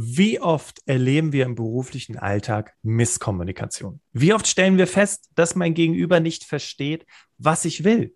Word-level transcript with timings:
Wie 0.00 0.40
oft 0.40 0.80
erleben 0.86 1.32
wir 1.32 1.44
im 1.44 1.56
beruflichen 1.56 2.16
Alltag 2.16 2.76
Misskommunikation? 2.82 4.00
Wie 4.12 4.32
oft 4.32 4.46
stellen 4.46 4.78
wir 4.78 4.86
fest, 4.86 5.28
dass 5.34 5.56
mein 5.56 5.74
Gegenüber 5.74 6.20
nicht 6.20 6.44
versteht, 6.44 7.04
was 7.36 7.64
ich 7.64 7.82
will? 7.82 8.14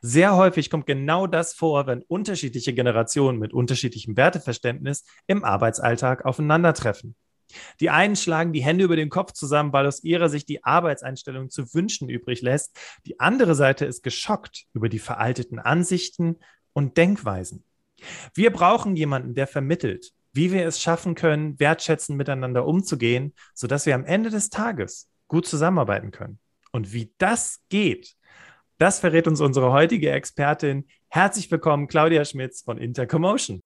Sehr 0.00 0.36
häufig 0.36 0.70
kommt 0.70 0.86
genau 0.86 1.26
das 1.26 1.52
vor, 1.52 1.88
wenn 1.88 2.02
unterschiedliche 2.02 2.74
Generationen 2.74 3.40
mit 3.40 3.52
unterschiedlichem 3.52 4.16
Werteverständnis 4.16 5.04
im 5.26 5.42
Arbeitsalltag 5.42 6.24
aufeinandertreffen. 6.24 7.16
Die 7.80 7.90
einen 7.90 8.14
schlagen 8.14 8.52
die 8.52 8.62
Hände 8.62 8.84
über 8.84 8.94
den 8.94 9.10
Kopf 9.10 9.32
zusammen, 9.32 9.72
weil 9.72 9.86
aus 9.86 10.04
ihrer 10.04 10.28
Sicht 10.28 10.48
die 10.48 10.62
Arbeitseinstellung 10.62 11.50
zu 11.50 11.74
wünschen 11.74 12.08
übrig 12.08 12.40
lässt. 12.40 12.78
Die 13.04 13.18
andere 13.18 13.56
Seite 13.56 13.84
ist 13.84 14.04
geschockt 14.04 14.66
über 14.74 14.88
die 14.88 15.00
veralteten 15.00 15.58
Ansichten 15.58 16.36
und 16.72 16.96
Denkweisen. 16.96 17.64
Wir 18.32 18.52
brauchen 18.52 18.94
jemanden, 18.94 19.34
der 19.34 19.48
vermittelt, 19.48 20.12
wie 20.36 20.52
wir 20.52 20.66
es 20.66 20.80
schaffen 20.80 21.14
können, 21.14 21.58
wertschätzend 21.58 22.16
miteinander 22.16 22.66
umzugehen, 22.66 23.34
sodass 23.54 23.86
wir 23.86 23.94
am 23.94 24.04
Ende 24.04 24.30
des 24.30 24.50
Tages 24.50 25.08
gut 25.26 25.46
zusammenarbeiten 25.46 26.10
können. 26.10 26.38
Und 26.72 26.92
wie 26.92 27.12
das 27.18 27.60
geht, 27.70 28.14
das 28.78 29.00
verrät 29.00 29.26
uns 29.26 29.40
unsere 29.40 29.72
heutige 29.72 30.10
Expertin. 30.10 30.86
Herzlich 31.08 31.50
willkommen, 31.50 31.88
Claudia 31.88 32.24
Schmitz 32.24 32.62
von 32.62 32.76
Intercommotion. 32.76 33.60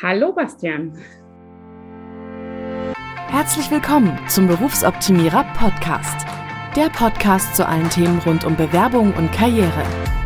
Hallo, 0.00 0.32
Bastian. 0.32 0.96
Herzlich 3.28 3.70
willkommen 3.70 4.18
zum 4.28 4.46
Berufsoptimierer 4.46 5.44
Podcast. 5.54 6.26
Der 6.76 6.90
Podcast 6.90 7.56
zu 7.56 7.66
allen 7.66 7.88
Themen 7.88 8.18
rund 8.20 8.44
um 8.44 8.56
Bewerbung 8.56 9.14
und 9.14 9.32
Karriere. 9.32 10.21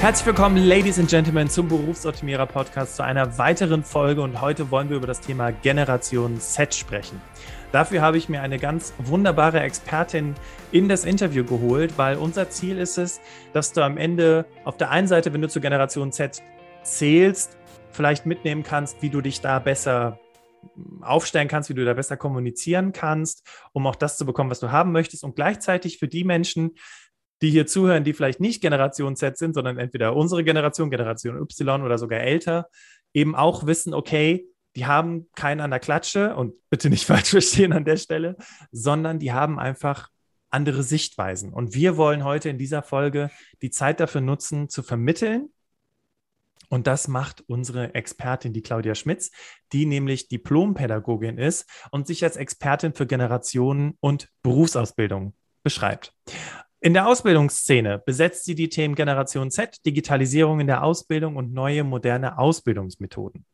Herzlich 0.00 0.26
willkommen, 0.26 0.58
Ladies 0.58 0.98
and 0.98 1.08
Gentlemen, 1.08 1.48
zum 1.48 1.68
Berufsoptimierer 1.68 2.46
Podcast 2.46 2.96
zu 2.96 3.02
einer 3.02 3.38
weiteren 3.38 3.82
Folge 3.82 4.20
und 4.20 4.40
heute 4.42 4.70
wollen 4.70 4.90
wir 4.90 4.98
über 4.98 5.06
das 5.06 5.20
Thema 5.20 5.50
Generation 5.50 6.38
Z 6.38 6.74
sprechen. 6.74 7.20
Dafür 7.72 8.02
habe 8.02 8.18
ich 8.18 8.28
mir 8.28 8.42
eine 8.42 8.58
ganz 8.58 8.92
wunderbare 8.98 9.60
Expertin 9.60 10.34
in 10.70 10.88
das 10.88 11.06
Interview 11.06 11.44
geholt, 11.44 11.94
weil 11.96 12.18
unser 12.18 12.50
Ziel 12.50 12.78
ist 12.78 12.98
es, 12.98 13.20
dass 13.54 13.72
du 13.72 13.82
am 13.82 13.96
Ende 13.96 14.44
auf 14.64 14.76
der 14.76 14.90
einen 14.90 15.08
Seite, 15.08 15.32
wenn 15.32 15.40
du 15.40 15.48
zur 15.48 15.62
Generation 15.62 16.12
Z 16.12 16.42
zählst, 16.82 17.56
vielleicht 17.90 18.26
mitnehmen 18.26 18.62
kannst, 18.62 19.00
wie 19.00 19.10
du 19.10 19.22
dich 19.22 19.40
da 19.40 19.58
besser 19.58 20.20
aufstellen 21.00 21.48
kannst, 21.48 21.70
wie 21.70 21.74
du 21.74 21.84
da 21.84 21.94
besser 21.94 22.16
kommunizieren 22.16 22.92
kannst, 22.92 23.46
um 23.72 23.86
auch 23.86 23.96
das 23.96 24.18
zu 24.18 24.26
bekommen, 24.26 24.50
was 24.50 24.60
du 24.60 24.70
haben 24.70 24.92
möchtest 24.92 25.24
und 25.24 25.36
gleichzeitig 25.36 25.98
für 25.98 26.08
die 26.08 26.24
Menschen, 26.24 26.72
die 27.42 27.50
hier 27.50 27.66
zuhören, 27.66 28.04
die 28.04 28.12
vielleicht 28.12 28.40
nicht 28.40 28.60
Generation 28.60 29.16
Z 29.16 29.36
sind, 29.36 29.54
sondern 29.54 29.78
entweder 29.78 30.16
unsere 30.16 30.44
Generation, 30.44 30.90
Generation 30.90 31.36
Y 31.40 31.82
oder 31.82 31.98
sogar 31.98 32.20
älter, 32.20 32.68
eben 33.12 33.34
auch 33.34 33.66
wissen, 33.66 33.94
okay, 33.94 34.46
die 34.76 34.86
haben 34.86 35.26
keinen 35.34 35.60
an 35.60 35.70
der 35.70 35.80
Klatsche 35.80 36.36
und 36.36 36.54
bitte 36.70 36.90
nicht 36.90 37.06
falsch 37.06 37.30
verstehen 37.30 37.72
an 37.72 37.84
der 37.84 37.96
Stelle, 37.96 38.36
sondern 38.70 39.18
die 39.18 39.32
haben 39.32 39.58
einfach 39.58 40.10
andere 40.50 40.82
Sichtweisen. 40.82 41.52
Und 41.52 41.74
wir 41.74 41.96
wollen 41.96 42.24
heute 42.24 42.48
in 42.48 42.58
dieser 42.58 42.82
Folge 42.82 43.30
die 43.62 43.70
Zeit 43.70 44.00
dafür 44.00 44.20
nutzen, 44.20 44.68
zu 44.68 44.82
vermitteln. 44.82 45.50
Und 46.68 46.86
das 46.86 47.08
macht 47.08 47.44
unsere 47.46 47.94
Expertin, 47.94 48.52
die 48.52 48.62
Claudia 48.62 48.94
Schmitz, 48.94 49.30
die 49.72 49.86
nämlich 49.86 50.28
Diplompädagogin 50.28 51.38
ist 51.38 51.68
und 51.90 52.06
sich 52.06 52.24
als 52.24 52.36
Expertin 52.36 52.92
für 52.92 53.06
Generationen 53.06 53.96
und 54.00 54.30
Berufsausbildung 54.42 55.34
beschreibt. 55.62 56.12
In 56.86 56.94
der 56.94 57.08
Ausbildungsszene 57.08 57.98
besetzt 57.98 58.44
sie 58.44 58.54
die 58.54 58.68
Themen 58.68 58.94
Generation 58.94 59.50
Z, 59.50 59.84
Digitalisierung 59.84 60.60
in 60.60 60.68
der 60.68 60.84
Ausbildung 60.84 61.34
und 61.34 61.52
neue 61.52 61.82
moderne 61.82 62.38
Ausbildungsmethoden. 62.38 63.44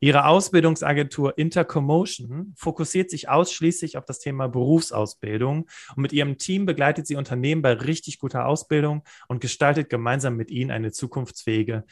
Ihre 0.00 0.26
Ausbildungsagentur 0.26 1.38
Intercommotion 1.38 2.52
fokussiert 2.56 3.10
sich 3.10 3.28
ausschließlich 3.28 3.96
auf 3.96 4.04
das 4.06 4.18
Thema 4.18 4.48
Berufsausbildung 4.48 5.68
und 5.94 6.02
mit 6.02 6.12
ihrem 6.12 6.36
Team 6.36 6.66
begleitet 6.66 7.06
sie 7.06 7.14
Unternehmen 7.14 7.62
bei 7.62 7.74
richtig 7.74 8.18
guter 8.18 8.44
Ausbildung 8.44 9.04
und 9.28 9.40
gestaltet 9.40 9.88
gemeinsam 9.88 10.34
mit 10.34 10.50
ihnen 10.50 10.72
eine 10.72 10.90
zukunftsfähige 10.90 11.84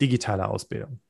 digitale 0.00 0.48
Ausbildung 0.48 1.00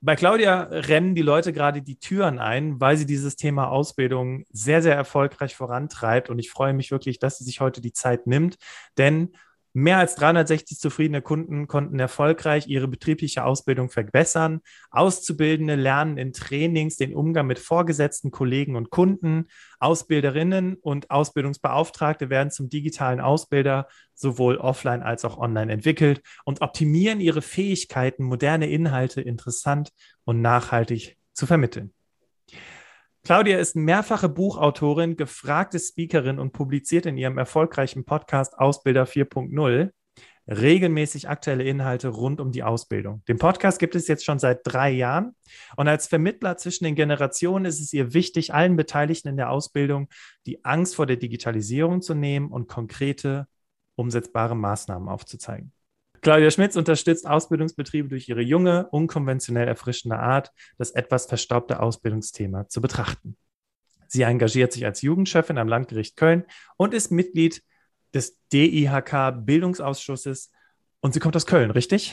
bei 0.00 0.14
Claudia 0.14 0.62
rennen 0.64 1.14
die 1.14 1.22
Leute 1.22 1.52
gerade 1.52 1.82
die 1.82 1.98
Türen 1.98 2.38
ein, 2.38 2.80
weil 2.80 2.96
sie 2.96 3.06
dieses 3.06 3.36
Thema 3.36 3.68
Ausbildung 3.68 4.44
sehr, 4.50 4.82
sehr 4.82 4.94
erfolgreich 4.94 5.56
vorantreibt. 5.56 6.28
Und 6.30 6.38
ich 6.38 6.50
freue 6.50 6.74
mich 6.74 6.90
wirklich, 6.90 7.18
dass 7.18 7.38
sie 7.38 7.44
sich 7.44 7.60
heute 7.60 7.80
die 7.80 7.92
Zeit 7.92 8.26
nimmt, 8.26 8.56
denn 8.98 9.32
Mehr 9.78 9.98
als 9.98 10.14
360 10.14 10.78
zufriedene 10.78 11.20
Kunden 11.20 11.66
konnten 11.66 11.98
erfolgreich 11.98 12.66
ihre 12.66 12.88
betriebliche 12.88 13.44
Ausbildung 13.44 13.90
verbessern. 13.90 14.62
Auszubildende 14.90 15.74
lernen 15.74 16.16
in 16.16 16.32
Trainings 16.32 16.96
den 16.96 17.14
Umgang 17.14 17.46
mit 17.46 17.58
vorgesetzten 17.58 18.30
Kollegen 18.30 18.74
und 18.74 18.88
Kunden. 18.88 19.48
Ausbilderinnen 19.78 20.76
und 20.76 21.10
Ausbildungsbeauftragte 21.10 22.30
werden 22.30 22.50
zum 22.50 22.70
digitalen 22.70 23.20
Ausbilder 23.20 23.86
sowohl 24.14 24.56
offline 24.56 25.02
als 25.02 25.26
auch 25.26 25.36
online 25.36 25.70
entwickelt 25.70 26.22
und 26.46 26.62
optimieren 26.62 27.20
ihre 27.20 27.42
Fähigkeiten, 27.42 28.24
moderne 28.24 28.70
Inhalte 28.70 29.20
interessant 29.20 29.92
und 30.24 30.40
nachhaltig 30.40 31.18
zu 31.34 31.44
vermitteln. 31.44 31.92
Claudia 33.26 33.58
ist 33.58 33.74
mehrfache 33.74 34.28
Buchautorin, 34.28 35.16
gefragte 35.16 35.80
Speakerin 35.80 36.38
und 36.38 36.52
publiziert 36.52 37.06
in 37.06 37.16
ihrem 37.16 37.38
erfolgreichen 37.38 38.04
Podcast 38.04 38.56
Ausbilder 38.56 39.02
4.0 39.02 39.90
regelmäßig 40.46 41.28
aktuelle 41.28 41.64
Inhalte 41.64 42.06
rund 42.06 42.40
um 42.40 42.52
die 42.52 42.62
Ausbildung. 42.62 43.24
Den 43.26 43.38
Podcast 43.38 43.80
gibt 43.80 43.96
es 43.96 44.06
jetzt 44.06 44.24
schon 44.24 44.38
seit 44.38 44.60
drei 44.62 44.92
Jahren 44.92 45.34
und 45.76 45.88
als 45.88 46.06
Vermittler 46.06 46.56
zwischen 46.56 46.84
den 46.84 46.94
Generationen 46.94 47.64
ist 47.64 47.80
es 47.80 47.92
ihr 47.92 48.14
wichtig, 48.14 48.54
allen 48.54 48.76
Beteiligten 48.76 49.26
in 49.26 49.36
der 49.36 49.50
Ausbildung 49.50 50.08
die 50.46 50.64
Angst 50.64 50.94
vor 50.94 51.06
der 51.06 51.16
Digitalisierung 51.16 52.02
zu 52.02 52.14
nehmen 52.14 52.52
und 52.52 52.68
konkrete, 52.68 53.48
umsetzbare 53.96 54.54
Maßnahmen 54.54 55.08
aufzuzeigen. 55.08 55.72
Claudia 56.26 56.50
Schmitz 56.50 56.74
unterstützt 56.74 57.24
Ausbildungsbetriebe 57.24 58.08
durch 58.08 58.28
ihre 58.28 58.40
junge, 58.40 58.88
unkonventionell 58.88 59.68
erfrischende 59.68 60.18
Art, 60.18 60.50
das 60.76 60.90
etwas 60.90 61.26
verstaubte 61.26 61.78
Ausbildungsthema 61.78 62.68
zu 62.68 62.80
betrachten. 62.80 63.36
Sie 64.08 64.22
engagiert 64.22 64.72
sich 64.72 64.84
als 64.84 65.02
Jugendchefin 65.02 65.56
am 65.56 65.68
Landgericht 65.68 66.16
Köln 66.16 66.42
und 66.76 66.94
ist 66.94 67.12
Mitglied 67.12 67.62
des 68.12 68.40
DIHK 68.52 69.46
Bildungsausschusses. 69.46 70.50
Und 70.98 71.14
sie 71.14 71.20
kommt 71.20 71.36
aus 71.36 71.46
Köln, 71.46 71.70
richtig? 71.70 72.12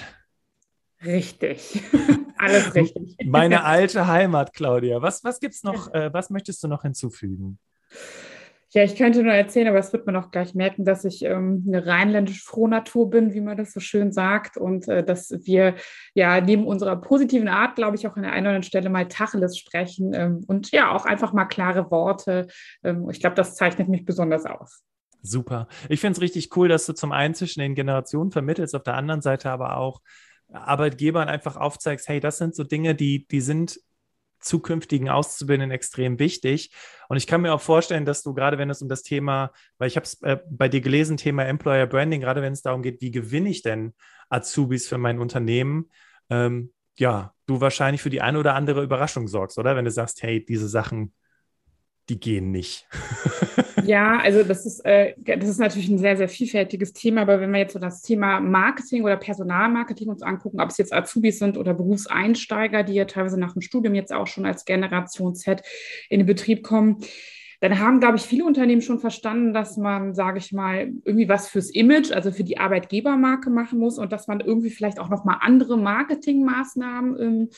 Richtig. 1.03 1.81
Alles 2.37 2.75
richtig. 2.75 3.17
Meine 3.25 3.63
alte 3.65 4.05
Heimat, 4.05 4.53
Claudia. 4.53 5.01
Was, 5.01 5.23
was 5.23 5.39
gibt's 5.39 5.63
noch, 5.63 5.91
äh, 5.91 6.13
was 6.13 6.29
möchtest 6.29 6.63
du 6.63 6.67
noch 6.67 6.83
hinzufügen? 6.83 7.57
Ja, 8.73 8.83
ich 8.83 8.95
könnte 8.95 9.21
nur 9.21 9.33
erzählen, 9.33 9.67
aber 9.67 9.77
es 9.77 9.93
wird 9.93 10.07
man 10.07 10.15
auch 10.15 10.31
gleich 10.31 10.55
merken, 10.55 10.83
dass 10.83 11.05
ich 11.05 11.23
ähm, 11.23 11.63
eine 11.67 11.85
rheinländisch 11.85 12.43
Frohnatur 12.43 13.07
bin, 13.07 13.35
wie 13.35 13.41
man 13.41 13.55
das 13.55 13.71
so 13.71 13.79
schön 13.79 14.11
sagt, 14.11 14.57
und 14.57 14.87
äh, 14.87 15.03
dass 15.03 15.31
wir 15.45 15.75
ja 16.15 16.41
neben 16.41 16.65
unserer 16.65 16.95
positiven 16.95 17.49
Art, 17.49 17.75
glaube 17.75 17.97
ich, 17.97 18.07
auch 18.07 18.15
an 18.15 18.23
der 18.23 18.31
einen 18.31 18.47
oder 18.47 18.55
anderen 18.55 18.63
Stelle 18.63 18.89
mal 18.89 19.07
Tacheles 19.07 19.59
sprechen 19.59 20.13
ähm, 20.15 20.43
und 20.47 20.71
ja 20.71 20.91
auch 20.91 21.05
einfach 21.05 21.33
mal 21.33 21.45
klare 21.45 21.91
Worte. 21.91 22.47
Ähm, 22.83 23.07
ich 23.11 23.19
glaube, 23.19 23.35
das 23.35 23.55
zeichnet 23.55 23.89
mich 23.89 24.05
besonders 24.05 24.47
aus. 24.47 24.81
Super. 25.21 25.67
Ich 25.87 26.01
finde 26.01 26.17
es 26.17 26.21
richtig 26.21 26.57
cool, 26.57 26.67
dass 26.67 26.87
du 26.87 26.93
zum 26.93 27.11
einen 27.11 27.35
zwischen 27.35 27.59
den 27.59 27.75
Generationen 27.75 28.31
vermittelst, 28.31 28.75
auf 28.75 28.83
der 28.83 28.95
anderen 28.95 29.21
Seite 29.21 29.51
aber 29.51 29.77
auch 29.77 30.01
Arbeitgebern 30.51 31.29
einfach 31.29 31.57
aufzeigst, 31.57 32.07
hey, 32.07 32.19
das 32.19 32.39
sind 32.39 32.55
so 32.55 32.63
Dinge, 32.63 32.95
die, 32.95 33.27
die 33.27 33.41
sind 33.41 33.79
zukünftigen 34.43 35.09
Auszubildenden 35.09 35.71
extrem 35.71 36.19
wichtig. 36.19 36.71
Und 37.09 37.17
ich 37.17 37.27
kann 37.27 37.41
mir 37.41 37.53
auch 37.53 37.61
vorstellen, 37.61 38.05
dass 38.05 38.23
du 38.23 38.33
gerade, 38.33 38.57
wenn 38.57 38.69
es 38.69 38.81
um 38.81 38.89
das 38.89 39.03
Thema, 39.03 39.51
weil 39.77 39.87
ich 39.87 39.95
habe 39.95 40.05
es 40.05 40.21
äh, 40.21 40.37
bei 40.49 40.69
dir 40.69 40.81
gelesen, 40.81 41.17
Thema 41.17 41.45
Employer 41.45 41.87
Branding, 41.87 42.21
gerade 42.21 42.41
wenn 42.41 42.53
es 42.53 42.61
darum 42.61 42.81
geht, 42.81 43.01
wie 43.01 43.11
gewinne 43.11 43.49
ich 43.49 43.61
denn 43.61 43.93
Azubis 44.29 44.87
für 44.87 44.97
mein 44.97 45.19
Unternehmen, 45.19 45.89
ähm, 46.29 46.73
ja, 46.97 47.33
du 47.45 47.61
wahrscheinlich 47.61 48.01
für 48.01 48.09
die 48.09 48.21
eine 48.21 48.39
oder 48.39 48.55
andere 48.55 48.83
Überraschung 48.83 49.27
sorgst, 49.27 49.57
oder? 49.57 49.75
Wenn 49.75 49.85
du 49.85 49.91
sagst, 49.91 50.21
hey, 50.23 50.43
diese 50.45 50.67
Sachen 50.67 51.13
die 52.09 52.19
gehen 52.19 52.51
nicht. 52.51 52.87
ja, 53.85 54.19
also 54.19 54.43
das 54.43 54.65
ist, 54.65 54.85
äh, 54.85 55.13
das 55.17 55.47
ist 55.47 55.59
natürlich 55.59 55.89
ein 55.89 55.97
sehr, 55.97 56.17
sehr 56.17 56.29
vielfältiges 56.29 56.93
Thema, 56.93 57.21
aber 57.21 57.39
wenn 57.39 57.51
wir 57.51 57.59
jetzt 57.59 57.73
so 57.73 57.79
das 57.79 58.01
Thema 58.01 58.39
Marketing 58.39 59.03
oder 59.03 59.17
Personalmarketing 59.17 60.09
uns 60.09 60.21
angucken, 60.21 60.59
ob 60.59 60.69
es 60.69 60.77
jetzt 60.77 60.93
Azubis 60.93 61.39
sind 61.39 61.57
oder 61.57 61.73
Berufseinsteiger, 61.73 62.83
die 62.83 62.93
ja 62.93 63.05
teilweise 63.05 63.39
nach 63.39 63.53
dem 63.53 63.61
Studium 63.61 63.95
jetzt 63.95 64.11
auch 64.11 64.27
schon 64.27 64.45
als 64.45 64.65
Generation 64.65 65.35
Z 65.35 65.61
in 66.09 66.19
den 66.19 66.27
Betrieb 66.27 66.63
kommen, 66.63 66.97
dann 67.63 67.79
haben, 67.79 68.01
glaube 68.01 68.17
ich, 68.17 68.23
viele 68.23 68.43
Unternehmen 68.43 68.81
schon 68.81 68.99
verstanden, 68.99 69.53
dass 69.53 69.77
man, 69.77 70.15
sage 70.15 70.37
ich 70.37 70.51
mal, 70.51 70.91
irgendwie 71.05 71.29
was 71.29 71.47
fürs 71.47 71.69
Image, 71.69 72.11
also 72.11 72.29
für 72.29 72.43
die 72.43 72.57
Arbeitgebermarke 72.57 73.49
machen 73.49 73.79
muss 73.79 73.97
und 73.97 74.11
dass 74.11 74.27
man 74.27 74.41
irgendwie 74.41 74.69
vielleicht 74.69 74.99
auch 74.99 75.09
nochmal 75.09 75.37
andere 75.39 75.77
Marketingmaßnahmen 75.77 77.21
ähm, 77.21 77.49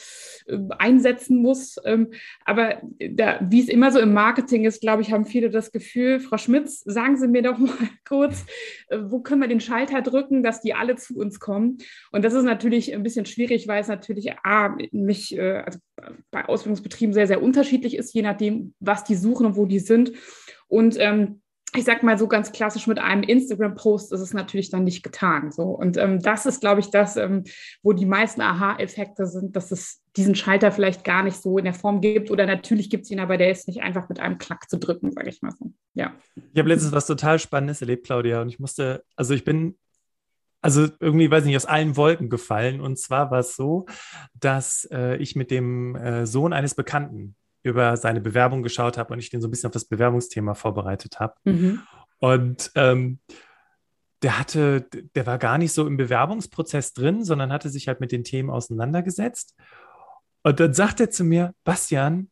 äh, 0.45 0.75
einsetzen 0.77 1.41
muss. 1.41 1.77
Ähm, 1.85 2.11
aber 2.45 2.83
da, 2.99 3.39
wie 3.49 3.59
es 3.59 3.67
immer 3.67 3.91
so 3.91 3.97
im 3.97 4.13
Marketing 4.13 4.65
ist, 4.65 4.79
glaube 4.79 5.01
ich, 5.01 5.11
haben 5.11 5.25
viele 5.25 5.49
das 5.49 5.71
Gefühl, 5.71 6.19
Frau 6.19 6.37
Schmitz, 6.37 6.83
sagen 6.85 7.17
Sie 7.17 7.27
mir 7.27 7.41
doch 7.41 7.57
mal 7.57 7.73
kurz, 8.07 8.45
äh, 8.89 8.99
wo 9.05 9.21
können 9.21 9.41
wir 9.41 9.47
den 9.47 9.59
Schalter 9.59 10.03
drücken, 10.03 10.43
dass 10.43 10.61
die 10.61 10.75
alle 10.75 10.97
zu 10.97 11.17
uns 11.17 11.39
kommen? 11.39 11.79
Und 12.11 12.23
das 12.23 12.35
ist 12.35 12.43
natürlich 12.43 12.93
ein 12.93 13.01
bisschen 13.01 13.25
schwierig, 13.25 13.67
weil 13.67 13.81
es 13.81 13.87
natürlich 13.87 14.37
A, 14.43 14.77
mich, 14.91 15.35
äh, 15.35 15.63
also 15.65 15.79
bei 16.29 16.45
Ausbildungsbetrieben 16.45 17.13
sehr, 17.13 17.25
sehr 17.25 17.41
unterschiedlich 17.41 17.95
ist, 17.95 18.13
je 18.13 18.21
nachdem, 18.21 18.75
was 18.79 19.03
die 19.03 19.15
suchen 19.15 19.47
und 19.47 19.55
wo 19.55 19.65
die 19.65 19.79
sind 19.79 19.94
sind. 19.95 20.11
Und 20.67 20.97
ähm, 20.99 21.41
ich 21.75 21.83
sag 21.83 22.03
mal 22.03 22.17
so 22.17 22.27
ganz 22.27 22.51
klassisch 22.51 22.87
mit 22.87 22.99
einem 22.99 23.23
Instagram-Post 23.23 24.13
ist 24.13 24.21
es 24.21 24.33
natürlich 24.33 24.69
dann 24.69 24.83
nicht 24.83 25.03
getan. 25.03 25.51
So. 25.51 25.63
Und 25.63 25.97
ähm, 25.97 26.21
das 26.21 26.45
ist, 26.45 26.61
glaube 26.61 26.79
ich, 26.79 26.89
das, 26.89 27.17
ähm, 27.17 27.43
wo 27.83 27.93
die 27.93 28.05
meisten 28.05 28.41
Aha-Effekte 28.41 29.27
sind, 29.27 29.55
dass 29.55 29.71
es 29.71 30.01
diesen 30.15 30.35
Schalter 30.35 30.71
vielleicht 30.71 31.03
gar 31.03 31.23
nicht 31.23 31.41
so 31.41 31.57
in 31.57 31.65
der 31.65 31.73
Form 31.73 32.01
gibt. 32.01 32.31
Oder 32.31 32.45
natürlich 32.45 32.89
gibt 32.89 33.03
es 33.03 33.11
ihn, 33.11 33.19
aber 33.19 33.37
der 33.37 33.51
ist 33.51 33.67
nicht 33.67 33.81
einfach 33.81 34.07
mit 34.09 34.19
einem 34.19 34.37
Klack 34.37 34.69
zu 34.69 34.77
drücken, 34.77 35.11
sage 35.11 35.29
ich 35.29 35.41
mal 35.41 35.51
so. 35.51 35.73
Ja. 35.93 36.13
Ich 36.53 36.59
habe 36.59 36.69
letztens 36.69 36.93
was 36.93 37.07
total 37.07 37.39
Spannendes 37.39 37.81
erlebt, 37.81 38.05
Claudia, 38.05 38.41
und 38.41 38.49
ich 38.49 38.59
musste, 38.59 39.03
also 39.15 39.33
ich 39.33 39.43
bin 39.43 39.77
also 40.61 40.87
irgendwie, 40.99 41.29
weiß 41.29 41.43
ich 41.43 41.47
nicht, 41.47 41.57
aus 41.57 41.67
allen 41.67 41.95
Wolken 41.95 42.29
gefallen. 42.29 42.81
Und 42.81 42.97
zwar 42.97 43.29
war 43.29 43.39
es 43.39 43.55
so, 43.55 43.85
dass 44.33 44.87
äh, 44.91 45.15
ich 45.17 45.35
mit 45.35 45.51
dem 45.51 45.95
äh, 45.95 46.25
Sohn 46.25 46.53
eines 46.53 46.73
Bekannten 46.73 47.35
über 47.65 47.97
seine 47.97 48.21
Bewerbung 48.21 48.61
geschaut 48.61 48.97
habe 48.97 49.11
und 49.13 49.19
ich 49.19 49.29
den 49.29 49.41
so 49.41 49.47
ein 49.47 49.51
bisschen 49.51 49.67
auf 49.67 49.73
das 49.73 49.85
Bewerbungsthema 49.85 50.53
vorbereitet 50.53 51.19
habe. 51.19 51.33
Mhm. 51.45 51.81
Und 52.19 52.71
ähm, 52.75 53.19
der 54.21 54.39
hatte, 54.39 54.87
der 55.15 55.25
war 55.25 55.37
gar 55.39 55.57
nicht 55.57 55.73
so 55.73 55.87
im 55.87 55.97
Bewerbungsprozess 55.97 56.93
drin, 56.93 57.23
sondern 57.23 57.51
hatte 57.51 57.69
sich 57.69 57.87
halt 57.87 57.99
mit 57.99 58.11
den 58.11 58.23
Themen 58.23 58.49
auseinandergesetzt. 58.49 59.55
Und 60.43 60.59
dann 60.59 60.73
sagt 60.73 60.99
er 60.99 61.09
zu 61.09 61.23
mir, 61.23 61.53
Bastian, 61.63 62.29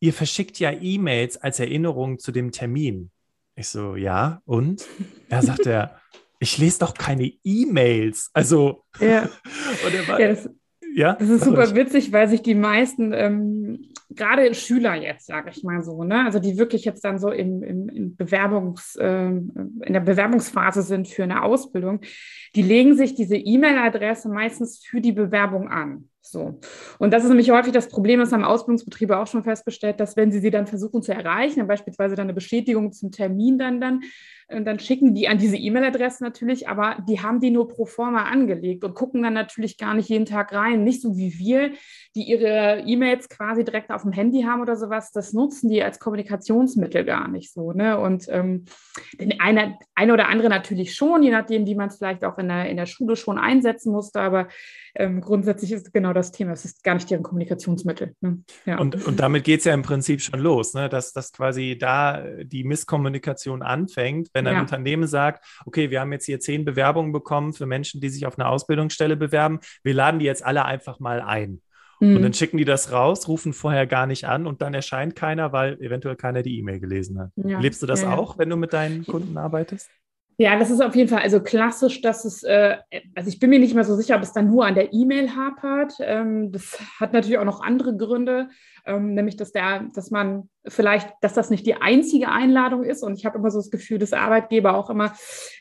ihr 0.00 0.12
verschickt 0.12 0.58
ja 0.58 0.70
E-Mails 0.70 1.38
als 1.38 1.58
Erinnerung 1.58 2.18
zu 2.18 2.30
dem 2.30 2.52
Termin. 2.52 3.10
Ich 3.54 3.68
so, 3.68 3.96
ja, 3.96 4.42
und? 4.44 4.86
Er 5.28 5.42
sagt 5.42 5.66
er, 5.66 5.98
ich 6.40 6.58
lese 6.58 6.80
doch 6.80 6.92
keine 6.92 7.32
E-Mails. 7.44 8.30
Also, 8.34 8.84
ja. 9.00 9.22
und 9.86 9.94
er 9.94 10.08
war, 10.08 10.20
ja, 10.20 10.28
das, 10.28 10.50
ja? 10.94 11.14
Das 11.14 11.28
ist 11.28 11.44
super 11.44 11.74
witzig, 11.74 12.12
weil 12.12 12.28
sich 12.28 12.42
die 12.42 12.54
meisten, 12.54 13.12
ähm, 13.12 13.91
gerade 14.14 14.54
Schüler 14.54 14.94
jetzt, 14.94 15.26
sage 15.26 15.50
ich 15.50 15.62
mal 15.62 15.82
so, 15.82 16.04
ne, 16.04 16.24
also 16.24 16.38
die 16.38 16.58
wirklich 16.58 16.84
jetzt 16.84 17.04
dann 17.04 17.18
so 17.18 17.30
im, 17.30 17.62
im, 17.62 17.88
im 17.88 18.16
Bewerbungs, 18.16 18.96
äh, 18.96 19.26
in 19.26 19.92
der 19.92 20.00
Bewerbungsphase 20.00 20.82
sind 20.82 21.08
für 21.08 21.24
eine 21.24 21.42
Ausbildung, 21.42 22.00
die 22.54 22.62
legen 22.62 22.96
sich 22.96 23.14
diese 23.14 23.36
E-Mail-Adresse 23.36 24.28
meistens 24.28 24.84
für 24.84 25.00
die 25.00 25.12
Bewerbung 25.12 25.68
an. 25.68 26.08
So. 26.24 26.60
Und 26.98 27.12
das 27.12 27.24
ist 27.24 27.30
nämlich 27.30 27.50
häufig 27.50 27.72
das 27.72 27.88
Problem, 27.88 28.20
das 28.20 28.32
haben 28.32 28.44
Ausbildungsbetriebe 28.44 29.18
auch 29.18 29.26
schon 29.26 29.42
festgestellt, 29.42 29.98
dass 29.98 30.16
wenn 30.16 30.30
sie 30.30 30.38
sie 30.38 30.50
dann 30.50 30.68
versuchen 30.68 31.02
zu 31.02 31.12
erreichen, 31.12 31.66
beispielsweise 31.66 32.14
dann 32.14 32.26
eine 32.26 32.34
Bestätigung 32.34 32.92
zum 32.92 33.10
Termin 33.10 33.58
dann, 33.58 33.80
dann, 33.80 34.00
äh, 34.52 34.62
dann 34.62 34.78
schicken 34.78 35.14
die 35.14 35.28
an 35.28 35.38
diese 35.38 35.56
E-Mail-Adresse 35.56 36.22
natürlich, 36.22 36.68
aber 36.68 36.96
die 37.08 37.20
haben 37.20 37.40
die 37.40 37.50
nur 37.50 37.68
pro 37.68 37.86
forma 37.86 38.24
angelegt 38.24 38.84
und 38.84 38.94
gucken 38.94 39.22
dann 39.22 39.34
natürlich 39.34 39.78
gar 39.78 39.94
nicht 39.94 40.08
jeden 40.08 40.26
Tag 40.26 40.52
rein. 40.52 40.84
Nicht 40.84 41.02
so 41.02 41.16
wie 41.16 41.38
wir, 41.38 41.72
die 42.14 42.22
ihre 42.22 42.82
E-Mails 42.86 43.28
quasi 43.28 43.64
direkt 43.64 43.90
auf 43.90 44.02
dem 44.02 44.12
Handy 44.12 44.42
haben 44.42 44.60
oder 44.60 44.76
sowas. 44.76 45.12
Das 45.12 45.32
nutzen 45.32 45.70
die 45.70 45.82
als 45.82 45.98
Kommunikationsmittel 45.98 47.04
gar 47.04 47.28
nicht 47.28 47.52
so. 47.52 47.72
Ne? 47.72 47.98
Und 47.98 48.26
ähm, 48.28 48.66
den 49.18 49.40
eine, 49.40 49.78
eine 49.94 50.12
oder 50.12 50.28
andere 50.28 50.48
natürlich 50.48 50.94
schon, 50.94 51.22
je 51.22 51.30
nachdem, 51.30 51.66
wie 51.66 51.74
man 51.74 51.88
es 51.88 51.96
vielleicht 51.96 52.24
auch 52.24 52.38
in 52.38 52.48
der, 52.48 52.68
in 52.68 52.76
der 52.76 52.86
Schule 52.86 53.16
schon 53.16 53.38
einsetzen 53.38 53.92
musste. 53.92 54.20
Aber 54.20 54.48
ähm, 54.94 55.20
grundsätzlich 55.20 55.72
ist 55.72 55.92
genau 55.92 56.12
das 56.12 56.32
Thema. 56.32 56.52
Es 56.52 56.64
ist 56.64 56.84
gar 56.84 56.94
nicht 56.94 57.10
deren 57.10 57.22
Kommunikationsmittel. 57.22 58.14
Ne? 58.20 58.42
Ja. 58.66 58.78
Und, 58.78 59.06
und 59.06 59.20
damit 59.20 59.44
geht 59.44 59.60
es 59.60 59.64
ja 59.64 59.72
im 59.72 59.82
Prinzip 59.82 60.20
schon 60.20 60.40
los, 60.40 60.74
ne? 60.74 60.88
dass, 60.88 61.12
dass 61.12 61.32
quasi 61.32 61.78
da 61.78 62.22
die 62.42 62.64
Misskommunikation 62.64 63.62
anfängt, 63.62 64.28
wenn 64.34 64.41
ein 64.46 64.54
ja. 64.54 64.60
Unternehmen 64.60 65.06
sagt, 65.06 65.44
okay, 65.66 65.90
wir 65.90 66.00
haben 66.00 66.12
jetzt 66.12 66.26
hier 66.26 66.40
zehn 66.40 66.64
Bewerbungen 66.64 67.12
bekommen 67.12 67.52
für 67.52 67.66
Menschen, 67.66 68.00
die 68.00 68.08
sich 68.08 68.26
auf 68.26 68.38
eine 68.38 68.48
Ausbildungsstelle 68.48 69.16
bewerben. 69.16 69.60
Wir 69.82 69.94
laden 69.94 70.20
die 70.20 70.26
jetzt 70.26 70.44
alle 70.44 70.64
einfach 70.64 71.00
mal 71.00 71.20
ein. 71.20 71.60
Und 72.02 72.14
dann 72.14 72.22
mhm. 72.22 72.32
schicken 72.32 72.56
die 72.56 72.64
das 72.64 72.90
raus, 72.90 73.28
rufen 73.28 73.52
vorher 73.52 73.86
gar 73.86 74.08
nicht 74.08 74.26
an 74.26 74.48
und 74.48 74.60
dann 74.60 74.74
erscheint 74.74 75.14
keiner, 75.14 75.52
weil 75.52 75.80
eventuell 75.80 76.16
keiner 76.16 76.42
die 76.42 76.58
E-Mail 76.58 76.80
gelesen 76.80 77.16
hat. 77.20 77.30
Ja. 77.36 77.60
Lebst 77.60 77.80
du 77.80 77.86
das 77.86 78.02
ja. 78.02 78.16
auch, 78.16 78.38
wenn 78.38 78.50
du 78.50 78.56
mit 78.56 78.72
deinen 78.72 79.06
Kunden 79.06 79.38
arbeitest? 79.38 79.88
Ja, 80.36 80.58
das 80.58 80.70
ist 80.70 80.80
auf 80.80 80.96
jeden 80.96 81.08
Fall 81.08 81.20
also 81.20 81.40
klassisch, 81.40 82.00
dass 82.00 82.24
es, 82.24 82.42
äh, 82.42 82.78
also 83.14 83.28
ich 83.28 83.38
bin 83.38 83.50
mir 83.50 83.60
nicht 83.60 83.76
mehr 83.76 83.84
so 83.84 83.94
sicher, 83.94 84.16
ob 84.16 84.22
es 84.22 84.32
dann 84.32 84.48
nur 84.48 84.66
an 84.66 84.74
der 84.74 84.92
E-Mail 84.92 85.36
hapert. 85.36 85.94
Ähm, 86.00 86.50
das 86.50 86.76
hat 86.98 87.12
natürlich 87.12 87.38
auch 87.38 87.44
noch 87.44 87.60
andere 87.60 87.96
Gründe, 87.96 88.48
ähm, 88.84 89.14
nämlich 89.14 89.36
dass 89.36 89.52
der, 89.52 89.84
dass 89.94 90.10
man 90.10 90.48
vielleicht, 90.66 91.08
dass 91.20 91.34
das 91.34 91.50
nicht 91.50 91.66
die 91.66 91.74
einzige 91.74 92.28
Einladung 92.28 92.84
ist. 92.84 93.02
Und 93.02 93.14
ich 93.14 93.26
habe 93.26 93.38
immer 93.38 93.50
so 93.50 93.58
das 93.58 93.70
Gefühl, 93.70 93.98
dass 93.98 94.12
Arbeitgeber 94.12 94.76
auch 94.76 94.90
immer 94.90 95.12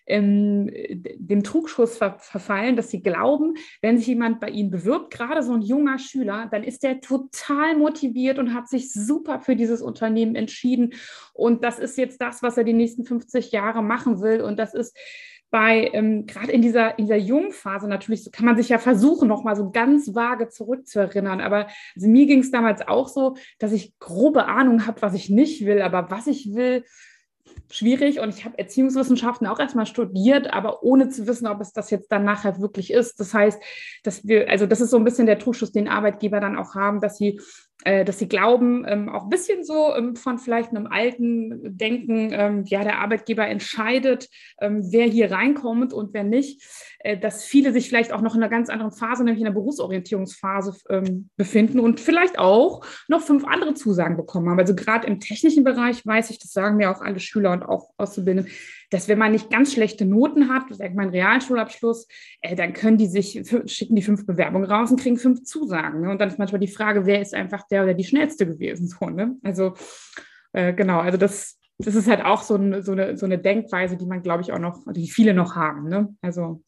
ähm, 0.05 0.69
dem 1.17 1.43
Trugschuss 1.43 1.97
ver 1.97 2.17
verfallen, 2.19 2.75
dass 2.75 2.89
sie 2.89 3.01
glauben, 3.01 3.55
wenn 3.81 3.97
sich 3.97 4.07
jemand 4.07 4.39
bei 4.39 4.49
ihnen 4.49 4.69
bewirbt, 4.69 5.13
gerade 5.13 5.43
so 5.43 5.53
ein 5.53 5.61
junger 5.61 5.97
Schüler, 5.97 6.47
dann 6.51 6.63
ist 6.63 6.83
der 6.83 7.01
total 7.01 7.77
motiviert 7.77 8.37
und 8.37 8.53
hat 8.53 8.69
sich 8.69 8.93
super 8.93 9.39
für 9.39 9.55
dieses 9.55 9.81
Unternehmen 9.81 10.35
entschieden. 10.35 10.93
Und 11.33 11.63
das 11.63 11.79
ist 11.79 11.97
jetzt 11.97 12.21
das, 12.21 12.43
was 12.43 12.57
er 12.57 12.63
die 12.63 12.73
nächsten 12.73 13.05
50 13.05 13.51
Jahre 13.51 13.81
machen 13.81 14.21
will. 14.21 14.41
Und 14.41 14.59
das 14.59 14.73
ist 14.73 14.95
bei, 15.51 15.89
ähm, 15.93 16.25
gerade 16.25 16.51
in 16.51 16.61
dieser, 16.61 16.97
in 16.97 17.05
dieser 17.05 17.17
Jungphase 17.17 17.87
natürlich, 17.87 18.23
so 18.23 18.31
kann 18.31 18.45
man 18.45 18.55
sich 18.55 18.69
ja 18.69 18.79
versuchen, 18.79 19.27
nochmal 19.27 19.55
so 19.55 19.69
ganz 19.69 20.15
vage 20.15 20.47
zurückzuerinnern. 20.47 21.41
Aber 21.41 21.67
also 21.95 22.07
mir 22.07 22.25
ging 22.25 22.39
es 22.39 22.51
damals 22.51 22.87
auch 22.87 23.09
so, 23.09 23.35
dass 23.59 23.73
ich 23.73 23.93
grobe 23.99 24.45
Ahnung 24.45 24.87
habe, 24.87 25.01
was 25.01 25.13
ich 25.13 25.29
nicht 25.29 25.65
will, 25.65 25.81
aber 25.81 26.09
was 26.09 26.27
ich 26.27 26.53
will, 26.55 26.83
schwierig 27.69 28.19
und 28.19 28.29
ich 28.29 28.45
habe 28.45 28.57
Erziehungswissenschaften 28.57 29.47
auch 29.47 29.59
erstmal 29.59 29.85
studiert, 29.85 30.53
aber 30.53 30.83
ohne 30.83 31.09
zu 31.09 31.27
wissen, 31.27 31.47
ob 31.47 31.61
es 31.61 31.73
das 31.73 31.89
jetzt 31.89 32.11
dann 32.11 32.23
nachher 32.23 32.59
wirklich 32.59 32.91
ist. 32.91 33.19
Das 33.19 33.33
heißt, 33.33 33.61
dass 34.03 34.25
wir, 34.25 34.49
also 34.49 34.65
das 34.65 34.81
ist 34.81 34.91
so 34.91 34.97
ein 34.97 35.03
bisschen 35.03 35.25
der 35.25 35.39
Trugschluss, 35.39 35.71
den 35.71 35.87
Arbeitgeber 35.87 36.39
dann 36.39 36.57
auch 36.57 36.75
haben, 36.75 37.01
dass 37.01 37.17
sie 37.17 37.39
äh, 37.83 38.05
dass 38.05 38.19
sie 38.19 38.27
glauben, 38.27 38.85
ähm, 38.87 39.09
auch 39.09 39.23
ein 39.23 39.29
bisschen 39.29 39.63
so 39.63 39.95
ähm, 39.95 40.15
von 40.15 40.37
vielleicht 40.37 40.69
einem 40.69 40.87
alten 40.87 41.77
Denken, 41.77 42.29
ähm, 42.31 42.63
ja, 42.65 42.83
der 42.83 42.99
Arbeitgeber 42.99 43.47
entscheidet, 43.47 44.29
wer 44.59 45.05
hier 45.05 45.31
reinkommt 45.31 45.93
und 45.93 46.13
wer 46.13 46.23
nicht, 46.23 46.61
äh, 46.99 47.17
dass 47.17 47.43
viele 47.43 47.73
sich 47.73 47.89
vielleicht 47.89 48.13
auch 48.13 48.21
noch 48.21 48.35
in 48.35 48.41
einer 48.41 48.49
ganz 48.49 48.69
anderen 48.69 48.91
Phase, 48.91 49.23
nämlich 49.23 49.41
in 49.41 49.45
der 49.45 49.53
Berufsorientierungsphase 49.53 50.75
befinden 51.35 51.79
und 51.79 51.99
vielleicht 51.99 52.37
auch 52.37 52.85
noch 53.07 53.21
fünf 53.21 53.45
andere 53.45 53.73
Zusagen 53.73 54.17
bekommen 54.17 54.49
haben. 54.49 54.59
Also 54.59 54.75
gerade 54.75 55.07
im 55.07 55.19
technischen 55.19 55.63
Bereich 55.63 56.05
weiß 56.05 56.29
ich, 56.29 56.39
das 56.39 56.51
sagen 56.51 56.77
mir 56.77 56.91
auch 56.91 57.01
alle 57.01 57.19
Schüler 57.19 57.51
und 57.51 57.63
auch 57.63 57.89
Auszubildende, 57.97 58.49
dass 58.91 59.07
wenn 59.07 59.17
man 59.17 59.31
nicht 59.31 59.49
ganz 59.49 59.73
schlechte 59.73 60.05
Noten 60.05 60.49
hat, 60.49 60.63
sag 60.69 60.93
mal 60.93 61.03
einen 61.03 61.11
Realschulabschluss, 61.11 62.07
äh, 62.41 62.55
dann 62.55 62.73
können 62.73 62.97
die 62.97 63.07
sich, 63.07 63.41
schicken 63.65 63.95
die 63.95 64.01
fünf 64.01 64.25
Bewerbungen 64.25 64.69
raus 64.69 64.91
und 64.91 64.99
kriegen 64.99 65.17
fünf 65.17 65.43
Zusagen. 65.43 66.01
Ne? 66.01 66.11
Und 66.11 66.19
dann 66.21 66.29
ist 66.29 66.37
manchmal 66.37 66.59
die 66.59 66.67
Frage, 66.67 67.05
wer 67.05 67.21
ist 67.21 67.33
einfach 67.33 67.65
der 67.67 67.83
oder 67.83 67.93
die 67.93 68.03
schnellste 68.03 68.45
gewesen. 68.45 68.87
So, 68.87 69.09
ne? 69.09 69.37
Also 69.43 69.73
äh, 70.53 70.73
genau, 70.73 70.99
also 70.99 71.17
das, 71.17 71.57
das 71.77 71.95
ist 71.95 72.07
halt 72.07 72.23
auch 72.23 72.43
so, 72.43 72.55
ein, 72.55 72.83
so, 72.83 72.91
eine, 72.91 73.17
so 73.17 73.25
eine 73.25 73.39
Denkweise, 73.39 73.97
die 73.97 74.05
man, 74.05 74.21
glaube 74.21 74.43
ich, 74.43 74.51
auch 74.51 74.59
noch, 74.59 74.85
die 74.91 75.09
viele 75.09 75.33
noch 75.33 75.55
haben. 75.55 75.87
Ne? 75.87 76.15
Also 76.21 76.61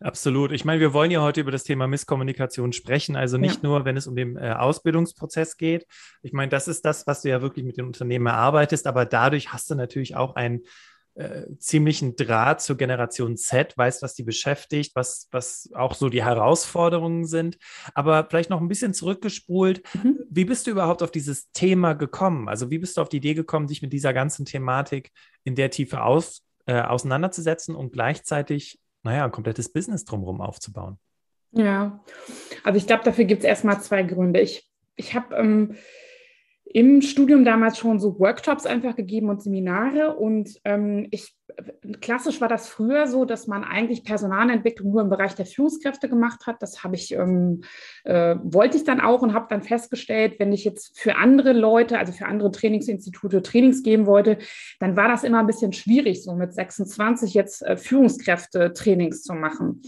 Absolut. 0.00 0.52
Ich 0.52 0.64
meine, 0.64 0.80
wir 0.80 0.92
wollen 0.92 1.10
ja 1.10 1.22
heute 1.22 1.40
über 1.40 1.50
das 1.50 1.64
Thema 1.64 1.86
Misskommunikation 1.86 2.72
sprechen. 2.72 3.16
Also 3.16 3.38
nicht 3.38 3.62
ja. 3.62 3.68
nur, 3.68 3.84
wenn 3.84 3.96
es 3.96 4.06
um 4.06 4.14
den 4.14 4.36
äh, 4.36 4.50
Ausbildungsprozess 4.50 5.56
geht. 5.56 5.86
Ich 6.22 6.32
meine, 6.32 6.50
das 6.50 6.68
ist 6.68 6.84
das, 6.84 7.06
was 7.06 7.22
du 7.22 7.30
ja 7.30 7.40
wirklich 7.40 7.64
mit 7.64 7.78
den 7.78 7.86
Unternehmen 7.86 8.26
erarbeitest, 8.26 8.86
aber 8.86 9.06
dadurch 9.06 9.52
hast 9.52 9.70
du 9.70 9.74
natürlich 9.74 10.14
auch 10.14 10.36
ein 10.36 10.60
äh, 11.16 11.46
ziemlichen 11.58 12.14
Draht 12.14 12.60
zur 12.60 12.76
Generation 12.76 13.36
Z, 13.36 13.76
weiß, 13.76 14.02
was 14.02 14.14
die 14.14 14.22
beschäftigt, 14.22 14.94
was, 14.94 15.28
was 15.30 15.70
auch 15.74 15.94
so 15.94 16.08
die 16.08 16.22
Herausforderungen 16.22 17.24
sind. 17.24 17.56
Aber 17.94 18.26
vielleicht 18.28 18.50
noch 18.50 18.60
ein 18.60 18.68
bisschen 18.68 18.92
zurückgespult. 18.92 19.82
Mhm. 19.94 20.18
Wie 20.28 20.44
bist 20.44 20.66
du 20.66 20.70
überhaupt 20.70 21.02
auf 21.02 21.10
dieses 21.10 21.50
Thema 21.52 21.94
gekommen? 21.94 22.48
Also 22.48 22.70
wie 22.70 22.78
bist 22.78 22.96
du 22.96 23.00
auf 23.00 23.08
die 23.08 23.16
Idee 23.16 23.34
gekommen, 23.34 23.66
dich 23.66 23.80
mit 23.80 23.92
dieser 23.92 24.12
ganzen 24.12 24.44
Thematik 24.44 25.10
in 25.42 25.54
der 25.54 25.70
Tiefe 25.70 26.02
aus, 26.02 26.42
äh, 26.66 26.80
auseinanderzusetzen 26.80 27.74
und 27.74 27.92
gleichzeitig, 27.92 28.78
naja, 29.02 29.24
ein 29.24 29.32
komplettes 29.32 29.72
Business 29.72 30.04
drumherum 30.04 30.42
aufzubauen? 30.42 30.98
Ja, 31.52 32.04
also 32.62 32.76
ich 32.76 32.86
glaube, 32.86 33.04
dafür 33.04 33.24
gibt 33.24 33.40
es 33.42 33.48
erstmal 33.48 33.80
zwei 33.80 34.02
Gründe. 34.02 34.40
Ich, 34.40 34.68
ich 34.96 35.14
habe 35.14 35.34
ähm, 35.36 35.76
im 36.66 37.00
Studium 37.00 37.44
damals 37.44 37.78
schon 37.78 38.00
so 38.00 38.18
Workshops 38.18 38.66
einfach 38.66 38.96
gegeben 38.96 39.30
und 39.30 39.42
Seminare. 39.42 40.16
Und 40.16 40.60
ähm, 40.64 41.06
ich 41.10 41.35
klassisch 42.00 42.40
war 42.40 42.48
das 42.48 42.68
früher 42.68 43.06
so, 43.06 43.24
dass 43.24 43.46
man 43.46 43.64
eigentlich 43.64 44.04
Personalentwicklung 44.04 44.90
nur 44.90 45.02
im 45.02 45.08
Bereich 45.08 45.34
der 45.34 45.46
Führungskräfte 45.46 46.08
gemacht 46.08 46.46
hat. 46.46 46.56
Das 46.60 46.84
habe 46.84 46.96
ich, 46.96 47.12
ähm, 47.12 47.62
äh, 48.04 48.36
wollte 48.42 48.76
ich 48.76 48.84
dann 48.84 49.00
auch 49.00 49.22
und 49.22 49.34
habe 49.34 49.46
dann 49.48 49.62
festgestellt, 49.62 50.38
wenn 50.38 50.52
ich 50.52 50.64
jetzt 50.64 50.98
für 50.98 51.16
andere 51.16 51.52
Leute, 51.52 51.98
also 51.98 52.12
für 52.12 52.26
andere 52.26 52.50
Trainingsinstitute 52.50 53.42
Trainings 53.42 53.82
geben 53.82 54.06
wollte, 54.06 54.38
dann 54.80 54.96
war 54.96 55.08
das 55.08 55.24
immer 55.24 55.40
ein 55.40 55.46
bisschen 55.46 55.72
schwierig, 55.72 56.22
so 56.22 56.34
mit 56.34 56.52
26 56.52 57.34
jetzt 57.34 57.62
äh, 57.62 57.76
Führungskräfte-Trainings 57.76 59.22
zu 59.22 59.34
machen. 59.34 59.82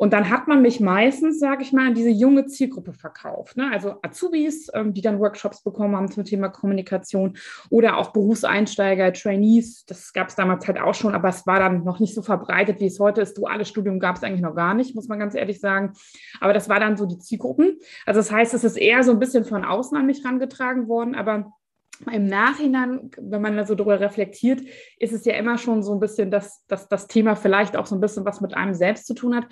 Und 0.00 0.14
dann 0.14 0.30
hat 0.30 0.48
man 0.48 0.62
mich 0.62 0.80
meistens, 0.80 1.40
sage 1.40 1.62
ich 1.62 1.74
mal, 1.74 1.88
an 1.88 1.94
diese 1.94 2.08
junge 2.08 2.46
Zielgruppe 2.46 2.94
verkauft. 2.94 3.58
Ne? 3.58 3.68
Also 3.70 3.96
Azubis, 4.00 4.70
ähm, 4.72 4.94
die 4.94 5.02
dann 5.02 5.20
Workshops 5.20 5.62
bekommen 5.62 5.94
haben 5.94 6.10
zum 6.10 6.24
Thema 6.24 6.48
Kommunikation 6.48 7.36
oder 7.68 7.98
auch 7.98 8.10
Berufseinsteiger, 8.14 9.12
Trainees. 9.12 9.84
Das 9.84 10.14
gab 10.14 10.28
es 10.28 10.36
damals 10.36 10.66
halt 10.66 10.80
auch 10.80 10.94
schon, 10.94 11.09
aber 11.14 11.28
es 11.28 11.46
war 11.46 11.58
dann 11.58 11.84
noch 11.84 12.00
nicht 12.00 12.14
so 12.14 12.22
verbreitet, 12.22 12.80
wie 12.80 12.86
es 12.86 13.00
heute 13.00 13.20
ist. 13.20 13.36
Duales 13.36 13.68
Studium 13.68 13.98
gab 14.00 14.16
es 14.16 14.22
eigentlich 14.22 14.40
noch 14.40 14.54
gar 14.54 14.74
nicht, 14.74 14.94
muss 14.94 15.08
man 15.08 15.18
ganz 15.18 15.34
ehrlich 15.34 15.60
sagen. 15.60 15.92
Aber 16.40 16.52
das 16.52 16.68
war 16.68 16.80
dann 16.80 16.96
so 16.96 17.06
die 17.06 17.18
Zielgruppen. 17.18 17.78
Also 18.06 18.20
das 18.20 18.32
heißt, 18.32 18.54
es 18.54 18.64
ist 18.64 18.76
eher 18.76 19.02
so 19.02 19.12
ein 19.12 19.18
bisschen 19.18 19.44
von 19.44 19.64
außen 19.64 19.96
an 19.96 20.06
mich 20.06 20.22
herangetragen 20.24 20.88
worden, 20.88 21.14
aber 21.14 21.52
im 22.10 22.26
Nachhinein, 22.26 23.10
wenn 23.18 23.42
man 23.42 23.56
da 23.56 23.66
so 23.66 23.74
drüber 23.74 24.00
reflektiert, 24.00 24.62
ist 24.98 25.12
es 25.12 25.24
ja 25.24 25.34
immer 25.34 25.58
schon 25.58 25.82
so 25.82 25.92
ein 25.92 26.00
bisschen, 26.00 26.30
dass, 26.30 26.64
dass 26.66 26.88
das 26.88 27.06
Thema 27.06 27.36
vielleicht 27.36 27.76
auch 27.76 27.86
so 27.86 27.94
ein 27.94 28.00
bisschen 28.00 28.24
was 28.24 28.40
mit 28.40 28.56
einem 28.56 28.74
selbst 28.74 29.06
zu 29.06 29.14
tun 29.14 29.36
hat. 29.36 29.46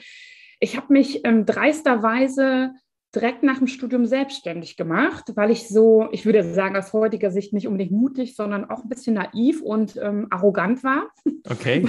Ich 0.58 0.76
habe 0.76 0.92
mich 0.92 1.24
ähm, 1.24 1.44
dreisterweise 1.44 2.72
direkt 3.14 3.42
nach 3.42 3.58
dem 3.58 3.66
Studium 3.66 4.04
selbstständig 4.04 4.76
gemacht, 4.76 5.32
weil 5.34 5.50
ich 5.50 5.68
so, 5.68 6.08
ich 6.12 6.26
würde 6.26 6.52
sagen, 6.52 6.76
aus 6.76 6.92
heutiger 6.92 7.30
Sicht 7.30 7.52
nicht 7.52 7.66
unbedingt 7.66 7.92
mutig, 7.92 8.36
sondern 8.36 8.68
auch 8.68 8.82
ein 8.82 8.88
bisschen 8.88 9.14
naiv 9.14 9.62
und 9.62 9.96
ähm, 9.96 10.26
arrogant 10.30 10.84
war. 10.84 11.08
Okay. 11.48 11.86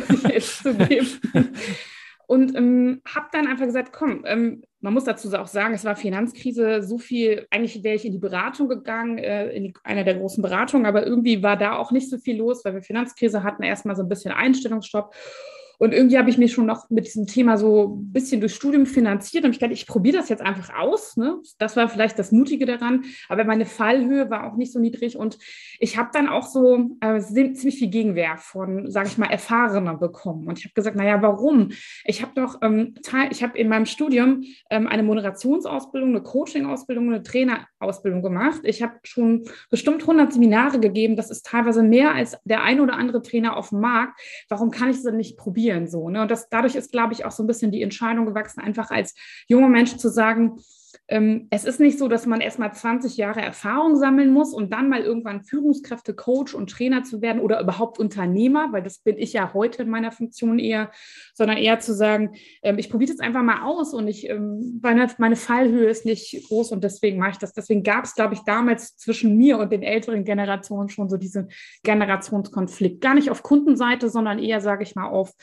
und 2.27 2.55
ähm, 2.55 3.01
habe 3.13 3.27
dann 3.33 3.47
einfach 3.47 3.65
gesagt, 3.65 3.91
komm, 3.91 4.23
ähm, 4.25 4.63
man 4.81 4.93
muss 4.93 5.03
dazu 5.03 5.29
auch 5.33 5.47
sagen, 5.47 5.73
es 5.73 5.83
war 5.83 5.97
Finanzkrise, 5.97 6.83
so 6.83 6.97
viel, 6.97 7.47
eigentlich 7.51 7.83
wäre 7.83 7.95
ich 7.95 8.05
in 8.05 8.13
die 8.13 8.19
Beratung 8.19 8.69
gegangen, 8.69 9.17
äh, 9.17 9.49
in 9.49 9.65
die, 9.65 9.73
einer 9.83 10.05
der 10.05 10.15
großen 10.15 10.41
Beratungen, 10.41 10.85
aber 10.85 11.05
irgendwie 11.05 11.43
war 11.43 11.57
da 11.57 11.75
auch 11.75 11.91
nicht 11.91 12.09
so 12.09 12.17
viel 12.17 12.37
los, 12.37 12.63
weil 12.63 12.75
wir 12.75 12.81
Finanzkrise 12.81 13.43
hatten, 13.43 13.63
erstmal 13.63 13.97
so 13.97 14.03
ein 14.03 14.09
bisschen 14.09 14.31
Einstellungsstopp. 14.31 15.13
Und 15.79 15.93
irgendwie 15.93 16.17
habe 16.17 16.29
ich 16.29 16.37
mich 16.37 16.51
schon 16.51 16.65
noch 16.65 16.89
mit 16.89 17.07
diesem 17.07 17.25
Thema 17.25 17.57
so 17.57 17.95
ein 17.95 18.11
bisschen 18.11 18.41
durch 18.41 18.53
Studium 18.53 18.85
finanziert 18.85 19.45
und 19.45 19.51
ich 19.51 19.59
dachte, 19.59 19.73
ich 19.73 19.87
probiere 19.87 20.17
das 20.17 20.27
jetzt 20.27 20.41
einfach 20.41 20.75
aus. 20.77 21.15
Ne? 21.15 21.39
Das 21.57 21.77
war 21.77 21.87
vielleicht 21.87 22.19
das 22.19 22.33
Mutige 22.33 22.65
daran, 22.65 23.05
aber 23.29 23.45
meine 23.45 23.65
Fallhöhe 23.65 24.29
war 24.29 24.45
auch 24.45 24.57
nicht 24.57 24.73
so 24.73 24.79
niedrig 24.79 25.17
und 25.17 25.39
ich 25.79 25.97
habe 25.97 26.09
dann 26.11 26.27
auch 26.27 26.47
so 26.47 26.97
äh, 26.99 27.19
ziemlich 27.21 27.79
viel 27.79 27.87
Gegenwehr 27.87 28.35
von, 28.37 28.91
sage 28.91 29.07
ich 29.07 29.17
mal, 29.17 29.27
Erfahrenen 29.27 29.99
bekommen. 29.99 30.47
Und 30.47 30.59
ich 30.59 30.65
habe 30.65 30.73
gesagt, 30.73 30.97
naja, 30.97 31.21
warum? 31.21 31.69
Ich 32.03 32.21
habe 32.21 32.33
doch, 32.35 32.61
ähm, 32.61 32.95
ich 33.31 33.41
habe 33.41 33.57
in 33.57 33.69
meinem 33.69 33.85
Studium 33.85 34.43
ähm, 34.69 34.85
eine 34.85 35.03
Moderationsausbildung, 35.03 36.09
eine 36.09 36.23
Coaching-Ausbildung, 36.23 37.07
eine 37.07 37.23
Trainerausbildung 37.23 38.21
gemacht. 38.21 38.59
Ich 38.63 38.81
habe 38.81 38.95
schon 39.03 39.45
bestimmt 39.69 40.01
100 40.01 40.33
Seminare 40.33 40.81
gegeben. 40.81 41.15
Das 41.15 41.31
ist 41.31 41.45
teilweise 41.45 41.83
mehr 41.83 42.13
als 42.13 42.37
der 42.43 42.63
ein 42.63 42.81
oder 42.81 42.95
andere 42.95 43.21
Trainer 43.21 43.55
auf 43.55 43.69
dem 43.69 43.79
Markt. 43.79 44.19
Warum 44.49 44.71
kann 44.71 44.89
ich 44.89 45.01
denn 45.01 45.15
nicht 45.15 45.37
probieren? 45.37 45.68
Spielen 45.69 45.87
so. 45.87 46.09
Ne? 46.09 46.21
Und 46.21 46.31
das, 46.31 46.49
dadurch 46.49 46.75
ist, 46.75 46.91
glaube 46.91 47.13
ich, 47.13 47.25
auch 47.25 47.31
so 47.31 47.43
ein 47.43 47.47
bisschen 47.47 47.71
die 47.71 47.81
Entscheidung 47.81 48.25
gewachsen, 48.25 48.61
einfach 48.61 48.91
als 48.91 49.15
junger 49.47 49.69
Mensch 49.69 49.95
zu 49.97 50.09
sagen, 50.09 50.59
es 51.07 51.65
ist 51.65 51.79
nicht 51.79 51.97
so, 51.97 52.07
dass 52.07 52.25
man 52.25 52.41
erstmal 52.41 52.73
20 52.73 53.17
Jahre 53.17 53.41
Erfahrung 53.41 53.95
sammeln 53.95 54.31
muss 54.31 54.53
und 54.53 54.71
dann 54.71 54.89
mal 54.89 55.01
irgendwann 55.01 55.43
Führungskräfte, 55.43 56.13
Coach 56.13 56.53
und 56.53 56.69
Trainer 56.69 57.03
zu 57.03 57.21
werden 57.21 57.41
oder 57.41 57.59
überhaupt 57.61 57.99
Unternehmer, 57.99 58.71
weil 58.71 58.83
das 58.83 58.99
bin 58.99 59.17
ich 59.17 59.33
ja 59.33 59.53
heute 59.53 59.83
in 59.83 59.89
meiner 59.89 60.11
Funktion 60.11 60.59
eher, 60.59 60.91
sondern 61.33 61.57
eher 61.57 61.79
zu 61.79 61.93
sagen, 61.93 62.35
ähm, 62.61 62.77
ich 62.77 62.89
probiere 62.89 63.11
das 63.11 63.19
einfach 63.19 63.43
mal 63.43 63.63
aus 63.63 63.93
und 63.93 64.07
ich, 64.07 64.29
ähm, 64.29 64.79
meine, 64.81 65.07
meine 65.17 65.35
Fallhöhe 65.35 65.89
ist 65.89 66.05
nicht 66.05 66.47
groß 66.47 66.71
und 66.71 66.83
deswegen 66.83 67.19
mache 67.19 67.31
ich 67.31 67.37
das. 67.37 67.53
Deswegen 67.53 67.83
gab 67.83 68.05
es, 68.05 68.15
glaube 68.15 68.33
ich, 68.33 68.41
damals 68.41 68.95
zwischen 68.97 69.37
mir 69.37 69.57
und 69.57 69.71
den 69.71 69.83
älteren 69.83 70.23
Generationen 70.23 70.89
schon 70.89 71.09
so 71.09 71.17
diesen 71.17 71.49
Generationskonflikt. 71.83 73.01
Gar 73.01 73.15
nicht 73.15 73.29
auf 73.31 73.43
Kundenseite, 73.43 74.09
sondern 74.09 74.39
eher, 74.39 74.61
sage 74.61 74.83
ich 74.83 74.95
mal, 74.95 75.07
auf 75.07 75.33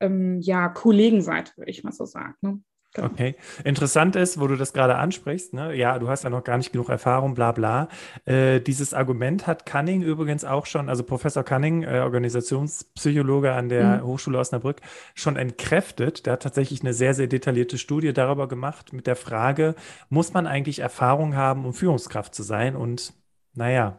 ähm, 0.00 0.40
ja, 0.40 0.68
Kollegenseite, 0.68 1.52
würde 1.56 1.70
ich 1.70 1.84
mal 1.84 1.92
so 1.92 2.04
sagen. 2.04 2.34
Ne? 2.40 2.60
Genau. 2.96 3.08
Okay. 3.08 3.34
Interessant 3.64 4.16
ist, 4.16 4.40
wo 4.40 4.46
du 4.46 4.56
das 4.56 4.72
gerade 4.72 4.96
ansprichst, 4.96 5.52
ne? 5.52 5.74
ja, 5.74 5.98
du 5.98 6.08
hast 6.08 6.24
ja 6.24 6.30
noch 6.30 6.42
gar 6.44 6.56
nicht 6.56 6.72
genug 6.72 6.88
Erfahrung, 6.88 7.34
bla 7.34 7.52
bla. 7.52 7.88
Äh, 8.24 8.60
dieses 8.60 8.94
Argument 8.94 9.46
hat 9.46 9.66
Cunning 9.66 10.02
übrigens 10.02 10.44
auch 10.44 10.66
schon, 10.66 10.88
also 10.88 11.02
Professor 11.02 11.44
Cunning, 11.44 11.82
äh, 11.82 12.00
Organisationspsychologe 12.00 13.52
an 13.52 13.68
der 13.68 13.98
mhm. 13.98 14.06
Hochschule 14.06 14.38
Osnabrück, 14.38 14.80
schon 15.14 15.36
entkräftet. 15.36 16.26
Der 16.26 16.34
hat 16.34 16.42
tatsächlich 16.42 16.80
eine 16.80 16.94
sehr, 16.94 17.12
sehr 17.12 17.26
detaillierte 17.26 17.76
Studie 17.76 18.12
darüber 18.12 18.48
gemacht 18.48 18.92
mit 18.92 19.06
der 19.06 19.16
Frage, 19.16 19.74
muss 20.08 20.32
man 20.32 20.46
eigentlich 20.46 20.78
Erfahrung 20.78 21.36
haben, 21.36 21.66
um 21.66 21.74
Führungskraft 21.74 22.34
zu 22.34 22.42
sein? 22.42 22.76
Und 22.76 23.12
naja, 23.54 23.98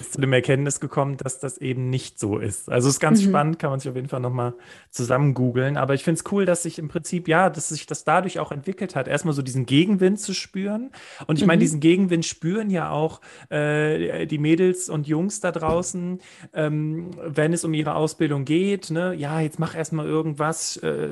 ist 0.00 0.12
zu 0.12 0.20
dem 0.20 0.32
Erkenntnis 0.32 0.80
gekommen, 0.80 1.16
dass 1.16 1.38
das 1.40 1.58
eben 1.58 1.90
nicht 1.90 2.18
so 2.18 2.38
ist. 2.38 2.70
Also 2.70 2.88
es 2.88 2.94
ist 2.94 3.00
ganz 3.00 3.22
mhm. 3.22 3.28
spannend, 3.28 3.58
kann 3.58 3.70
man 3.70 3.80
sich 3.80 3.88
auf 3.88 3.96
jeden 3.96 4.08
Fall 4.08 4.20
nochmal 4.20 4.54
zusammen 4.90 5.34
googeln. 5.34 5.76
Aber 5.76 5.94
ich 5.94 6.04
finde 6.04 6.20
es 6.20 6.32
cool, 6.32 6.44
dass 6.44 6.62
sich 6.62 6.78
im 6.78 6.88
Prinzip, 6.88 7.28
ja, 7.28 7.50
dass 7.50 7.68
sich 7.68 7.86
das 7.86 8.04
dadurch 8.04 8.38
auch 8.38 8.52
entwickelt 8.52 8.96
hat, 8.96 9.08
erstmal 9.08 9.34
so 9.34 9.42
diesen 9.42 9.66
Gegenwind 9.66 10.20
zu 10.20 10.34
spüren. 10.34 10.90
Und 11.26 11.36
ich 11.36 11.42
mhm. 11.42 11.48
meine, 11.48 11.60
diesen 11.60 11.80
Gegenwind 11.80 12.24
spüren 12.24 12.70
ja 12.70 12.90
auch 12.90 13.20
äh, 13.50 14.26
die 14.26 14.38
Mädels 14.38 14.88
und 14.88 15.06
Jungs 15.06 15.40
da 15.40 15.52
draußen, 15.52 16.20
ähm, 16.52 17.10
wenn 17.24 17.52
es 17.52 17.64
um 17.64 17.74
ihre 17.74 17.94
Ausbildung 17.94 18.44
geht. 18.44 18.90
Ne? 18.90 19.14
Ja, 19.14 19.40
jetzt 19.40 19.58
mach 19.58 19.74
erstmal 19.74 20.06
irgendwas, 20.06 20.76
äh, 20.78 21.08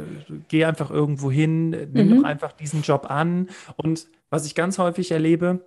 geh 0.48 0.64
einfach 0.64 0.90
irgendwo 0.90 1.30
hin, 1.30 1.70
nimm 1.70 2.08
mhm. 2.08 2.16
doch 2.16 2.24
einfach 2.24 2.52
diesen 2.52 2.82
Job 2.82 3.10
an. 3.10 3.48
Und 3.76 4.06
was 4.30 4.46
ich 4.46 4.54
ganz 4.54 4.78
häufig 4.78 5.10
erlebe, 5.10 5.60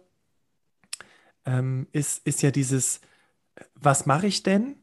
ähm, 1.45 1.87
ist, 1.91 2.25
ist 2.25 2.41
ja 2.41 2.51
dieses, 2.51 3.01
was 3.75 4.05
mache 4.05 4.27
ich 4.27 4.43
denn? 4.43 4.75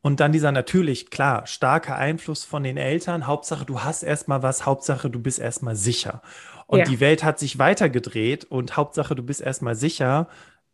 Und 0.00 0.20
dann 0.20 0.32
dieser 0.32 0.52
natürlich, 0.52 1.10
klar, 1.10 1.46
starke 1.46 1.94
Einfluss 1.94 2.44
von 2.44 2.62
den 2.62 2.76
Eltern. 2.76 3.26
Hauptsache, 3.26 3.64
du 3.64 3.82
hast 3.82 4.02
erstmal 4.02 4.42
was, 4.42 4.64
Hauptsache, 4.64 5.10
du 5.10 5.20
bist 5.20 5.38
erstmal 5.38 5.74
sicher. 5.74 6.22
Und 6.66 6.80
ja. 6.80 6.84
die 6.84 7.00
Welt 7.00 7.24
hat 7.24 7.38
sich 7.38 7.58
weitergedreht 7.58 8.44
und 8.44 8.76
Hauptsache, 8.76 9.14
du 9.14 9.22
bist 9.22 9.40
erstmal 9.40 9.74
sicher, 9.74 10.28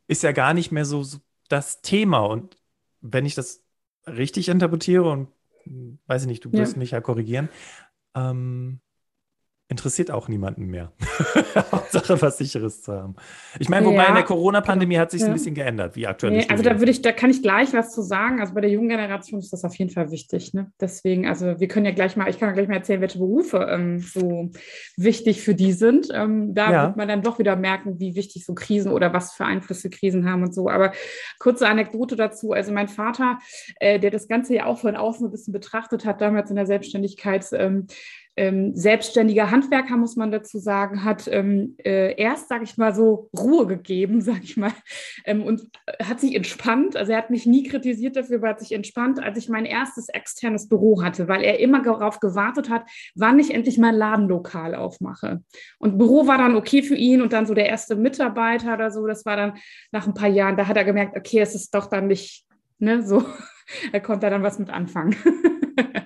ist 0.08 0.22
ja 0.22 0.32
gar 0.32 0.52
nicht 0.52 0.72
mehr 0.72 0.84
so, 0.84 1.02
so 1.02 1.18
das 1.48 1.80
Thema. 1.80 2.18
Und 2.20 2.56
wenn 3.00 3.24
ich 3.24 3.34
das 3.34 3.64
richtig 4.06 4.48
interpretiere 4.48 5.08
und 5.10 5.28
hm, 5.62 5.98
weiß 6.06 6.22
ich 6.22 6.28
nicht, 6.28 6.44
du 6.44 6.52
wirst 6.52 6.74
ja. 6.74 6.78
mich 6.78 6.90
ja 6.90 7.00
korrigieren, 7.00 7.48
ähm, 8.14 8.80
interessiert 9.68 10.10
auch 10.10 10.28
niemanden 10.28 10.66
mehr. 10.66 10.92
Hauptsache 11.72 12.20
was 12.20 12.36
Sicheres 12.36 12.82
zu 12.82 12.92
haben. 12.92 13.16
Ich 13.58 13.70
meine, 13.70 13.86
wobei 13.86 14.02
ja, 14.02 14.08
in 14.08 14.14
der 14.14 14.24
Corona-Pandemie 14.24 14.98
hat 14.98 15.10
sich 15.10 15.22
ja. 15.22 15.28
ein 15.28 15.32
bisschen 15.32 15.54
geändert, 15.54 15.96
wie 15.96 16.06
aktuell 16.06 16.32
nee, 16.32 16.46
Also 16.50 16.62
da 16.62 16.78
würde 16.78 16.90
ich, 16.90 17.00
da 17.00 17.12
kann 17.12 17.30
ich 17.30 17.40
gleich 17.40 17.72
was 17.72 17.92
zu 17.92 18.02
sagen. 18.02 18.40
Also 18.40 18.52
bei 18.52 18.60
der 18.60 18.68
jungen 18.68 18.90
Generation 18.90 19.40
ist 19.40 19.52
das 19.54 19.64
auf 19.64 19.74
jeden 19.76 19.90
Fall 19.90 20.10
wichtig. 20.10 20.52
Ne? 20.52 20.70
Deswegen, 20.78 21.26
also 21.26 21.58
wir 21.58 21.68
können 21.68 21.86
ja 21.86 21.92
gleich 21.92 22.14
mal, 22.14 22.28
ich 22.28 22.38
kann 22.38 22.50
ja 22.50 22.54
gleich 22.54 22.68
mal 22.68 22.76
erzählen, 22.76 23.00
welche 23.00 23.18
Berufe 23.18 23.66
ähm, 23.70 24.00
so 24.00 24.50
wichtig 24.98 25.40
für 25.40 25.54
die 25.54 25.72
sind. 25.72 26.08
Ähm, 26.12 26.54
da 26.54 26.70
ja. 26.70 26.86
wird 26.86 26.96
man 26.98 27.08
dann 27.08 27.22
doch 27.22 27.38
wieder 27.38 27.56
merken, 27.56 27.98
wie 27.98 28.16
wichtig 28.16 28.44
so 28.44 28.54
Krisen 28.54 28.92
oder 28.92 29.14
was 29.14 29.32
für 29.32 29.46
Einflüsse 29.46 29.88
Krisen 29.88 30.28
haben 30.30 30.42
und 30.42 30.54
so. 30.54 30.68
Aber 30.68 30.92
kurze 31.38 31.66
Anekdote 31.68 32.16
dazu. 32.16 32.52
Also 32.52 32.70
mein 32.70 32.88
Vater, 32.88 33.38
äh, 33.80 33.98
der 33.98 34.10
das 34.10 34.28
Ganze 34.28 34.54
ja 34.54 34.66
auch 34.66 34.78
von 34.78 34.94
außen 34.94 35.26
ein 35.26 35.30
bisschen 35.30 35.54
betrachtet 35.54 36.04
hat, 36.04 36.20
damals 36.20 36.50
in 36.50 36.56
der 36.56 36.66
Selbstständigkeit, 36.66 37.46
ähm, 37.52 37.86
ähm, 38.36 38.74
selbstständiger 38.74 39.50
Handwerker, 39.50 39.96
muss 39.96 40.16
man 40.16 40.32
dazu 40.32 40.58
sagen, 40.58 41.04
hat 41.04 41.28
ähm, 41.30 41.76
äh, 41.84 42.20
erst, 42.20 42.48
sage 42.48 42.64
ich 42.64 42.76
mal, 42.76 42.94
so 42.94 43.30
Ruhe 43.36 43.66
gegeben, 43.66 44.20
sage 44.20 44.40
ich 44.42 44.56
mal, 44.56 44.72
ähm, 45.24 45.42
und 45.42 45.62
hat 46.02 46.20
sich 46.20 46.34
entspannt. 46.34 46.96
Also 46.96 47.12
er 47.12 47.18
hat 47.18 47.30
mich 47.30 47.46
nie 47.46 47.62
kritisiert 47.64 48.16
dafür, 48.16 48.38
aber 48.38 48.48
hat 48.48 48.60
sich 48.60 48.72
entspannt, 48.72 49.22
als 49.22 49.38
ich 49.38 49.48
mein 49.48 49.64
erstes 49.64 50.08
externes 50.08 50.68
Büro 50.68 51.02
hatte, 51.02 51.28
weil 51.28 51.42
er 51.42 51.60
immer 51.60 51.82
darauf 51.82 52.20
gewartet 52.20 52.68
hat, 52.70 52.84
wann 53.14 53.38
ich 53.38 53.54
endlich 53.54 53.78
mein 53.78 53.94
Ladenlokal 53.94 54.74
aufmache. 54.74 55.42
Und 55.78 55.98
Büro 55.98 56.26
war 56.26 56.38
dann 56.38 56.56
okay 56.56 56.82
für 56.82 56.96
ihn 56.96 57.22
und 57.22 57.32
dann 57.32 57.46
so 57.46 57.54
der 57.54 57.66
erste 57.66 57.94
Mitarbeiter 57.94 58.74
oder 58.74 58.90
so, 58.90 59.06
das 59.06 59.24
war 59.24 59.36
dann 59.36 59.54
nach 59.92 60.06
ein 60.06 60.14
paar 60.14 60.28
Jahren, 60.28 60.56
da 60.56 60.66
hat 60.66 60.76
er 60.76 60.84
gemerkt, 60.84 61.16
okay, 61.16 61.40
es 61.40 61.54
ist 61.54 61.74
doch 61.74 61.86
dann 61.86 62.08
nicht, 62.08 62.44
ne, 62.78 63.02
so, 63.02 63.24
er 63.92 64.00
konnte 64.00 64.28
dann 64.28 64.42
was 64.42 64.58
mit 64.58 64.70
anfangen. 64.70 65.14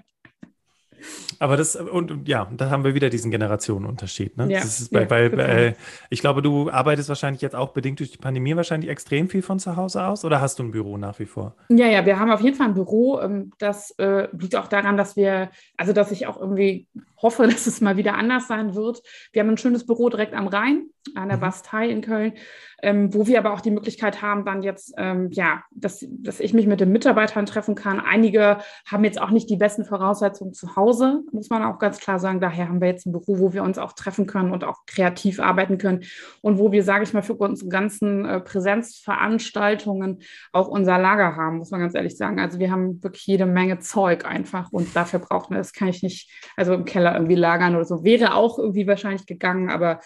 Aber 1.41 1.57
das, 1.57 1.77
und 1.77 2.27
ja, 2.27 2.51
da 2.57 2.71
haben 2.71 2.85
wir 2.85 2.95
wieder 2.95 3.11
diesen 3.11 3.31
Generationenunterschied. 3.31 4.37
Ne? 4.37 4.51
Ja, 4.51 4.63
bei, 4.91 5.03
ja, 5.03 5.11
weil, 5.11 5.41
äh, 5.41 5.75
ich 6.11 6.21
glaube, 6.21 6.43
du 6.43 6.71
arbeitest 6.71 7.09
wahrscheinlich 7.09 7.43
jetzt 7.43 7.55
auch 7.55 7.71
bedingt 7.71 8.01
durch 8.01 8.11
die 8.11 8.19
Pandemie 8.19 8.57
wahrscheinlich 8.57 8.91
extrem 8.91 9.29
viel 9.29 9.43
von 9.43 9.59
zu 9.59 9.77
Hause 9.77 10.05
aus 10.05 10.25
oder 10.25 10.41
hast 10.41 10.59
du 10.59 10.65
ein 10.65 10.73
Büro 10.73 10.97
nach 10.97 11.19
wie 11.19 11.27
vor? 11.27 11.55
Ja, 11.69 11.87
ja, 11.87 12.05
wir 12.05 12.19
haben 12.19 12.31
auf 12.31 12.41
jeden 12.41 12.57
Fall 12.57 12.69
ein 12.69 12.75
Büro. 12.75 13.21
Ähm, 13.21 13.53
das 13.59 13.91
äh, 13.99 14.29
liegt 14.33 14.57
auch 14.57 14.69
daran, 14.69 14.97
dass 14.97 15.17
wir, 15.17 15.51
also 15.77 15.93
dass 15.93 16.11
ich 16.11 16.27
auch 16.27 16.41
irgendwie 16.41 16.89
hoffe, 17.23 17.47
dass 17.49 17.67
es 17.67 17.81
mal 17.81 17.97
wieder 17.97 18.15
anders 18.15 18.49
sein 18.49 18.75
wird. 18.75 19.03
Wir 19.33 19.43
haben 19.43 19.51
ein 19.51 19.59
schönes 19.59 19.87
Büro 19.87 20.09
direkt 20.09 20.35
am 20.35 20.49
Rhein, 20.49 20.87
an 21.15 21.29
der 21.29 21.37
mhm. 21.37 21.43
Bastei 21.43 21.89
in 21.89 22.01
Köln, 22.01 22.33
ähm, 22.83 23.13
wo 23.13 23.27
wir 23.27 23.39
aber 23.39 23.53
auch 23.53 23.61
die 23.61 23.73
Möglichkeit 23.73 24.23
haben, 24.23 24.45
dann 24.45 24.63
jetzt, 24.63 24.95
ähm, 24.97 25.31
ja, 25.33 25.63
dass, 25.73 26.07
dass 26.09 26.39
ich 26.39 26.55
mich 26.55 26.67
mit 26.67 26.81
den 26.81 26.93
Mitarbeitern 26.93 27.47
treffen 27.47 27.75
kann. 27.75 28.01
Einige 28.01 28.59
haben 28.87 29.05
jetzt 29.05 29.21
auch 29.21 29.31
nicht 29.31 29.51
die 29.51 29.57
besten 29.57 29.85
Voraussetzungen 29.85 30.53
zu 30.53 30.77
Hause, 30.77 31.23
muss 31.33 31.51
man 31.51 31.65
auch 31.65 31.79
ganz 31.79 31.99
klar 31.99 32.21
sagen. 32.21 32.41
Daher 32.41 32.69
haben 32.69 32.81
wir 32.81 32.89
jetzt 32.89 33.07
ein 33.07 33.13
Büro, 33.13 33.39
wo 33.41 33.53
wir 33.53 33.65
uns 33.65 33.79
auch 33.79 33.93
treffen 33.95 34.27
können 34.27 34.53
und 34.53 34.63
auch 34.63 34.87
kreativ 34.87 35.41
arbeiten 35.41 35.79
können 35.79 36.05
und 36.41 36.59
wo 36.59 36.71
wir, 36.71 36.85
sage 36.85 37.03
ich 37.03 37.13
mal, 37.13 37.23
für 37.23 37.35
unsere 37.35 37.69
ganzen 37.69 38.25
äh, 38.25 38.41
Präsenzveranstaltungen 38.41 40.23
auch 40.53 40.69
unser 40.69 40.99
Lager 40.99 41.35
haben, 41.35 41.59
muss 41.59 41.73
man 41.73 41.81
ganz 41.81 41.95
ehrlich 41.95 42.17
sagen. 42.17 42.39
Also 42.39 42.61
wir 42.61 42.71
haben 42.71 43.03
wirklich 43.03 43.27
jede 43.27 43.47
Menge 43.47 43.81
Zeug 43.81 44.25
einfach 44.25 44.71
und 44.71 44.95
dafür 44.95 45.19
braucht 45.19 45.51
man, 45.51 45.59
das 45.59 45.73
kann 45.73 45.89
ich 45.89 46.03
nicht, 46.05 46.31
also 46.57 46.75
im 46.75 46.85
Keller 46.85 47.15
irgendwie 47.15 47.35
lagern 47.35 47.75
oder 47.75 47.85
so. 47.85 48.05
Wäre 48.05 48.35
auch 48.35 48.59
irgendwie 48.59 48.87
wahrscheinlich 48.87 49.27
gegangen, 49.27 49.69
aber 49.69 50.01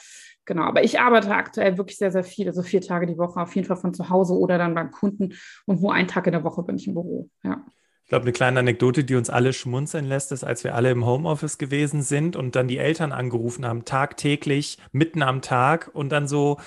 Genau, 0.44 0.62
aber 0.62 0.82
ich 0.82 0.98
arbeite 0.98 1.34
aktuell 1.34 1.78
wirklich 1.78 1.98
sehr, 1.98 2.10
sehr 2.10 2.24
viel, 2.24 2.48
also 2.48 2.62
vier 2.62 2.80
Tage 2.80 3.06
die 3.06 3.18
Woche, 3.18 3.40
auf 3.40 3.54
jeden 3.54 3.66
Fall 3.66 3.76
von 3.76 3.94
zu 3.94 4.08
Hause 4.08 4.34
oder 4.34 4.58
dann 4.58 4.74
beim 4.74 4.90
Kunden 4.90 5.34
und 5.66 5.80
nur 5.80 5.94
einen 5.94 6.08
Tag 6.08 6.26
in 6.26 6.32
der 6.32 6.42
Woche 6.42 6.62
bin 6.62 6.76
ich 6.76 6.88
im 6.88 6.94
Büro. 6.94 7.28
Ja. 7.44 7.64
Ich 8.02 8.08
glaube, 8.08 8.24
eine 8.24 8.32
kleine 8.32 8.58
Anekdote, 8.58 9.04
die 9.04 9.14
uns 9.14 9.30
alle 9.30 9.52
schmunzeln 9.52 10.04
lässt, 10.04 10.32
ist, 10.32 10.44
als 10.44 10.64
wir 10.64 10.74
alle 10.74 10.90
im 10.90 11.06
Homeoffice 11.06 11.56
gewesen 11.58 12.02
sind 12.02 12.36
und 12.36 12.56
dann 12.56 12.68
die 12.68 12.78
Eltern 12.78 13.12
angerufen 13.12 13.64
haben, 13.64 13.84
tagtäglich, 13.84 14.78
mitten 14.90 15.22
am 15.22 15.40
Tag 15.40 15.90
und 15.94 16.10
dann 16.10 16.26
so, 16.26 16.58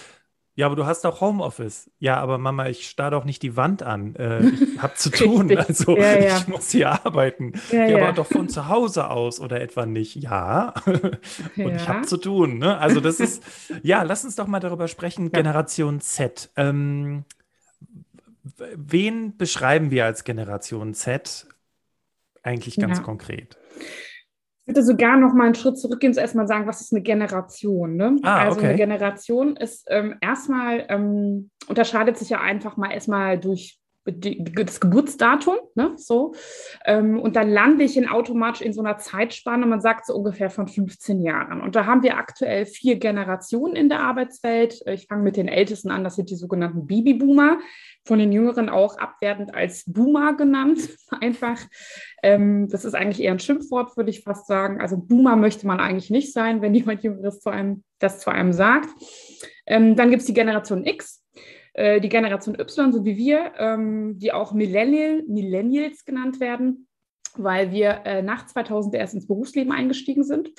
ja, 0.57 0.67
aber 0.67 0.77
du 0.77 0.85
hast 0.85 1.05
auch 1.05 1.19
Homeoffice. 1.19 1.91
Ja, 1.99 2.17
aber 2.17 2.37
Mama, 2.37 2.69
ich 2.69 2.87
starr 2.87 3.11
doch 3.11 3.25
nicht 3.25 3.43
die 3.43 3.57
Wand 3.57 3.83
an. 3.83 4.15
Äh, 4.15 4.39
ich 4.47 4.81
habe 4.81 4.93
zu 4.95 5.09
tun. 5.09 5.55
Also 5.57 5.97
ja, 5.97 6.17
ja. 6.17 6.37
ich 6.37 6.47
muss 6.47 6.71
hier 6.71 6.91
arbeiten. 6.91 7.53
Ja, 7.71 7.85
ja, 7.85 7.97
aber 7.97 8.13
doch 8.13 8.27
von 8.27 8.47
zu 8.47 8.69
Hause 8.69 9.09
aus 9.09 9.41
oder 9.41 9.59
etwa 9.59 9.85
nicht. 9.85 10.15
Ja. 10.15 10.73
Und 10.85 11.75
ich 11.75 11.87
habe 11.89 12.03
zu 12.03 12.15
tun. 12.15 12.57
Ne? 12.59 12.77
Also 12.77 13.01
das 13.01 13.19
ist, 13.19 13.43
ja, 13.83 14.03
lass 14.03 14.23
uns 14.23 14.37
doch 14.37 14.47
mal 14.47 14.61
darüber 14.61 14.87
sprechen. 14.87 15.31
Generation 15.31 15.99
Z. 15.99 16.49
Ähm, 16.55 17.25
wen 18.75 19.35
beschreiben 19.35 19.91
wir 19.91 20.05
als 20.05 20.23
Generation 20.23 20.93
Z 20.93 21.47
eigentlich 22.43 22.77
ganz 22.77 23.03
konkret? 23.03 23.57
Ich 24.65 24.69
würde 24.69 24.83
sogar 24.83 25.15
noch 25.17 25.33
mal 25.33 25.45
einen 25.45 25.55
Schritt 25.55 25.77
zurückgehen 25.77 26.11
und 26.11 26.17
erstmal 26.17 26.47
sagen, 26.47 26.65
was 26.65 26.81
ist 26.81 26.91
eine 26.91 27.03
Generation? 27.03 27.95
Ne? 27.97 28.17
Ah, 28.23 28.45
also 28.45 28.57
okay. 28.57 28.69
eine 28.69 28.77
Generation 28.77 29.55
ist 29.55 29.85
ähm, 29.89 30.15
erstmal, 30.21 30.85
ähm, 30.89 31.51
unterscheidet 31.67 32.17
sich 32.17 32.29
ja 32.29 32.41
einfach 32.41 32.75
mal 32.75 32.91
erstmal 32.91 33.39
durch 33.39 33.79
das 34.05 34.79
Geburtsdatum, 34.79 35.55
ne, 35.73 35.93
so. 35.95 36.35
Ähm, 36.85 37.19
und 37.19 37.35
dann 37.35 37.49
lande 37.49 37.83
ich 37.83 37.97
in 37.97 38.07
automatisch 38.07 38.61
in 38.61 38.71
so 38.71 38.81
einer 38.81 38.97
Zeitspanne, 38.99 39.65
man 39.65 39.81
sagt 39.81 40.05
so 40.05 40.13
ungefähr 40.15 40.51
von 40.51 40.67
15 40.67 41.23
Jahren. 41.23 41.59
Und 41.59 41.75
da 41.75 41.85
haben 41.85 42.03
wir 42.03 42.17
aktuell 42.17 42.67
vier 42.67 42.97
Generationen 42.97 43.75
in 43.75 43.89
der 43.89 44.01
Arbeitswelt. 44.01 44.81
Ich 44.85 45.07
fange 45.07 45.23
mit 45.23 45.37
den 45.37 45.47
Ältesten 45.47 45.89
an, 45.89 46.03
das 46.03 46.15
sind 46.15 46.29
die 46.29 46.35
sogenannten 46.35 46.85
Babyboomer, 46.85 47.57
von 48.05 48.19
den 48.19 48.31
Jüngeren 48.31 48.69
auch 48.69 48.97
abwertend 48.99 49.55
als 49.55 49.83
Boomer 49.87 50.35
genannt, 50.35 50.87
einfach. 51.21 51.59
Ähm, 52.21 52.69
das 52.69 52.85
ist 52.85 52.93
eigentlich 52.93 53.23
eher 53.23 53.31
ein 53.31 53.39
Schimpfwort, 53.39 53.97
würde 53.97 54.11
ich 54.11 54.21
fast 54.21 54.45
sagen. 54.45 54.81
Also 54.81 54.97
Boomer 54.97 55.35
möchte 55.35 55.65
man 55.65 55.79
eigentlich 55.79 56.11
nicht 56.11 56.31
sein, 56.31 56.61
wenn 56.61 56.75
jemand 56.75 57.03
Jüngeres 57.03 57.39
zu 57.39 57.49
einem, 57.49 57.83
das 57.97 58.19
zu 58.19 58.29
einem 58.29 58.53
sagt. 58.53 58.89
Ähm, 59.65 59.95
dann 59.95 60.11
gibt 60.11 60.21
es 60.21 60.27
die 60.27 60.35
Generation 60.35 60.85
X, 60.85 61.24
äh, 61.75 61.99
die 61.99 62.09
Generation 62.09 62.57
Y, 62.57 62.93
so 62.93 63.03
wie 63.03 63.17
wir, 63.17 63.51
ähm, 63.57 64.17
die 64.17 64.31
auch 64.31 64.53
Millennial, 64.53 65.23
Millennials 65.27 66.05
genannt 66.05 66.39
werden, 66.39 66.87
weil 67.35 67.71
wir 67.71 68.01
äh, 68.05 68.21
nach 68.21 68.45
2000 68.45 68.95
erst 68.95 69.13
ins 69.13 69.27
Berufsleben 69.27 69.73
eingestiegen 69.73 70.23
sind. 70.23 70.51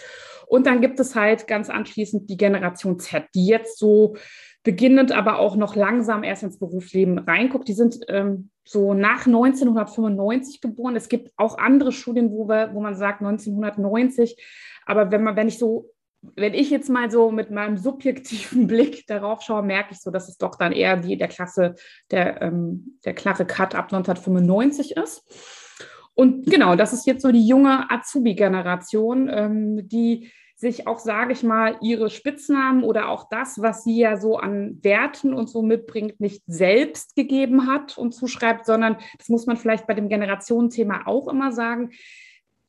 Und 0.46 0.66
dann 0.66 0.82
gibt 0.82 1.00
es 1.00 1.14
halt 1.14 1.46
ganz 1.46 1.70
anschließend 1.70 2.28
die 2.28 2.36
Generation 2.36 2.98
Z, 2.98 3.24
die 3.34 3.46
jetzt 3.46 3.78
so 3.78 4.16
beginnend, 4.62 5.10
aber 5.10 5.38
auch 5.38 5.56
noch 5.56 5.74
langsam 5.74 6.22
erst 6.22 6.42
ins 6.42 6.58
Berufsleben 6.58 7.18
reinguckt. 7.18 7.66
Die 7.68 7.72
sind 7.72 8.00
ähm, 8.08 8.50
so 8.64 8.92
nach 8.92 9.24
1995 9.24 10.60
geboren. 10.60 10.96
Es 10.96 11.08
gibt 11.08 11.32
auch 11.38 11.56
andere 11.56 11.92
Studien, 11.92 12.30
wo, 12.30 12.46
wir, 12.46 12.74
wo 12.74 12.80
man 12.80 12.94
sagt 12.94 13.22
1990. 13.22 14.36
Aber 14.84 15.10
wenn 15.10 15.22
man, 15.22 15.36
wenn 15.36 15.48
ich 15.48 15.58
so 15.58 15.90
wenn 16.34 16.54
ich 16.54 16.70
jetzt 16.70 16.88
mal 16.88 17.10
so 17.10 17.30
mit 17.30 17.50
meinem 17.50 17.76
subjektiven 17.76 18.66
Blick 18.68 19.06
darauf 19.06 19.42
schaue, 19.42 19.62
merke 19.62 19.92
ich 19.92 20.00
so, 20.00 20.10
dass 20.10 20.28
es 20.28 20.38
doch 20.38 20.56
dann 20.56 20.72
eher 20.72 20.96
die, 20.96 21.16
der 21.16 21.28
Klasse, 21.28 21.74
der, 22.10 22.42
ähm, 22.42 22.98
der 23.04 23.14
klare 23.14 23.46
Cut 23.46 23.74
ab 23.74 23.92
1995 23.92 24.96
ist. 24.96 25.24
Und 26.14 26.46
genau, 26.46 26.76
das 26.76 26.92
ist 26.92 27.06
jetzt 27.06 27.22
so 27.22 27.30
die 27.30 27.46
junge 27.46 27.90
Azubi-Generation, 27.90 29.28
ähm, 29.28 29.88
die 29.88 30.30
sich 30.56 30.86
auch, 30.86 30.98
sage 30.98 31.34
ich 31.34 31.42
mal, 31.42 31.76
ihre 31.82 32.08
Spitznamen 32.08 32.82
oder 32.82 33.10
auch 33.10 33.28
das, 33.28 33.60
was 33.60 33.84
sie 33.84 33.98
ja 33.98 34.16
so 34.16 34.38
an 34.38 34.78
Werten 34.82 35.34
und 35.34 35.50
so 35.50 35.60
mitbringt, 35.60 36.18
nicht 36.18 36.42
selbst 36.46 37.14
gegeben 37.14 37.66
hat 37.66 37.98
und 37.98 38.12
zuschreibt, 38.12 38.64
sondern 38.64 38.96
das 39.18 39.28
muss 39.28 39.44
man 39.44 39.58
vielleicht 39.58 39.86
bei 39.86 39.92
dem 39.92 40.08
Generationenthema 40.08 41.02
auch 41.04 41.28
immer 41.28 41.52
sagen 41.52 41.90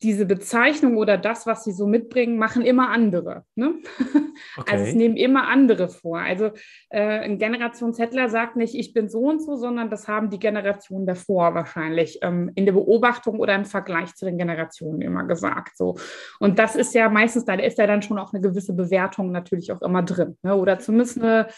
diese 0.02 0.26
Bezeichnung 0.26 0.96
oder 0.96 1.18
das, 1.18 1.46
was 1.46 1.64
sie 1.64 1.72
so 1.72 1.86
mitbringen, 1.86 2.38
machen 2.38 2.62
immer 2.62 2.90
andere. 2.90 3.44
Ne? 3.54 3.74
Okay. 4.56 4.72
Also 4.72 4.84
es 4.84 4.94
nehmen 4.94 5.16
immer 5.16 5.48
andere 5.48 5.88
vor. 5.88 6.20
Also 6.20 6.52
äh, 6.90 7.00
ein 7.00 7.38
Generationszettler 7.38 8.28
sagt 8.28 8.54
nicht, 8.54 8.76
ich 8.76 8.92
bin 8.92 9.08
so 9.08 9.20
und 9.20 9.42
so, 9.42 9.56
sondern 9.56 9.90
das 9.90 10.06
haben 10.06 10.30
die 10.30 10.38
Generationen 10.38 11.06
davor 11.06 11.54
wahrscheinlich 11.54 12.20
ähm, 12.22 12.52
in 12.54 12.64
der 12.64 12.72
Beobachtung 12.72 13.40
oder 13.40 13.56
im 13.56 13.64
Vergleich 13.64 14.14
zu 14.14 14.26
den 14.26 14.38
Generationen 14.38 15.00
immer 15.00 15.24
gesagt. 15.24 15.76
So. 15.76 15.96
Und 16.38 16.60
das 16.60 16.76
ist 16.76 16.94
ja 16.94 17.08
meistens, 17.08 17.44
da 17.46 17.54
ist 17.54 17.78
ja 17.78 17.88
dann 17.88 18.02
schon 18.02 18.18
auch 18.18 18.32
eine 18.32 18.40
gewisse 18.40 18.74
Bewertung 18.74 19.32
natürlich 19.32 19.72
auch 19.72 19.82
immer 19.82 20.02
drin. 20.02 20.38
Ne? 20.42 20.54
Oder 20.54 20.78
zumindest 20.78 21.20
eine 21.20 21.48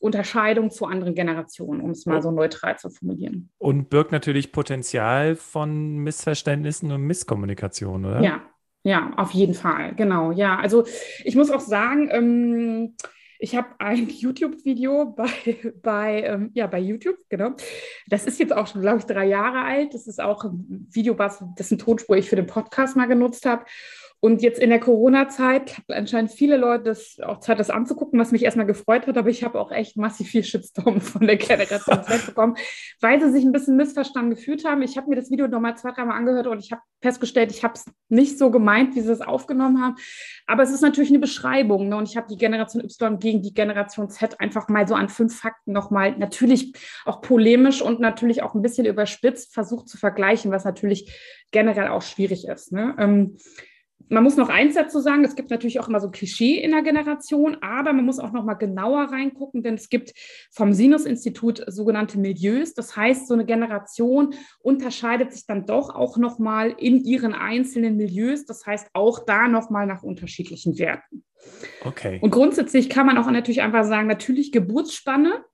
Unterscheidung 0.00 0.70
zu 0.70 0.86
anderen 0.86 1.14
Generationen, 1.14 1.80
um 1.80 1.90
es 1.90 2.06
mal 2.06 2.22
so 2.22 2.30
neutral 2.30 2.78
zu 2.78 2.90
formulieren. 2.90 3.50
Und 3.58 3.90
birgt 3.90 4.12
natürlich 4.12 4.50
Potenzial 4.50 5.36
von 5.36 5.98
Missverständnissen 5.98 6.90
und 6.90 7.02
Misskommunikation, 7.02 8.04
oder? 8.06 8.22
Ja, 8.22 8.42
ja, 8.82 9.12
auf 9.16 9.32
jeden 9.32 9.54
Fall, 9.54 9.94
genau. 9.94 10.32
Ja, 10.32 10.58
also 10.58 10.84
ich 11.24 11.36
muss 11.36 11.50
auch 11.50 11.60
sagen, 11.60 12.08
ähm, 12.10 12.96
ich 13.38 13.54
habe 13.56 13.68
ein 13.78 14.08
YouTube-Video 14.08 15.06
bei, 15.16 15.28
bei, 15.82 16.22
ähm, 16.22 16.50
ja, 16.54 16.66
bei 16.66 16.78
YouTube, 16.78 17.16
genau. 17.28 17.52
Das 18.08 18.24
ist 18.24 18.38
jetzt 18.38 18.54
auch 18.54 18.66
schon, 18.66 18.80
glaube 18.80 18.98
ich, 18.98 19.04
drei 19.04 19.26
Jahre 19.26 19.62
alt. 19.62 19.92
Das 19.92 20.06
ist 20.06 20.20
auch 20.20 20.44
ein 20.44 20.88
Video, 20.90 21.18
was, 21.18 21.42
dessen 21.58 21.78
Tonspur 21.78 22.16
ich 22.16 22.28
für 22.28 22.36
den 22.36 22.46
Podcast 22.46 22.96
mal 22.96 23.06
genutzt 23.06 23.44
habe. 23.44 23.64
Und 24.22 24.42
jetzt 24.42 24.60
in 24.60 24.68
der 24.68 24.80
Corona-Zeit 24.80 25.78
hatten 25.78 25.92
anscheinend 25.92 26.30
viele 26.30 26.58
Leute 26.58 26.84
das, 26.84 27.16
auch 27.22 27.40
Zeit, 27.40 27.58
das 27.58 27.70
anzugucken, 27.70 28.20
was 28.20 28.32
mich 28.32 28.44
erstmal 28.44 28.66
gefreut 28.66 29.06
hat, 29.06 29.16
aber 29.16 29.30
ich 29.30 29.42
habe 29.44 29.58
auch 29.58 29.72
echt 29.72 29.96
massiv 29.96 30.28
viel 30.28 30.44
Shitstorm 30.44 31.00
von 31.00 31.26
der 31.26 31.36
Generation 31.36 32.04
Z 32.06 32.26
bekommen, 32.26 32.56
weil 33.00 33.18
sie 33.20 33.32
sich 33.32 33.44
ein 33.44 33.52
bisschen 33.52 33.76
missverstanden 33.76 34.34
gefühlt 34.34 34.66
haben. 34.66 34.82
Ich 34.82 34.98
habe 34.98 35.08
mir 35.08 35.16
das 35.16 35.30
Video 35.30 35.48
nochmal 35.48 35.76
zwei, 35.78 35.92
dreimal 35.92 36.18
angehört 36.18 36.48
und 36.48 36.58
ich 36.58 36.70
habe 36.70 36.82
festgestellt, 37.00 37.50
ich 37.50 37.64
habe 37.64 37.74
es 37.74 37.86
nicht 38.10 38.36
so 38.38 38.50
gemeint, 38.50 38.94
wie 38.94 39.00
sie 39.00 39.10
es 39.10 39.22
aufgenommen 39.22 39.82
haben. 39.82 39.96
Aber 40.46 40.62
es 40.62 40.70
ist 40.70 40.82
natürlich 40.82 41.10
eine 41.10 41.18
Beschreibung. 41.18 41.88
Ne? 41.88 41.96
Und 41.96 42.06
ich 42.06 42.18
habe 42.18 42.26
die 42.28 42.36
Generation 42.36 42.84
Y 42.84 43.18
gegen 43.18 43.40
die 43.40 43.54
Generation 43.54 44.10
Z 44.10 44.38
einfach 44.38 44.68
mal 44.68 44.86
so 44.86 44.94
an 44.94 45.08
fünf 45.08 45.40
Fakten 45.40 45.72
nochmal 45.72 46.18
natürlich 46.18 46.74
auch 47.06 47.22
polemisch 47.22 47.80
und 47.80 48.00
natürlich 48.00 48.42
auch 48.42 48.54
ein 48.54 48.60
bisschen 48.60 48.84
überspitzt 48.84 49.54
versucht 49.54 49.88
zu 49.88 49.96
vergleichen, 49.96 50.50
was 50.50 50.64
natürlich 50.66 51.10
generell 51.52 51.88
auch 51.88 52.02
schwierig 52.02 52.46
ist. 52.46 52.70
Ne? 52.72 52.94
Ähm, 52.98 53.38
man 54.08 54.24
muss 54.24 54.36
noch 54.36 54.48
eins 54.48 54.74
dazu 54.74 55.00
sagen, 55.00 55.24
es 55.24 55.36
gibt 55.36 55.50
natürlich 55.50 55.78
auch 55.78 55.88
immer 55.88 56.00
so 56.00 56.10
Klischee 56.10 56.58
in 56.58 56.72
der 56.72 56.82
Generation, 56.82 57.56
aber 57.60 57.92
man 57.92 58.04
muss 58.04 58.18
auch 58.18 58.32
noch 58.32 58.44
mal 58.44 58.54
genauer 58.54 59.04
reingucken, 59.04 59.62
denn 59.62 59.74
es 59.74 59.88
gibt 59.88 60.12
vom 60.50 60.72
Sinus-Institut 60.72 61.64
sogenannte 61.66 62.18
Milieus. 62.18 62.74
Das 62.74 62.96
heißt, 62.96 63.28
so 63.28 63.34
eine 63.34 63.44
Generation 63.44 64.34
unterscheidet 64.60 65.32
sich 65.32 65.46
dann 65.46 65.66
doch 65.66 65.94
auch 65.94 66.16
noch 66.16 66.38
mal 66.38 66.70
in 66.70 67.04
ihren 67.04 67.34
einzelnen 67.34 67.96
Milieus. 67.96 68.46
Das 68.46 68.66
heißt, 68.66 68.88
auch 68.94 69.24
da 69.24 69.48
noch 69.48 69.70
mal 69.70 69.86
nach 69.86 70.02
unterschiedlichen 70.02 70.78
Werten. 70.78 71.24
Okay. 71.84 72.18
Und 72.20 72.30
grundsätzlich 72.30 72.90
kann 72.90 73.06
man 73.06 73.16
auch 73.16 73.30
natürlich 73.30 73.62
einfach 73.62 73.84
sagen, 73.84 74.08
natürlich 74.08 74.52
Geburtsspanne 74.52 75.44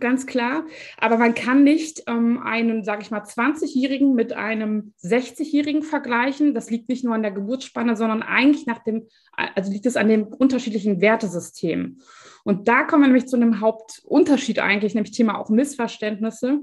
ganz 0.00 0.26
klar. 0.26 0.64
Aber 0.98 1.18
man 1.18 1.34
kann 1.34 1.64
nicht 1.64 2.02
ähm, 2.06 2.38
einen, 2.42 2.84
sage 2.84 3.02
ich 3.02 3.10
mal, 3.10 3.22
20-Jährigen 3.22 4.14
mit 4.14 4.32
einem 4.32 4.92
60-Jährigen 5.02 5.82
vergleichen. 5.82 6.54
Das 6.54 6.70
liegt 6.70 6.88
nicht 6.88 7.04
nur 7.04 7.14
an 7.14 7.22
der 7.22 7.32
Geburtsspanne, 7.32 7.96
sondern 7.96 8.22
eigentlich 8.22 8.66
nach 8.66 8.82
dem, 8.84 9.08
also 9.32 9.72
liegt 9.72 9.86
es 9.86 9.96
an 9.96 10.08
dem 10.08 10.26
unterschiedlichen 10.26 11.00
Wertesystem. 11.00 11.98
Und 12.44 12.68
da 12.68 12.84
kommen 12.84 13.02
wir 13.02 13.08
nämlich 13.08 13.26
zu 13.26 13.36
einem 13.36 13.60
Hauptunterschied 13.60 14.60
eigentlich, 14.60 14.94
nämlich 14.94 15.12
Thema 15.12 15.38
auch 15.38 15.50
Missverständnisse. 15.50 16.60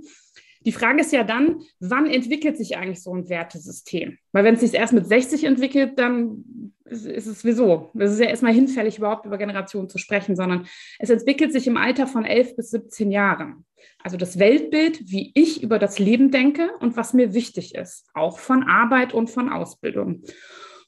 Die 0.65 0.72
Frage 0.72 1.02
ist 1.02 1.12
ja 1.12 1.24
dann, 1.24 1.62
wann 1.80 2.10
entwickelt 2.10 2.58
sich 2.58 2.78
eigentlich 2.78 3.04
so 3.04 3.13
ein 3.13 3.28
Wertesystem? 3.28 4.17
Weil 4.32 4.43
wenn 4.46 4.56
es 4.56 4.62
sich 4.62 4.74
erst 4.74 4.93
mit 4.93 5.08
60 5.08 5.43
entwickelt, 5.43 6.00
dann 6.00 6.46
ist, 6.93 7.27
es 7.27 7.43
wieso? 7.43 7.91
Es 7.97 8.12
ist 8.12 8.19
ja 8.19 8.27
erstmal 8.27 8.53
hinfällig, 8.53 8.97
überhaupt 8.97 9.25
über 9.25 9.38
Generationen 9.38 9.89
zu 9.89 9.97
sprechen, 9.97 10.36
sondern 10.36 10.67
es 10.99 11.10
entwickelt 11.10 11.51
sich 11.51 11.67
im 11.67 11.77
Alter 11.77 12.08
von 12.08 12.25
11 12.25 12.56
bis 12.56 12.71
17 12.71 13.12
Jahren. 13.12 13.65
Also 14.03 14.17
das 14.17 14.39
Weltbild, 14.39 15.10
wie 15.10 15.32
ich 15.36 15.63
über 15.63 15.79
das 15.79 15.99
Leben 15.99 16.32
denke 16.32 16.69
und 16.79 16.97
was 16.97 17.13
mir 17.13 17.34
wichtig 17.34 17.75
ist, 17.75 18.08
auch 18.13 18.39
von 18.39 18.63
Arbeit 18.63 19.13
und 19.13 19.29
von 19.29 19.49
Ausbildung. 19.49 20.23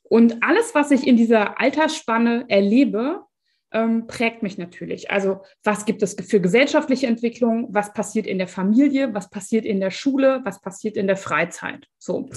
Und 0.04 0.44
alles, 0.44 0.76
was 0.76 0.92
ich 0.92 1.08
in 1.08 1.18
dieser 1.18 1.60
Altersspanne 1.60 2.46
erlebe, 2.48 3.22
ähm, 3.72 4.08
prägt 4.08 4.44
mich 4.44 4.58
natürlich. 4.58 5.12
Also 5.12 5.42
was 5.64 5.86
gibt 5.86 6.02
es 6.04 6.16
für 6.16 6.40
gesellschaftliche 6.40 7.08
Entwicklungen, 7.08 7.68
was 7.70 7.94
passiert 7.94 8.28
in 8.28 8.38
der 8.38 8.48
Familie, 8.48 9.14
was 9.14 9.30
passiert 9.30 9.66
in 9.66 9.80
der 9.80 9.92
Schule, 9.92 10.42
was 10.44 10.62
passiert 10.62 10.96
in 10.96 11.08
der 11.08 11.18
Freizeit. 11.18 11.88
So. 11.98 12.30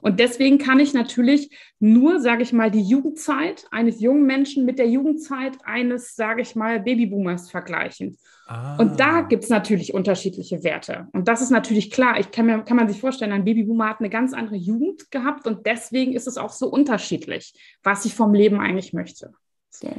Und 0.00 0.20
deswegen 0.20 0.58
kann 0.58 0.80
ich 0.80 0.94
natürlich 0.94 1.50
nur, 1.80 2.20
sage 2.20 2.42
ich 2.42 2.52
mal, 2.52 2.70
die 2.70 2.82
Jugendzeit 2.82 3.66
eines 3.70 4.00
jungen 4.00 4.24
Menschen 4.24 4.64
mit 4.64 4.78
der 4.78 4.88
Jugendzeit 4.88 5.58
eines, 5.64 6.14
sage 6.14 6.42
ich 6.42 6.54
mal, 6.56 6.80
Babyboomers 6.80 7.50
vergleichen. 7.50 8.16
Ah. 8.46 8.76
Und 8.76 9.00
da 9.00 9.22
gibt 9.22 9.44
es 9.44 9.50
natürlich 9.50 9.92
unterschiedliche 9.92 10.62
Werte. 10.62 11.08
Und 11.12 11.26
das 11.26 11.42
ist 11.42 11.50
natürlich 11.50 11.90
klar. 11.90 12.18
Ich 12.20 12.30
kann, 12.30 12.46
mir, 12.46 12.62
kann 12.62 12.76
man 12.76 12.88
sich 12.88 13.00
vorstellen, 13.00 13.32
ein 13.32 13.44
Babyboomer 13.44 13.90
hat 13.90 14.00
eine 14.00 14.10
ganz 14.10 14.32
andere 14.32 14.56
Jugend 14.56 15.10
gehabt 15.10 15.46
und 15.46 15.66
deswegen 15.66 16.12
ist 16.12 16.28
es 16.28 16.38
auch 16.38 16.52
so 16.52 16.68
unterschiedlich, 16.68 17.54
was 17.82 18.04
ich 18.04 18.14
vom 18.14 18.32
Leben 18.32 18.60
eigentlich 18.60 18.92
möchte. 18.92 19.32
So. 19.70 19.90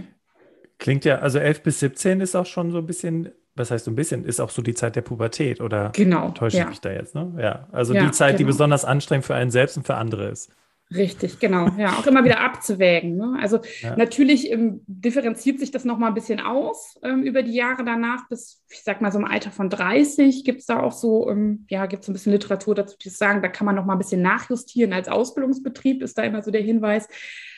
Klingt 0.79 1.05
ja, 1.05 1.19
also 1.19 1.39
11 1.39 1.63
bis 1.63 1.79
17 1.79 2.21
ist 2.21 2.35
auch 2.35 2.45
schon 2.45 2.71
so 2.71 2.77
ein 2.77 2.85
bisschen, 2.85 3.29
was 3.55 3.71
heißt 3.71 3.85
so 3.85 3.91
ein 3.91 3.95
bisschen, 3.95 4.25
ist 4.25 4.39
auch 4.39 4.49
so 4.49 4.61
die 4.61 4.75
Zeit 4.75 4.95
der 4.95 5.01
Pubertät, 5.01 5.61
oder? 5.61 5.91
Genau. 5.95 6.29
Täusche 6.31 6.57
ja. 6.57 6.63
ich 6.63 6.69
mich 6.69 6.81
da 6.81 6.91
jetzt, 6.91 7.15
ne? 7.15 7.33
Ja, 7.39 7.67
also 7.71 7.93
ja, 7.93 8.05
die 8.05 8.11
Zeit, 8.11 8.29
genau. 8.29 8.37
die 8.37 8.43
besonders 8.45 8.85
anstrengend 8.85 9.25
für 9.25 9.35
einen 9.35 9.51
selbst 9.51 9.77
und 9.77 9.85
für 9.85 9.95
andere 9.95 10.29
ist. 10.29 10.51
Richtig, 10.93 11.39
genau. 11.39 11.67
Ja, 11.77 11.97
auch 11.99 12.07
immer 12.07 12.23
wieder 12.23 12.39
abzuwägen. 12.39 13.17
Ne? 13.17 13.37
Also 13.41 13.59
ja. 13.81 13.97
natürlich 13.97 14.49
ähm, 14.49 14.81
differenziert 14.87 15.59
sich 15.59 15.69
das 15.69 15.83
nochmal 15.83 16.11
ein 16.11 16.13
bisschen 16.13 16.39
aus 16.39 16.97
ähm, 17.03 17.23
über 17.23 17.43
die 17.43 17.53
Jahre 17.53 17.83
danach. 17.83 18.29
Bis, 18.29 18.63
ich 18.69 18.83
sag 18.83 19.01
mal, 19.01 19.11
so 19.11 19.19
im 19.19 19.25
Alter 19.25 19.51
von 19.51 19.69
30 19.69 20.45
gibt 20.45 20.61
es 20.61 20.65
da 20.65 20.79
auch 20.79 20.93
so, 20.93 21.29
ähm, 21.29 21.65
ja, 21.69 21.87
gibt 21.87 22.03
es 22.03 22.09
ein 22.09 22.13
bisschen 22.13 22.31
Literatur 22.31 22.73
dazu, 22.73 22.95
die 22.97 23.09
sagen, 23.09 23.41
da 23.41 23.49
kann 23.49 23.65
man 23.65 23.75
nochmal 23.75 23.97
ein 23.97 23.99
bisschen 23.99 24.21
nachjustieren. 24.21 24.93
Als 24.93 25.09
Ausbildungsbetrieb 25.09 26.01
ist 26.01 26.17
da 26.17 26.23
immer 26.23 26.41
so 26.41 26.51
der 26.51 26.61
Hinweis. 26.61 27.09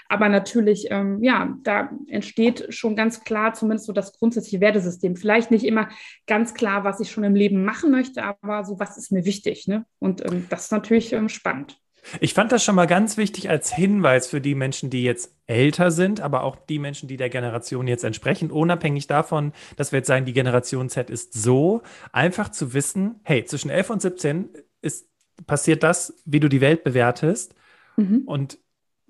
Aber 0.10 0.28
natürlich, 0.28 0.88
ähm, 0.89 1.24
ja, 1.24 1.56
da 1.63 1.91
entsteht 2.08 2.74
schon 2.74 2.95
ganz 2.95 3.24
klar 3.24 3.54
zumindest 3.54 3.86
so 3.86 3.93
das 3.93 4.17
grundsätzliche 4.17 4.60
Wertesystem. 4.60 5.15
Vielleicht 5.15 5.52
nicht 5.52 5.63
immer 5.63 5.88
ganz 6.26 6.56
klar, 6.56 6.84
was 6.84 7.00
ich 7.00 7.12
schon 7.12 7.24
im 7.24 7.36
Leben 7.36 7.63
machen 7.63 7.91
möchte, 7.91 8.24
aber 8.24 8.63
so, 8.65 8.80
was 8.80 8.98
ist 8.98 9.12
mir 9.12 9.24
wichtig. 9.24 9.67
Ne? 9.67 9.86
Und 10.00 10.26
ähm, 10.26 10.48
das 10.50 10.65
ist 10.65 10.72
natürlich 10.72 11.13
ähm, 11.13 11.30
spannend. 11.30 11.80
Ich 12.22 12.34
fand 12.34 12.52
das 12.52 12.63
schon 12.63 12.76
mal 12.76 12.88
ganz 12.88 13.17
wichtig 13.17 13.50
als 13.50 13.74
Hinweis 13.74 14.26
für 14.26 14.41
die 14.41 14.56
Menschen, 14.56 14.89
die 14.89 15.04
jetzt 15.04 15.36
älter 15.45 15.91
sind, 15.91 16.22
aber 16.22 16.43
auch 16.43 16.56
die 16.56 16.80
Menschen, 16.80 17.08
die 17.08 17.17
der 17.17 17.30
Generation 17.30 17.88
jetzt 17.88 18.04
entsprechen, 18.04 18.50
unabhängig 18.52 19.06
davon, 19.06 19.54
dass 19.76 19.91
wir 19.91 20.00
jetzt 20.00 20.08
sagen, 20.08 20.26
die 20.26 20.34
Generation 20.34 20.89
Z 20.89 21.10
ist 21.10 21.34
so, 21.34 21.82
einfach 22.12 22.50
zu 22.50 22.74
wissen, 22.74 23.19
hey, 23.24 23.45
zwischen 23.45 23.69
11 23.69 23.89
und 23.89 24.02
17 24.02 24.50
ist, 24.82 25.08
passiert 25.45 25.84
das, 25.84 26.22
wie 26.26 26.39
du 26.39 26.48
die 26.48 26.62
Welt 26.62 26.84
bewertest. 26.84 27.54
Mhm. 27.98 28.24
Und 28.26 28.58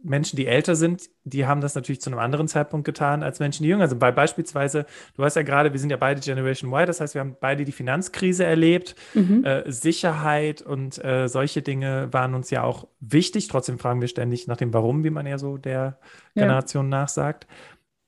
Menschen, 0.03 0.37
die 0.37 0.47
älter 0.47 0.75
sind, 0.75 1.09
die 1.23 1.45
haben 1.45 1.61
das 1.61 1.75
natürlich 1.75 2.01
zu 2.01 2.09
einem 2.09 2.19
anderen 2.19 2.47
Zeitpunkt 2.47 2.85
getan 2.85 3.23
als 3.23 3.39
Menschen, 3.39 3.63
die 3.63 3.69
jünger 3.69 3.87
sind. 3.87 4.01
Weil 4.01 4.13
beispielsweise, 4.13 4.85
du 5.15 5.23
hast 5.23 5.35
ja 5.35 5.43
gerade, 5.43 5.73
wir 5.73 5.79
sind 5.79 5.89
ja 5.89 5.97
beide 5.97 6.21
Generation 6.21 6.71
Y, 6.71 6.85
das 6.85 7.01
heißt, 7.01 7.15
wir 7.15 7.21
haben 7.21 7.35
beide 7.39 7.65
die 7.65 7.71
Finanzkrise 7.71 8.45
erlebt. 8.45 8.95
Mhm. 9.13 9.43
Äh, 9.43 9.71
Sicherheit 9.71 10.61
und 10.61 11.03
äh, 11.03 11.27
solche 11.27 11.61
Dinge 11.61 12.11
waren 12.11 12.33
uns 12.33 12.49
ja 12.49 12.63
auch 12.63 12.87
wichtig. 12.99 13.47
Trotzdem 13.47 13.79
fragen 13.79 14.01
wir 14.01 14.07
ständig 14.07 14.47
nach 14.47 14.57
dem 14.57 14.73
Warum, 14.73 15.03
wie 15.03 15.09
man 15.09 15.27
ja 15.27 15.37
so 15.37 15.57
der 15.57 15.99
ja. 16.35 16.43
Generation 16.43 16.89
nachsagt. 16.89 17.47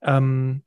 Ähm, 0.01 0.63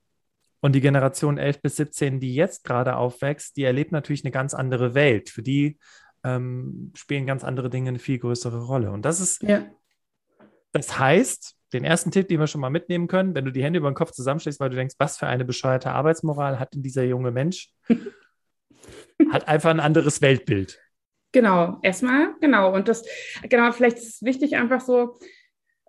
und 0.61 0.73
die 0.73 0.81
Generation 0.81 1.37
11 1.39 1.63
bis 1.63 1.77
17, 1.77 2.21
die 2.21 2.35
jetzt 2.35 2.65
gerade 2.65 2.97
aufwächst, 2.97 3.57
die 3.57 3.65
erlebt 3.65 3.93
natürlich 3.93 4.25
eine 4.25 4.33
ganz 4.33 4.55
andere 4.55 4.95
Welt. 4.95 5.29
Für 5.29 5.43
die 5.43 5.79
ähm, 6.23 6.91
spielen 6.95 7.27
ganz 7.27 7.45
andere 7.45 7.69
Dinge 7.69 7.91
eine 7.91 7.99
viel 7.99 8.19
größere 8.19 8.65
Rolle. 8.65 8.91
Und 8.91 9.05
das 9.05 9.21
ist 9.21 9.43
ja 9.43 9.65
das 10.75 10.99
heißt, 10.99 11.55
den 11.73 11.85
ersten 11.85 12.11
Tipp, 12.11 12.29
den 12.29 12.41
wir 12.41 12.47
schon 12.47 12.61
mal 12.61 12.71
mitnehmen 12.71 13.09
können, 13.09 13.35
wenn 13.35 13.45
du 13.45 13.53
die 13.53 13.63
Hände 13.63 13.79
über 13.79 13.91
den 13.91 13.95
Kopf 13.95 14.11
zusammenschlägst, 14.11 14.61
weil 14.61 14.71
du 14.71 14.77
denkst, 14.77 14.97
was 14.99 15.17
für 15.17 15.27
eine 15.27 15.45
bescheuerte 15.45 15.91
Arbeitsmoral 15.91 16.59
hat 16.59 16.75
denn 16.75 16.83
dieser 16.83 17.05
junge 17.05 17.31
Mensch, 17.31 17.71
hat 19.33 19.49
einfach 19.49 19.71
ein 19.71 19.81
anderes 19.81 20.21
Weltbild. 20.21 20.81
Genau, 21.33 21.79
erstmal, 21.83 22.35
genau. 22.41 22.75
Und 22.75 22.89
das, 22.89 23.05
genau, 23.49 23.73
vielleicht 23.73 23.99
ist 23.99 24.17
es 24.17 24.23
wichtig, 24.23 24.57
einfach 24.57 24.81
so, 24.81 25.19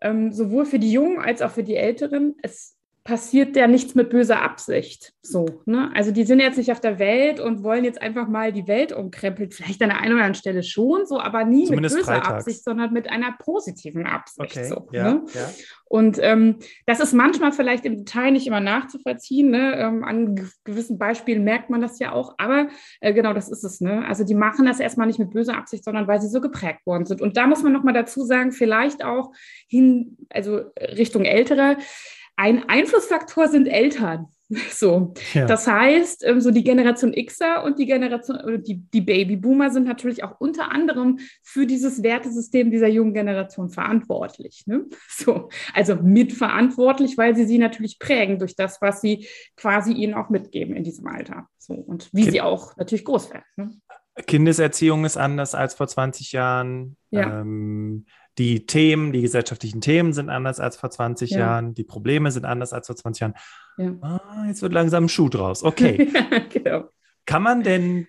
ähm, 0.02 0.32
sowohl 0.32 0.66
für 0.66 0.80
die 0.80 0.92
Jungen 0.92 1.20
als 1.20 1.42
auch 1.42 1.52
für 1.52 1.64
die 1.64 1.76
Älteren, 1.76 2.36
es 2.42 2.75
passiert 3.06 3.56
ja 3.56 3.68
nichts 3.68 3.94
mit 3.94 4.10
böser 4.10 4.42
Absicht. 4.42 5.14
So, 5.22 5.62
ne? 5.66 5.92
Also 5.94 6.10
die 6.10 6.24
sind 6.24 6.40
jetzt 6.40 6.58
nicht 6.58 6.72
auf 6.72 6.80
der 6.80 6.98
Welt 6.98 7.40
und 7.40 7.62
wollen 7.62 7.84
jetzt 7.84 8.02
einfach 8.02 8.28
mal 8.28 8.52
die 8.52 8.68
Welt 8.68 8.92
umkrempeln. 8.92 9.52
Vielleicht 9.52 9.82
an 9.84 9.90
der 9.90 10.00
einen 10.00 10.14
oder 10.14 10.24
anderen 10.24 10.34
Stelle 10.34 10.64
schon, 10.64 11.06
so, 11.06 11.20
aber 11.20 11.46
nie 11.46 11.66
Zumindest 11.66 11.96
mit 11.96 12.04
böser 12.04 12.16
freitags. 12.16 12.46
Absicht, 12.48 12.64
sondern 12.64 12.94
mit 12.94 13.08
einer 13.08 13.36
positiven 13.38 14.08
Absicht. 14.08 14.58
Okay. 14.58 14.68
So, 14.68 14.88
ja, 14.92 15.14
ne? 15.14 15.26
ja. 15.36 15.50
Und 15.86 16.18
ähm, 16.20 16.58
das 16.88 17.00
ist 17.00 17.14
manchmal 17.14 17.52
vielleicht 17.52 17.86
im 17.86 17.98
Detail 17.98 18.32
nicht 18.32 18.48
immer 18.48 18.60
nachzuvollziehen. 18.60 19.52
Ne? 19.52 19.76
Ähm, 19.78 20.04
an 20.04 20.50
gewissen 20.64 20.98
Beispielen 20.98 21.44
merkt 21.44 21.70
man 21.70 21.82
das 21.82 22.00
ja 22.00 22.12
auch, 22.12 22.34
aber 22.40 22.70
äh, 23.02 23.14
genau 23.14 23.34
das 23.34 23.50
ist 23.50 23.64
es. 23.64 23.82
Ne? 23.82 24.04
Also 24.08 24.24
die 24.24 24.34
machen 24.34 24.66
das 24.66 24.80
erstmal 24.80 25.06
nicht 25.06 25.20
mit 25.20 25.30
böser 25.30 25.56
Absicht, 25.56 25.84
sondern 25.84 26.08
weil 26.08 26.22
sie 26.22 26.28
so 26.28 26.42
geprägt 26.42 26.88
worden 26.88 27.06
sind. 27.06 27.22
Und 27.22 27.38
da 27.38 27.46
muss 27.46 27.62
man 27.62 27.72
nochmal 27.72 27.94
dazu 27.94 28.26
sagen, 28.26 28.52
vielleicht 28.52 29.06
auch 29.06 29.32
hin, 29.68 30.18
also 30.32 30.62
Richtung 30.98 31.24
Ältere, 31.24 31.78
ein 32.36 32.68
Einflussfaktor 32.70 33.48
sind 33.48 33.68
Eltern. 33.68 34.28
So, 34.70 35.16
ja. 35.34 35.48
das 35.48 35.66
heißt, 35.66 36.24
ähm, 36.24 36.40
so 36.40 36.52
die 36.52 36.64
Generation 36.64 37.14
Xer 37.14 37.64
und 37.64 37.80
die 37.80 37.88
Generation, 37.88 38.64
die, 38.64 38.76
die 38.76 39.02
Babyboomer 39.02 39.72
sind 39.72 39.88
natürlich 39.88 40.24
auch 40.24 40.40
unter 40.40 40.72
anderem 40.72 41.18
für 41.42 41.66
dieses 41.66 42.04
Wertesystem 42.04 42.70
dieser 42.70 42.88
jungen 42.88 43.16
Generation 43.16 43.72
verantwortlich. 43.72 44.64
Ne? 44.68 44.86
So, 45.10 45.50
also 45.74 45.96
mitverantwortlich, 45.96 47.18
weil 47.18 47.36
sie 47.36 47.46
sie 47.46 47.58
natürlich 47.58 47.98
prägen 47.98 48.38
durch 48.38 48.56
das, 48.56 48.82
was 48.82 49.02
sie 49.02 49.28
quasi 49.56 49.94
ihnen 49.94 50.14
auch 50.14 50.30
mitgeben 50.30 50.76
in 50.76 50.84
diesem 50.84 51.08
Alter. 51.08 51.48
So, 51.58 51.74
und 51.74 52.10
wie 52.14 52.22
kind 52.22 52.34
sie 52.34 52.42
auch 52.42 52.78
natürlich 52.78 53.06
groß 53.06 53.32
werden. 53.32 53.46
Ne? 53.56 53.72
Kindeserziehung 54.28 55.06
ist 55.06 55.18
anders 55.18 55.56
als 55.56 55.74
vor 55.74 55.88
20 55.88 56.32
Jahren. 56.32 56.98
Ja. 57.10 57.42
Ähm, 57.42 58.06
die 58.38 58.66
Themen, 58.66 59.12
die 59.12 59.22
gesellschaftlichen 59.22 59.82
Themen 59.82 60.14
sind 60.14 60.30
anders 60.30 60.60
als 60.60 60.78
vor 60.78 60.92
20 60.92 61.32
ja. 61.32 61.40
Jahren, 61.40 61.74
die 61.74 61.84
Probleme 61.84 62.32
sind 62.32 62.46
anders 62.46 62.74
als 62.74 62.88
vor 62.88 62.96
20 62.96 63.22
Jahren. 63.22 63.34
Ja. 63.78 63.94
Ah, 64.02 64.46
jetzt 64.48 64.62
wird 64.62 64.74
langsam 64.74 65.06
ein 65.06 65.10
Schuh 65.10 65.30
draus. 65.30 65.64
Okay. 65.76 66.12
genau. 66.50 66.90
Kann 67.26 67.42
man 67.42 67.64
denn 67.64 68.08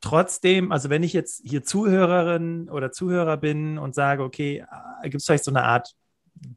trotzdem, 0.00 0.72
also 0.72 0.90
wenn 0.90 1.02
ich 1.02 1.12
jetzt 1.12 1.42
hier 1.44 1.62
Zuhörerin 1.62 2.68
oder 2.68 2.92
Zuhörer 2.92 3.36
bin 3.36 3.78
und 3.78 3.94
sage, 3.94 4.22
okay, 4.22 4.64
äh, 5.02 5.08
gibt 5.08 5.20
es 5.20 5.26
vielleicht 5.26 5.44
so 5.44 5.50
eine 5.50 5.64
Art 5.64 5.94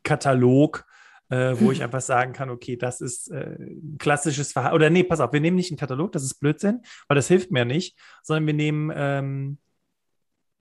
Katalog, 0.04 0.86
äh, 1.30 1.56
wo 1.60 1.72
ich 1.72 1.84
einfach 1.84 2.02
sagen 2.02 2.34
kann, 2.34 2.50
okay, 2.50 2.78
das 2.78 3.02
ist 3.02 3.32
äh, 3.32 3.56
ein 3.60 3.98
klassisches 3.98 4.52
Verhalten. 4.52 4.76
Oder 4.76 4.90
nee, 4.90 5.04
pass 5.04 5.20
auf, 5.20 5.34
wir 5.34 5.42
nehmen 5.42 5.58
nicht 5.58 5.72
einen 5.72 5.78
Katalog, 5.78 6.12
das 6.12 6.24
ist 6.24 6.40
Blödsinn, 6.40 6.82
weil 7.08 7.16
das 7.16 7.28
hilft 7.28 7.52
mir 7.52 7.66
nicht, 7.66 7.98
sondern 8.24 8.48
wir 8.48 8.54
nehmen 8.54 8.92
ähm, 8.96 9.58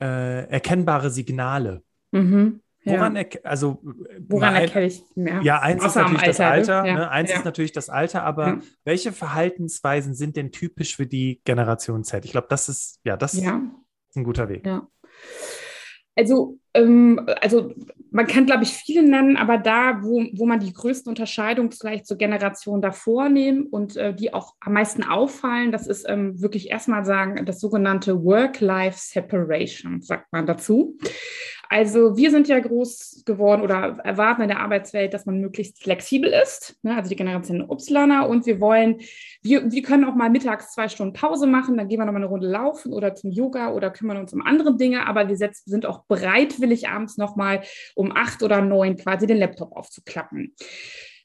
äh, 0.01 0.49
erkennbare 0.49 1.11
Signale. 1.11 1.83
Mhm, 2.14 2.61
Woran, 2.85 3.16
ja. 3.16 3.24
also, 3.44 3.81
Woran 4.29 4.57
erkenne 4.57 4.87
ich 4.87 5.03
mehr? 5.14 5.40
Ja, 5.42 5.61
eins 5.61 5.83
Außer 5.83 5.88
ist 5.88 6.12
natürlich 6.12 6.20
Alter, 6.20 6.29
das 6.29 6.68
Alter. 6.68 6.87
Ja. 6.87 6.94
Ne? 6.94 7.11
Eins 7.11 7.31
ja. 7.31 7.37
ist 7.37 7.44
natürlich 7.44 7.72
das 7.72 7.88
Alter, 7.88 8.24
aber 8.24 8.59
welche 8.85 9.12
Verhaltensweisen 9.12 10.14
sind 10.14 10.37
denn 10.37 10.53
typisch 10.53 10.96
für 10.96 11.07
die 11.07 11.40
Generation 11.44 12.05
Z? 12.05 12.24
Ich 12.24 12.33
glaube, 12.33 12.48
das 12.50 12.68
ist, 12.68 13.00
ja, 13.05 13.16
das 13.16 13.35
ist 13.35 13.46
ein 13.46 14.24
guter 14.24 14.48
Weg. 14.48 14.68
Also, 16.16 16.59
ähm, 16.74 17.27
also 17.40 17.72
man 18.11 18.29
kann, 18.29 18.46
glaube 18.46 18.62
ich, 18.62 18.72
viele 18.72 19.03
nennen, 19.03 19.37
aber 19.37 19.59
da, 19.59 20.00
wo, 20.03 20.24
wo 20.35 20.46
man 20.46 20.61
die 20.61 20.72
größten 20.72 21.11
Unterscheidungen 21.11 21.72
vielleicht 21.72 22.07
zur 22.07 22.18
Generation 22.18 22.81
davor 22.81 23.29
nehmen 23.29 23.66
und 23.66 23.96
äh, 23.96 24.14
die 24.14 24.33
auch 24.33 24.55
am 24.61 24.74
meisten 24.74 25.03
auffallen, 25.03 25.72
das 25.72 25.88
ist 25.88 26.09
ähm, 26.09 26.40
wirklich 26.40 26.70
erstmal 26.70 27.05
sagen, 27.05 27.44
das 27.46 27.59
sogenannte 27.59 28.22
Work-Life-Separation, 28.22 30.03
sagt 30.03 30.33
man 30.33 30.46
dazu. 30.46 30.96
Also 31.68 32.16
wir 32.16 32.31
sind 32.31 32.48
ja 32.48 32.59
groß 32.59 33.22
geworden 33.24 33.62
oder 33.62 33.98
erwarten 34.05 34.42
in 34.42 34.48
der 34.48 34.61
Arbeitswelt, 34.61 35.14
dass 35.14 35.27
man 35.27 35.40
möglichst 35.40 35.83
flexibel 35.83 36.31
ist, 36.31 36.77
ne? 36.83 36.96
also 36.96 37.09
die 37.09 37.16
Generation 37.16 37.62
Upslaner. 37.62 38.29
Und 38.29 38.46
wir 38.46 38.61
wollen, 38.61 39.00
wir, 39.42 39.70
wir 39.70 39.83
können 39.83 40.05
auch 40.05 40.14
mal 40.14 40.31
mittags 40.31 40.72
zwei 40.72 40.88
Stunden 40.88 41.12
Pause 41.14 41.46
machen, 41.46 41.77
dann 41.77 41.88
gehen 41.88 41.98
wir 41.98 42.05
noch 42.05 42.12
mal 42.12 42.18
eine 42.18 42.27
Runde 42.27 42.48
laufen 42.48 42.92
oder 42.92 43.14
zum 43.14 43.31
Yoga 43.31 43.72
oder 43.72 43.90
kümmern 43.90 44.18
uns 44.18 44.33
um 44.33 44.42
andere 44.42 44.77
Dinge. 44.77 45.07
Aber 45.07 45.29
wir 45.29 45.37
sind 45.37 45.87
auch 45.87 46.05
bereitwillig 46.05 46.88
abends 46.88 47.16
noch 47.16 47.37
mal 47.37 47.62
um 47.94 48.12
acht 48.14 48.42
oder 48.42 48.61
neun 48.61 48.96
quasi 48.96 49.27
den 49.27 49.38
Laptop 49.38 49.72
aufzuklappen. 49.77 50.55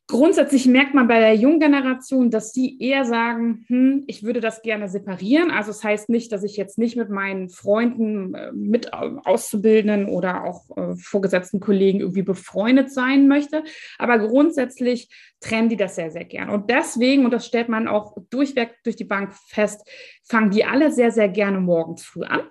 Grundsätzlich 0.09 0.65
merkt 0.65 0.95
man 0.95 1.07
bei 1.07 1.19
der 1.19 1.35
jungen 1.35 1.59
Generation, 1.59 2.31
dass 2.31 2.51
sie 2.51 2.79
eher 2.79 3.05
sagen, 3.05 3.63
hm, 3.67 4.05
ich 4.07 4.23
würde 4.23 4.39
das 4.39 4.63
gerne 4.63 4.89
separieren. 4.89 5.51
Also 5.51 5.69
es 5.69 5.77
das 5.77 5.83
heißt 5.83 6.09
nicht, 6.09 6.31
dass 6.31 6.43
ich 6.43 6.57
jetzt 6.57 6.79
nicht 6.79 6.97
mit 6.97 7.11
meinen 7.11 7.49
Freunden, 7.49 8.33
äh, 8.33 8.51
mit 8.51 8.91
Auszubildenden 8.91 10.07
oder 10.09 10.45
auch 10.45 10.65
äh, 10.75 10.95
vorgesetzten 10.95 11.59
Kollegen 11.59 11.99
irgendwie 11.99 12.23
befreundet 12.23 12.91
sein 12.91 13.27
möchte. 13.27 13.63
Aber 13.99 14.17
grundsätzlich 14.17 15.09
trennen 15.41 15.69
die 15.69 15.77
das 15.77 15.93
sehr, 15.93 16.09
sehr 16.09 16.25
gern. 16.25 16.49
Und 16.49 16.71
deswegen, 16.71 17.23
und 17.23 17.31
das 17.31 17.45
stellt 17.45 17.69
man 17.69 17.87
auch 17.87 18.17
durchweg 18.31 18.77
durch 18.83 18.95
die 18.95 19.03
Bank 19.03 19.35
fest, 19.47 19.87
fangen 20.27 20.49
die 20.49 20.65
alle 20.65 20.91
sehr, 20.91 21.11
sehr 21.11 21.29
gerne 21.29 21.61
morgens 21.61 22.03
früh 22.03 22.23
an 22.23 22.49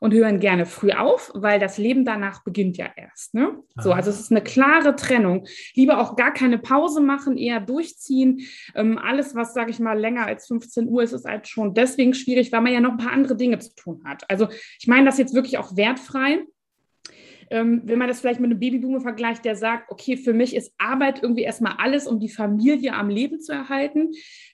und 0.00 0.12
hören 0.12 0.40
gerne 0.40 0.66
früh 0.66 0.92
auf, 0.92 1.30
weil 1.34 1.58
das 1.58 1.78
Leben 1.78 2.04
danach 2.04 2.42
beginnt 2.42 2.76
ja 2.76 2.86
erst. 2.96 3.34
Ne? 3.34 3.62
So, 3.76 3.92
also 3.92 4.10
es 4.10 4.20
ist 4.20 4.30
eine 4.30 4.42
klare 4.42 4.96
Trennung. 4.96 5.46
Lieber 5.74 6.00
auch 6.00 6.16
gar 6.16 6.32
keine 6.32 6.58
Pause 6.58 7.00
machen, 7.00 7.36
eher 7.36 7.60
durchziehen. 7.60 8.40
Ähm, 8.74 8.98
alles, 8.98 9.34
was, 9.34 9.54
sage 9.54 9.70
ich 9.70 9.78
mal, 9.78 9.98
länger 9.98 10.26
als 10.26 10.46
15 10.46 10.88
Uhr 10.88 11.02
ist, 11.02 11.12
ist 11.12 11.26
halt 11.26 11.48
schon 11.48 11.74
deswegen 11.74 12.14
schwierig, 12.14 12.52
weil 12.52 12.60
man 12.60 12.72
ja 12.72 12.80
noch 12.80 12.92
ein 12.92 12.98
paar 12.98 13.12
andere 13.12 13.36
Dinge 13.36 13.58
zu 13.58 13.74
tun 13.74 14.02
hat. 14.04 14.28
Also 14.28 14.48
ich 14.80 14.86
meine 14.86 15.06
das 15.06 15.18
jetzt 15.18 15.34
wirklich 15.34 15.58
auch 15.58 15.76
wertfrei. 15.76 16.44
Ähm, 17.50 17.82
wenn 17.84 17.98
man 17.98 18.08
das 18.08 18.20
vielleicht 18.20 18.40
mit 18.40 18.50
einem 18.50 18.60
Babyboomer 18.60 19.00
vergleicht, 19.00 19.44
der 19.44 19.56
sagt, 19.56 19.90
okay, 19.90 20.16
für 20.16 20.32
mich 20.32 20.54
ist 20.54 20.72
Arbeit 20.78 21.22
irgendwie 21.22 21.42
erstmal 21.42 21.74
alles, 21.78 22.06
um 22.06 22.20
die 22.20 22.28
Familie 22.28 22.94
am 22.94 23.08
Leben 23.08 23.40
zu 23.40 23.52
erhalten 23.52 24.10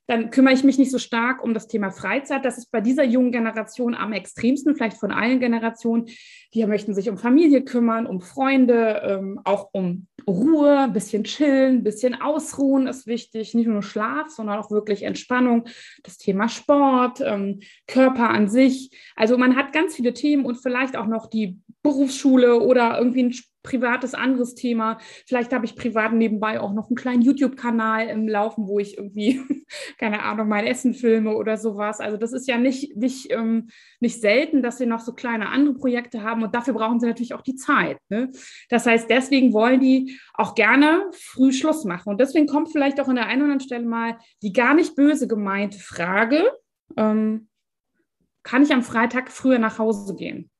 dann 0.07 0.31
kümmere 0.31 0.55
ich 0.55 0.65
mich 0.65 0.79
nicht 0.79 0.91
so 0.91 0.99
stark 0.99 1.43
um 1.43 1.55
das 1.55 1.67
Thema 1.67 1.91
Freizeit. 1.91 2.45
Das 2.45 2.59
ist 2.59 2.71
bei 2.71 2.81
dieser 2.81 3.05
jungen 3.05 3.33
Generation 3.33 3.95
am 3.95 4.13
extremsten, 4.13 4.77
vielleicht 4.77 4.99
von 4.99 5.11
allen 5.11 5.41
Generationen. 5.41 6.07
Die 6.53 6.65
möchten 6.67 6.95
sich 6.95 7.09
um 7.09 7.17
Familie 7.17 7.65
kümmern, 7.65 8.07
um 8.07 8.21
Freunde, 8.21 9.03
ähm, 9.05 9.41
auch 9.45 9.71
um 9.73 10.07
Ruhe, 10.29 10.79
ein 10.81 10.93
bisschen 10.93 11.25
chillen, 11.25 11.77
ein 11.77 11.85
bisschen 11.85 12.21
ausruhen 12.21 12.87
ist 12.87 13.07
wichtig. 13.07 13.55
Nicht 13.55 13.67
nur 13.67 13.83
Schlaf, 13.83 14.29
sondern 14.29 14.59
auch 14.59 14.71
wirklich 14.71 15.03
Entspannung. 15.03 15.65
Das 16.03 16.19
Thema 16.19 16.49
Sport, 16.49 17.23
ähm, 17.25 17.61
Körper 17.87 18.29
an 18.29 18.49
sich. 18.49 18.91
Also 19.17 19.39
man 19.39 19.57
hat 19.57 19.73
ganz 19.73 19.97
viele 19.97 20.13
Themen 20.13 20.45
und 20.45 20.57
vielleicht 20.57 20.97
auch 20.97 21.07
noch 21.07 21.27
die 21.27 21.59
Berufsschule 21.85 22.61
oder 22.61 22.99
irgendwie 22.99 23.25
ein 23.25 23.35
privates 23.63 24.15
anderes 24.15 24.55
Thema. 24.55 24.99
Vielleicht 25.27 25.53
habe 25.53 25.65
ich 25.65 25.77
privat 25.77 26.13
nebenbei 26.13 26.61
auch 26.61 26.73
noch 26.73 26.89
einen 26.89 26.97
kleinen 26.97 27.23
YouTube-Kanal 27.23 28.09
im 28.09 28.27
Laufen, 28.27 28.67
wo 28.67 28.79
ich 28.79 28.97
irgendwie, 28.97 29.41
keine 29.99 30.23
Ahnung, 30.23 30.49
mein 30.49 30.67
Essen 30.67 30.95
filme 30.95 31.37
oder 31.37 31.57
sowas. 31.57 32.01
Also 32.01 32.17
das 32.17 32.33
ist 32.33 32.49
ja 32.49 32.59
nicht, 32.59 32.97
nicht, 32.97 33.31
ähm, 33.31 33.69
nicht 34.01 34.21
selten, 34.21 34.63
dass 34.63 34.79
sie 34.79 34.87
noch 34.87 35.01
so 35.01 35.13
kleine 35.13 35.49
andere 35.51 35.75
Projekte 35.75 36.23
haben 36.23 36.43
und 36.43 36.55
dafür 36.55 36.75
brauchen 36.75 37.01
sie 37.01 37.07
natürlich 37.07 37.35
auch 37.35 37.43
die 37.43 37.57
Zeit. 37.57 37.99
Ne? 38.09 38.31
Das 38.71 38.87
heißt, 38.87 39.11
deswegen 39.11 39.53
wollen 39.53 39.81
die 39.81 40.19
auch 40.33 40.55
gerne 40.55 41.11
früh 41.13 41.53
Schluss 41.53 41.85
machen. 41.85 42.11
Und 42.11 42.21
deswegen 42.21 42.47
kommt 42.47 42.73
vielleicht 42.73 42.99
auch 42.99 43.09
an 43.09 43.17
der 43.17 43.27
einen 43.27 43.43
oder 43.43 43.53
anderen 43.53 43.67
Stelle 43.67 43.87
mal 43.87 44.19
die 44.43 44.53
gar 44.53 44.75
nicht 44.75 44.97
böse 44.97 45.29
gemeinte 45.29 45.79
Frage, 45.79 46.51
ähm, 46.97 47.49
kann 48.43 48.63
ich 48.63 48.73
am 48.73 48.83
Freitag 48.83 49.31
früher 49.31 49.59
nach 49.59 49.79
Hause 49.79 50.15
gehen? 50.15 50.51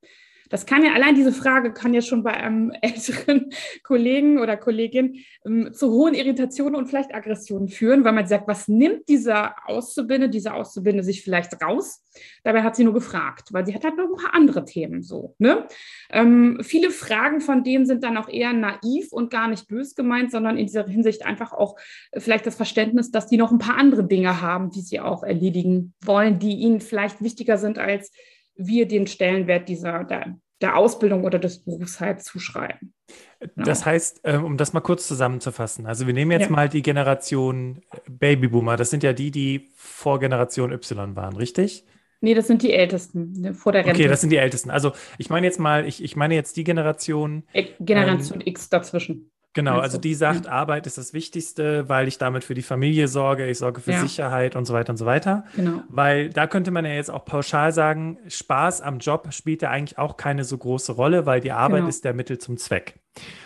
Das 0.51 0.67
kann 0.67 0.85
ja, 0.85 0.93
allein 0.93 1.15
diese 1.15 1.33
Frage 1.33 1.73
kann 1.73 1.95
ja 1.95 2.03
schon 2.03 2.23
bei 2.23 2.35
einem 2.35 2.73
älteren 2.83 3.51
Kollegen 3.83 4.39
oder 4.39 4.57
Kollegin 4.57 5.17
ähm, 5.47 5.73
zu 5.73 5.91
hohen 5.91 6.15
Irritationen 6.15 6.77
und 6.77 6.87
vielleicht 6.87 7.15
Aggressionen 7.15 7.69
führen, 7.69 8.05
weil 8.05 8.13
man 8.13 8.27
sagt, 8.27 8.49
was 8.49 8.69
nimmt 8.69 9.09
dieser 9.09 9.55
Auszubildende, 9.67 10.31
diese 10.31 10.55
Auszubildende 10.55 11.05
sich 11.05 11.23
vielleicht 11.23 11.63
raus? 11.63 12.03
Dabei 12.45 12.63
hat 12.63 12.77
sie 12.77 12.85
nur 12.85 12.95
gefragt, 12.95 13.53
weil 13.53 13.67
sie 13.67 13.75
hat 13.75 13.85
halt 13.85 13.97
noch 13.97 14.09
ein 14.09 14.23
paar 14.23 14.35
andere 14.35 14.65
Themen 14.65 15.03
so. 15.03 15.35
Ne? 15.39 15.67
Ähm, 16.11 16.61
viele 16.63 16.91
Fragen 16.91 17.41
von 17.41 17.65
denen 17.65 17.87
sind 17.87 18.05
dann 18.05 18.17
auch 18.17 18.29
eher 18.29 18.53
naiv 18.53 19.13
und 19.13 19.31
gar 19.31 19.49
nicht 19.49 19.67
bös 19.67 19.95
gemeint, 19.95 20.31
sondern 20.31 20.57
in 20.57 20.67
dieser 20.67 20.87
Hinsicht 20.87 21.25
einfach 21.27 21.53
auch 21.53 21.77
vielleicht 22.17 22.47
das 22.47 22.55
Verständnis, 22.55 23.11
dass 23.11 23.27
die 23.27 23.37
noch 23.37 23.51
ein 23.51 23.59
paar 23.59 23.77
andere 23.77 24.05
Dinge 24.05 24.41
haben, 24.41 24.71
die 24.71 24.83
sie 24.83 25.01
auch 25.01 25.23
erledigen 25.23 25.95
wollen, 26.05 26.39
die 26.39 26.55
ihnen 26.55 26.81
vielleicht 26.81 27.23
wichtiger 27.23 27.59
sind 27.59 27.79
als 27.79 28.13
wir 28.57 28.87
den 28.87 29.07
Stellenwert 29.07 29.69
dieser, 29.69 30.05
der, 30.05 30.37
der 30.61 30.77
Ausbildung 30.77 31.25
oder 31.25 31.39
des 31.39 31.65
Berufs 31.65 32.01
halt 32.01 32.23
zuschreiben. 32.23 32.95
Genau. 33.41 33.67
Das 33.67 33.85
heißt, 33.85 34.21
ähm, 34.25 34.45
um 34.45 34.57
das 34.57 34.73
mal 34.73 34.81
kurz 34.81 35.07
zusammenzufassen, 35.07 35.87
also 35.87 36.07
wir 36.07 36.15
nehmen 36.15 36.31
jetzt 36.31 36.47
ja. 36.47 36.51
mal 36.51 36.69
die 36.69 36.83
Generation 36.83 37.83
Babyboomer, 38.09 38.77
das 38.77 38.91
sind 38.91 39.03
ja 39.03 39.13
die, 39.13 39.31
die 39.31 39.71
vor 39.75 40.19
Generation 40.21 40.73
Y 40.73 41.17
waren, 41.17 41.37
richtig? 41.37 41.85
Nee, 42.25 42.33
das 42.33 42.47
sind 42.47 42.63
die 42.63 42.73
Ältesten 42.73 43.33
ne, 43.33 43.55
vor 43.55 43.73
der 43.73 43.85
Rente. 43.85 44.01
Okay, 44.01 44.09
das 44.09 44.23
sind 44.23 44.31
die 44.31 44.39
Ältesten. 44.39 44.71
Also 44.71 44.93
ich 45.19 45.29
meine 45.29 45.47
jetzt 45.47 45.61
mal, 45.61 45.87
ich, 45.87 46.03
ich 46.03 46.17
meine 46.17 46.35
jetzt 46.35 46.57
die 46.57 46.65
Generation. 46.65 47.43
Äh, 47.53 47.67
Generation 47.81 48.41
ähm, 48.41 48.47
X 48.47 48.71
dazwischen. 48.71 49.31
Genau, 49.55 49.79
also 49.79 49.99
die 49.99 50.15
sagt, 50.15 50.47
ja. 50.47 50.51
Arbeit 50.51 50.87
ist 50.89 50.99
das 50.99 51.15
Wichtigste, 51.15 51.89
weil 51.89 52.09
ich 52.09 52.19
damit 52.19 52.43
für 52.43 52.55
die 52.55 52.63
Familie 52.63 53.07
sorge, 53.07 53.47
ich 53.47 53.59
sorge 53.59 53.81
für 53.81 53.93
ja. 53.93 54.01
Sicherheit 54.01 54.57
und 54.57 54.65
so 54.65 54.75
weiter 54.75 54.91
und 54.91 54.97
so 54.97 55.07
weiter. 55.07 55.45
Genau. 55.55 55.83
Weil 55.89 56.31
da 56.31 56.49
könnte 56.49 56.73
man 56.73 56.85
ja 56.85 56.93
jetzt 56.93 57.11
auch 57.11 57.25
pauschal 57.25 57.73
sagen, 57.73 58.19
Spaß 58.27 58.81
am 58.83 58.99
Job 58.99 59.33
spielt 59.33 59.63
ja 59.63 59.71
eigentlich 59.71 59.97
auch 59.97 60.17
keine 60.17 60.43
so 60.43 60.59
große 60.59 60.93
Rolle, 60.93 61.25
weil 61.25 61.41
die 61.41 61.53
Arbeit 61.53 61.79
genau. 61.79 61.89
ist 61.89 62.05
der 62.05 62.15
Mittel 62.15 62.39
zum 62.39 62.57
Zweck. 62.57 62.99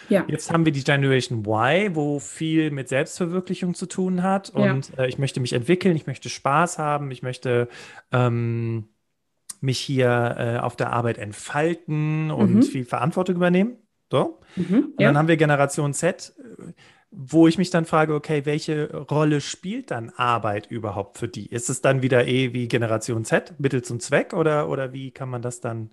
Ja. 0.08 0.24
Jetzt 0.28 0.50
haben 0.50 0.64
wir 0.64 0.72
die 0.72 0.82
Generation 0.82 1.40
Y, 1.40 1.94
wo 1.94 2.18
viel 2.20 2.70
mit 2.70 2.88
Selbstverwirklichung 2.88 3.74
zu 3.74 3.84
tun 3.84 4.22
hat 4.22 4.48
und 4.48 4.96
äh, 4.98 5.08
ich 5.08 5.18
möchte 5.18 5.40
mich 5.40 5.52
entwickeln, 5.52 5.94
ich 5.94 6.06
möchte 6.06 6.30
Spaß 6.30 6.78
haben, 6.78 7.10
ich 7.10 7.22
möchte 7.22 7.68
ähm, 8.12 8.88
mich 9.60 9.78
hier 9.78 10.36
äh, 10.38 10.58
auf 10.58 10.74
der 10.76 10.90
Arbeit 10.94 11.18
entfalten 11.18 12.30
und 12.30 12.54
mhm. 12.54 12.62
viel 12.62 12.86
Verantwortung 12.86 13.36
übernehmen. 13.36 13.76
So. 14.10 14.40
Mhm, 14.56 14.92
und 14.96 15.00
ja. 15.00 15.08
dann 15.08 15.18
haben 15.18 15.28
wir 15.28 15.36
Generation 15.36 15.92
Z, 15.92 16.32
wo 17.10 17.48
ich 17.48 17.58
mich 17.58 17.70
dann 17.70 17.84
frage, 17.84 18.14
okay, 18.14 18.44
welche 18.44 18.94
Rolle 18.94 19.40
spielt 19.40 19.90
dann 19.90 20.10
Arbeit 20.10 20.70
überhaupt 20.70 21.18
für 21.18 21.28
die? 21.28 21.46
Ist 21.46 21.70
es 21.70 21.80
dann 21.80 22.02
wieder 22.02 22.26
eh 22.26 22.52
wie 22.52 22.68
Generation 22.68 23.24
Z, 23.24 23.54
Mittel 23.58 23.82
zum 23.82 24.00
Zweck 24.00 24.34
oder, 24.34 24.68
oder 24.68 24.92
wie 24.92 25.10
kann 25.10 25.28
man 25.28 25.42
das 25.42 25.60
dann 25.60 25.90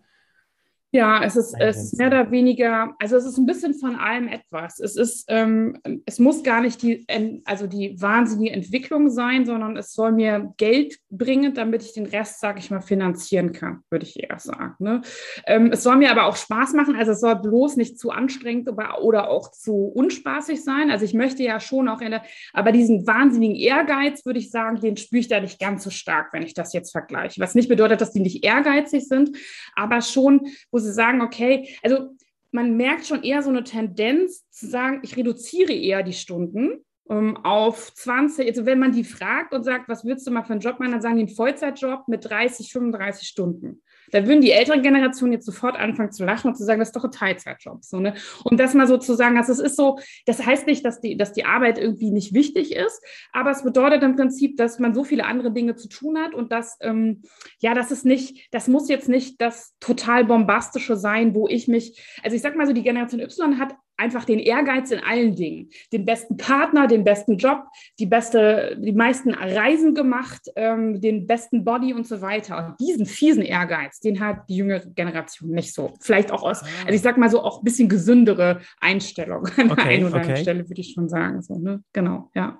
ja, 0.95 1.21
es 1.21 1.35
ist, 1.35 1.53
es 1.59 1.75
ist 1.75 1.97
mehr 1.97 2.07
oder 2.07 2.31
weniger, 2.31 2.95
also 2.99 3.17
es 3.17 3.25
ist 3.25 3.37
ein 3.37 3.45
bisschen 3.45 3.73
von 3.73 3.97
allem 3.97 4.29
etwas. 4.29 4.79
Es 4.79 4.95
ist, 4.95 5.25
ähm, 5.27 5.77
es 6.05 6.19
muss 6.19 6.41
gar 6.41 6.61
nicht 6.61 6.81
die, 6.81 7.05
also 7.43 7.67
die 7.67 8.01
wahnsinnige 8.01 8.51
Entwicklung 8.51 9.09
sein, 9.09 9.45
sondern 9.45 9.75
es 9.75 9.91
soll 9.91 10.13
mir 10.13 10.53
Geld 10.55 10.97
bringen, 11.09 11.53
damit 11.53 11.83
ich 11.83 11.91
den 11.91 12.05
Rest, 12.05 12.39
sage 12.39 12.59
ich 12.59 12.71
mal, 12.71 12.79
finanzieren 12.79 13.51
kann, 13.51 13.81
würde 13.89 14.05
ich 14.05 14.23
eher 14.23 14.39
sagen. 14.39 14.75
Ne? 14.79 15.01
Ähm, 15.45 15.71
es 15.73 15.83
soll 15.83 15.97
mir 15.97 16.11
aber 16.11 16.27
auch 16.27 16.37
Spaß 16.37 16.73
machen, 16.73 16.95
also 16.95 17.11
es 17.11 17.19
soll 17.19 17.35
bloß 17.35 17.75
nicht 17.75 17.99
zu 17.99 18.11
anstrengend 18.11 18.69
oder, 18.69 19.29
auch 19.29 19.51
zu 19.51 19.87
unspaßig 19.87 20.63
sein. 20.63 20.91
Also 20.91 21.03
ich 21.03 21.13
möchte 21.13 21.43
ja 21.43 21.59
schon 21.59 21.89
auch 21.89 21.99
in 21.99 22.11
der, 22.11 22.23
aber 22.53 22.71
diesen 22.71 23.05
wahnsinnigen 23.05 23.55
Ehrgeiz, 23.57 24.25
würde 24.25 24.39
ich 24.39 24.49
sagen, 24.49 24.79
den 24.79 24.95
spüre 24.95 25.19
ich 25.19 25.27
da 25.27 25.41
nicht 25.41 25.59
ganz 25.59 25.83
so 25.83 25.89
stark, 25.89 26.31
wenn 26.31 26.43
ich 26.43 26.53
das 26.53 26.71
jetzt 26.71 26.91
vergleiche. 26.91 27.41
Was 27.41 27.55
nicht 27.55 27.67
bedeutet, 27.67 27.99
dass 27.99 28.11
die 28.11 28.21
nicht 28.21 28.45
ehrgeizig 28.45 29.07
sind, 29.09 29.35
aber 29.75 30.01
schon, 30.01 30.47
wo 30.71 30.84
sie 30.85 30.93
sagen, 30.93 31.21
okay, 31.21 31.75
also 31.83 32.11
man 32.51 32.77
merkt 32.77 33.05
schon 33.05 33.23
eher 33.23 33.43
so 33.43 33.49
eine 33.49 33.63
Tendenz 33.63 34.49
zu 34.49 34.67
sagen, 34.67 35.01
ich 35.03 35.17
reduziere 35.17 35.73
eher 35.73 36.03
die 36.03 36.13
Stunden 36.13 36.85
auf 37.07 37.93
20. 37.93 38.47
Also 38.47 38.65
wenn 38.65 38.79
man 38.79 38.91
die 38.91 39.03
fragt 39.03 39.53
und 39.53 39.63
sagt, 39.63 39.87
was 39.87 40.05
würdest 40.05 40.25
du 40.25 40.31
mal 40.31 40.43
für 40.43 40.53
einen 40.53 40.61
Job 40.61 40.79
machen, 40.79 40.91
dann 40.91 41.01
sagen 41.01 41.17
die 41.17 41.23
einen 41.23 41.35
Vollzeitjob 41.35 42.07
mit 42.07 42.27
30, 42.27 42.71
35 42.71 43.27
Stunden. 43.27 43.81
Da 44.11 44.25
würden 44.25 44.41
die 44.41 44.51
älteren 44.51 44.81
Generationen 44.81 45.33
jetzt 45.33 45.45
sofort 45.45 45.75
anfangen 45.75 46.11
zu 46.11 46.25
lachen 46.25 46.49
und 46.49 46.55
zu 46.55 46.63
sagen, 46.63 46.79
das 46.79 46.89
ist 46.89 46.95
doch 46.95 47.03
ein 47.03 47.11
Teilzeitjob. 47.11 47.83
So, 47.83 47.99
ne? 47.99 48.15
Und 48.43 48.59
das 48.59 48.73
mal 48.73 48.87
so 48.87 48.97
zu 48.97 49.13
sagen, 49.13 49.37
also 49.37 49.51
es 49.51 49.59
ist 49.59 49.75
so, 49.75 49.99
das 50.25 50.45
heißt 50.45 50.65
nicht, 50.67 50.85
dass 50.85 50.99
die, 50.99 51.17
dass 51.17 51.33
die 51.33 51.45
Arbeit 51.45 51.77
irgendwie 51.77 52.11
nicht 52.11 52.33
wichtig 52.33 52.75
ist, 52.75 53.01
aber 53.31 53.51
es 53.51 53.63
bedeutet 53.63 54.03
im 54.03 54.15
Prinzip, 54.15 54.57
dass 54.57 54.79
man 54.79 54.93
so 54.93 55.03
viele 55.03 55.25
andere 55.25 55.51
Dinge 55.51 55.75
zu 55.75 55.87
tun 55.89 56.17
hat 56.17 56.33
und 56.33 56.51
dass, 56.51 56.77
ähm, 56.81 57.21
ja, 57.59 57.73
das 57.73 57.91
ist 57.91 58.05
nicht, 58.05 58.47
das 58.51 58.67
muss 58.67 58.89
jetzt 58.89 59.09
nicht 59.09 59.41
das 59.41 59.75
total 59.79 60.25
bombastische 60.25 60.97
sein, 60.97 61.35
wo 61.35 61.47
ich 61.47 61.67
mich, 61.67 62.03
also 62.23 62.35
ich 62.35 62.41
sag 62.41 62.55
mal 62.55 62.67
so, 62.67 62.73
die 62.73 62.83
Generation 62.83 63.21
Y 63.21 63.59
hat 63.59 63.75
einfach 63.97 64.25
den 64.25 64.39
Ehrgeiz 64.39 64.91
in 64.91 64.99
allen 64.99 65.35
Dingen. 65.35 65.69
Den 65.93 66.05
besten 66.05 66.37
Partner, 66.37 66.87
den 66.87 67.03
besten 67.03 67.37
Job, 67.37 67.65
die 67.99 68.05
beste, 68.05 68.77
die 68.79 68.91
meisten 68.91 69.33
Reisen 69.33 69.95
gemacht, 69.95 70.49
ähm, 70.55 71.01
den 71.01 71.27
besten 71.27 71.63
Body 71.63 71.93
und 71.93 72.07
so 72.07 72.21
weiter. 72.21 72.57
Und 72.57 72.79
diesen 72.79 73.05
fiesen 73.05 73.43
Ehrgeiz, 73.43 73.99
den 73.99 74.19
hat 74.19 74.49
die 74.49 74.57
jüngere 74.57 74.85
Generation 74.85 75.51
nicht 75.51 75.73
so. 75.73 75.93
Vielleicht 76.01 76.31
auch 76.31 76.43
aus, 76.43 76.61
also 76.61 76.93
ich 76.93 77.01
sag 77.01 77.17
mal 77.17 77.29
so, 77.29 77.41
auch 77.41 77.59
ein 77.59 77.63
bisschen 77.63 77.89
gesündere 77.89 78.61
Einstellung 78.79 79.45
an 79.57 79.71
okay, 79.71 79.75
der 79.75 79.85
einen 79.85 80.05
oder 80.05 80.15
anderen 80.15 80.37
Stelle, 80.37 80.69
würde 80.69 80.81
ich 80.81 80.93
schon 80.93 81.09
sagen. 81.09 81.41
So, 81.41 81.57
ne? 81.57 81.83
Genau, 81.93 82.29
ja. 82.35 82.59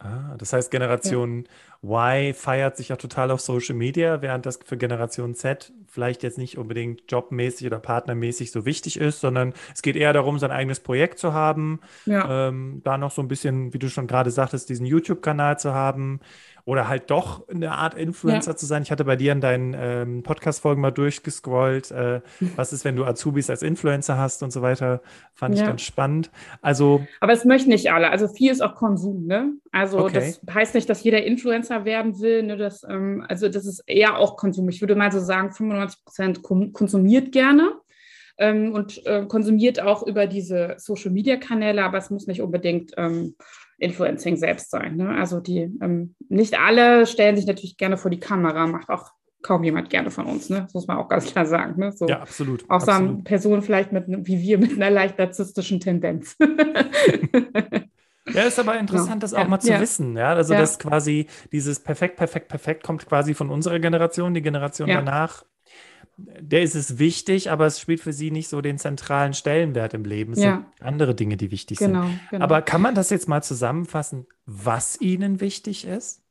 Ah, 0.00 0.36
das 0.38 0.52
heißt, 0.52 0.70
Generation 0.70 1.48
ja. 1.82 2.28
Y 2.30 2.32
feiert 2.34 2.76
sich 2.76 2.90
ja 2.90 2.96
total 2.96 3.32
auf 3.32 3.40
Social 3.40 3.74
Media, 3.74 4.22
während 4.22 4.46
das 4.46 4.60
für 4.64 4.76
Generation 4.76 5.34
Z 5.34 5.72
vielleicht 5.88 6.22
jetzt 6.22 6.38
nicht 6.38 6.56
unbedingt 6.56 7.02
jobmäßig 7.10 7.66
oder 7.66 7.80
partnermäßig 7.80 8.52
so 8.52 8.64
wichtig 8.64 8.98
ist, 9.00 9.20
sondern 9.20 9.54
es 9.74 9.82
geht 9.82 9.96
eher 9.96 10.12
darum, 10.12 10.38
sein 10.38 10.52
eigenes 10.52 10.78
Projekt 10.78 11.18
zu 11.18 11.32
haben, 11.32 11.80
ja. 12.06 12.48
ähm, 12.48 12.80
da 12.84 12.96
noch 12.96 13.10
so 13.10 13.22
ein 13.22 13.28
bisschen, 13.28 13.74
wie 13.74 13.80
du 13.80 13.88
schon 13.88 14.06
gerade 14.06 14.30
sagtest, 14.30 14.68
diesen 14.68 14.86
YouTube-Kanal 14.86 15.58
zu 15.58 15.74
haben 15.74 16.20
oder 16.68 16.86
halt 16.86 17.10
doch 17.10 17.48
eine 17.48 17.72
Art 17.72 17.94
Influencer 17.94 18.50
ja. 18.50 18.56
zu 18.58 18.66
sein. 18.66 18.82
Ich 18.82 18.90
hatte 18.90 19.06
bei 19.06 19.16
dir 19.16 19.32
in 19.32 19.40
deinen 19.40 19.74
ähm, 19.74 20.22
Podcast-Folgen 20.22 20.82
mal 20.82 20.90
durchgescrollt, 20.90 21.90
äh, 21.92 22.20
was 22.56 22.74
ist, 22.74 22.84
wenn 22.84 22.94
du 22.94 23.06
Azubis 23.06 23.48
als 23.48 23.62
Influencer 23.62 24.18
hast 24.18 24.42
und 24.42 24.52
so 24.52 24.60
weiter. 24.60 25.00
Fand 25.32 25.54
ja. 25.54 25.62
ich 25.62 25.66
ganz 25.66 25.80
spannend. 25.80 26.30
Also, 26.60 27.06
Aber 27.20 27.32
es 27.32 27.46
möchten 27.46 27.70
nicht 27.70 27.90
alle. 27.90 28.10
Also 28.10 28.28
viel 28.28 28.52
ist 28.52 28.60
auch 28.60 28.74
Konsum, 28.74 29.24
ne? 29.24 29.54
Also 29.72 30.00
okay. 30.00 30.34
das 30.44 30.54
heißt 30.54 30.74
nicht, 30.74 30.90
dass 30.90 31.02
jeder 31.02 31.24
Influencer 31.24 31.86
werden 31.86 32.20
will. 32.20 32.42
Ne? 32.42 32.58
Das, 32.58 32.84
ähm, 32.84 33.24
also 33.26 33.48
das 33.48 33.64
ist 33.64 33.82
eher 33.86 34.18
auch 34.18 34.36
Konsum. 34.36 34.68
Ich 34.68 34.82
würde 34.82 34.94
mal 34.94 35.10
so 35.10 35.20
sagen, 35.20 35.52
95 35.52 36.04
Prozent 36.04 36.42
konsumiert 36.42 37.32
gerne 37.32 37.72
ähm, 38.36 38.74
und 38.74 39.06
äh, 39.06 39.24
konsumiert 39.24 39.80
auch 39.80 40.06
über 40.06 40.26
diese 40.26 40.74
Social-Media-Kanäle, 40.76 41.82
aber 41.82 41.96
es 41.96 42.10
muss 42.10 42.26
nicht 42.26 42.42
unbedingt 42.42 42.92
ähm, 42.98 43.36
Influencing 43.78 44.36
selbst 44.36 44.70
sein. 44.70 44.96
Ne? 44.96 45.10
Also 45.16 45.40
die 45.40 45.70
ähm, 45.80 46.14
nicht 46.28 46.58
alle 46.58 47.06
stellen 47.06 47.36
sich 47.36 47.46
natürlich 47.46 47.76
gerne 47.76 47.96
vor 47.96 48.10
die 48.10 48.20
Kamera, 48.20 48.66
macht 48.66 48.88
auch 48.88 49.10
kaum 49.42 49.62
jemand 49.62 49.88
gerne 49.88 50.10
von 50.10 50.26
uns, 50.26 50.50
ne? 50.50 50.62
Das 50.62 50.74
muss 50.74 50.88
man 50.88 50.96
auch 50.96 51.08
ganz 51.08 51.26
klar 51.26 51.46
sagen. 51.46 51.78
Ne? 51.78 51.92
So. 51.92 52.08
Ja, 52.08 52.20
absolut. 52.20 52.68
Außer 52.68 52.92
absolut. 52.92 53.24
Personen 53.24 53.62
vielleicht 53.62 53.92
mit, 53.92 54.04
wie 54.08 54.40
wir 54.40 54.58
mit 54.58 54.72
einer 54.72 54.90
leicht 54.90 55.18
narzisstischen 55.18 55.78
Tendenz. 55.80 56.36
Ja, 58.34 58.42
ist 58.42 58.58
aber 58.58 58.78
interessant, 58.78 59.14
ja. 59.14 59.18
das 59.20 59.34
auch 59.34 59.38
ja. 59.38 59.48
mal 59.48 59.60
zu 59.60 59.70
ja. 59.70 59.80
wissen. 59.80 60.16
Ja, 60.16 60.34
also 60.34 60.54
dass 60.54 60.78
quasi 60.78 61.26
dieses 61.52 61.80
perfekt, 61.80 62.16
perfekt, 62.16 62.48
perfekt 62.48 62.82
kommt 62.84 63.06
quasi 63.06 63.34
von 63.34 63.50
unserer 63.50 63.78
Generation, 63.78 64.34
die 64.34 64.42
Generation 64.42 64.88
danach. 64.88 65.44
Der 66.20 66.62
ist 66.62 66.74
es 66.74 66.98
wichtig, 66.98 67.48
aber 67.48 67.66
es 67.66 67.78
spielt 67.78 68.00
für 68.00 68.12
sie 68.12 68.32
nicht 68.32 68.48
so 68.48 68.60
den 68.60 68.76
zentralen 68.76 69.34
Stellenwert 69.34 69.94
im 69.94 70.04
Leben. 70.04 70.32
Es 70.32 70.40
sind 70.40 70.64
andere 70.80 71.14
Dinge, 71.14 71.36
die 71.36 71.52
wichtig 71.52 71.78
genau, 71.78 72.02
sind. 72.02 72.20
Genau. 72.30 72.44
Aber 72.44 72.60
kann 72.60 72.82
man 72.82 72.96
das 72.96 73.10
jetzt 73.10 73.28
mal 73.28 73.40
zusammenfassen, 73.42 74.26
was 74.44 75.00
ihnen 75.00 75.40
wichtig 75.40 75.86
ist? 75.86 76.22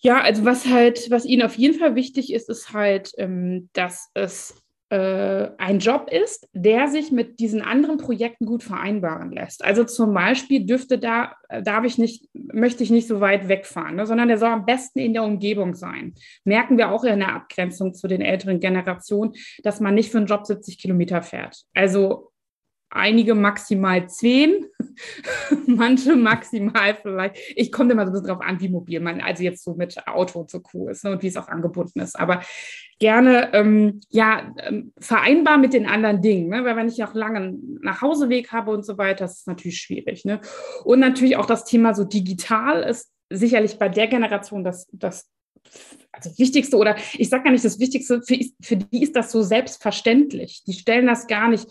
Ja, 0.00 0.20
also 0.20 0.44
was 0.44 0.66
halt, 0.66 1.10
was 1.10 1.24
ihnen 1.24 1.42
auf 1.42 1.54
jeden 1.54 1.78
Fall 1.78 1.94
wichtig 1.94 2.32
ist, 2.32 2.48
ist 2.48 2.72
halt, 2.72 3.12
ähm, 3.18 3.70
dass 3.72 4.10
es 4.14 4.54
äh, 4.88 5.48
ein 5.58 5.80
Job 5.80 6.08
ist, 6.10 6.48
der 6.52 6.88
sich 6.88 7.10
mit 7.10 7.40
diesen 7.40 7.60
anderen 7.60 7.98
Projekten 7.98 8.46
gut 8.46 8.62
vereinbaren 8.62 9.32
lässt. 9.32 9.64
Also 9.64 9.82
zum 9.84 10.14
Beispiel 10.14 10.64
dürfte 10.64 10.98
da, 10.98 11.34
äh, 11.48 11.62
darf 11.62 11.84
ich 11.84 11.98
nicht, 11.98 12.28
möchte 12.32 12.84
ich 12.84 12.90
nicht 12.90 13.08
so 13.08 13.20
weit 13.20 13.48
wegfahren, 13.48 13.96
ne, 13.96 14.06
sondern 14.06 14.28
der 14.28 14.38
soll 14.38 14.50
am 14.50 14.64
besten 14.64 15.00
in 15.00 15.12
der 15.12 15.24
Umgebung 15.24 15.74
sein. 15.74 16.14
Merken 16.44 16.78
wir 16.78 16.90
auch 16.90 17.02
in 17.02 17.18
der 17.18 17.34
Abgrenzung 17.34 17.94
zu 17.94 18.06
den 18.06 18.20
älteren 18.20 18.60
Generationen, 18.60 19.32
dass 19.64 19.80
man 19.80 19.94
nicht 19.94 20.12
für 20.12 20.18
einen 20.18 20.26
Job 20.26 20.46
70 20.46 20.78
Kilometer 20.78 21.22
fährt. 21.22 21.64
Also 21.74 22.30
einige 22.90 23.34
maximal 23.34 24.08
zehn, 24.08 24.66
manche 25.66 26.16
maximal 26.16 26.96
vielleicht. 27.00 27.36
Ich 27.54 27.72
komme 27.72 27.92
immer 27.92 28.04
so 28.04 28.10
ein 28.10 28.12
bisschen 28.12 28.28
drauf 28.28 28.40
an, 28.40 28.60
wie 28.60 28.68
mobil 28.68 29.00
man 29.00 29.20
also 29.20 29.42
jetzt 29.42 29.64
so 29.64 29.74
mit 29.74 30.06
Auto 30.06 30.46
so 30.48 30.62
cool 30.72 30.90
ist 30.90 31.04
ne, 31.04 31.12
und 31.12 31.22
wie 31.22 31.26
es 31.26 31.36
auch 31.36 31.48
angebunden 31.48 32.00
ist. 32.00 32.18
Aber 32.18 32.40
gerne 32.98 33.52
ähm, 33.52 34.00
ja 34.08 34.54
ähm, 34.58 34.92
vereinbar 34.98 35.58
mit 35.58 35.72
den 35.72 35.86
anderen 35.86 36.22
Dingen, 36.22 36.48
ne? 36.48 36.64
weil 36.64 36.76
wenn 36.76 36.88
ich 36.88 37.02
auch 37.04 37.14
lange 37.14 37.58
Nachhauseweg 37.82 38.52
habe 38.52 38.70
und 38.70 38.84
so 38.84 38.96
weiter, 38.98 39.24
das 39.24 39.38
ist 39.38 39.48
natürlich 39.48 39.78
schwierig. 39.78 40.24
Ne? 40.24 40.40
Und 40.84 41.00
natürlich 41.00 41.36
auch 41.36 41.46
das 41.46 41.64
Thema 41.64 41.94
so 41.94 42.04
digital 42.04 42.82
ist 42.82 43.12
sicherlich 43.28 43.78
bei 43.78 43.88
der 43.88 44.06
Generation 44.06 44.64
das, 44.64 44.88
das 44.92 45.28
also 46.12 46.30
Wichtigste 46.38 46.76
oder 46.76 46.96
ich 47.14 47.28
sage 47.28 47.44
gar 47.44 47.50
nicht 47.50 47.64
das 47.64 47.78
Wichtigste, 47.78 48.22
für, 48.22 48.38
für 48.62 48.76
die 48.76 49.02
ist 49.02 49.16
das 49.16 49.30
so 49.30 49.42
selbstverständlich. 49.42 50.62
Die 50.66 50.72
stellen 50.72 51.06
das 51.06 51.26
gar 51.26 51.48
nicht 51.48 51.66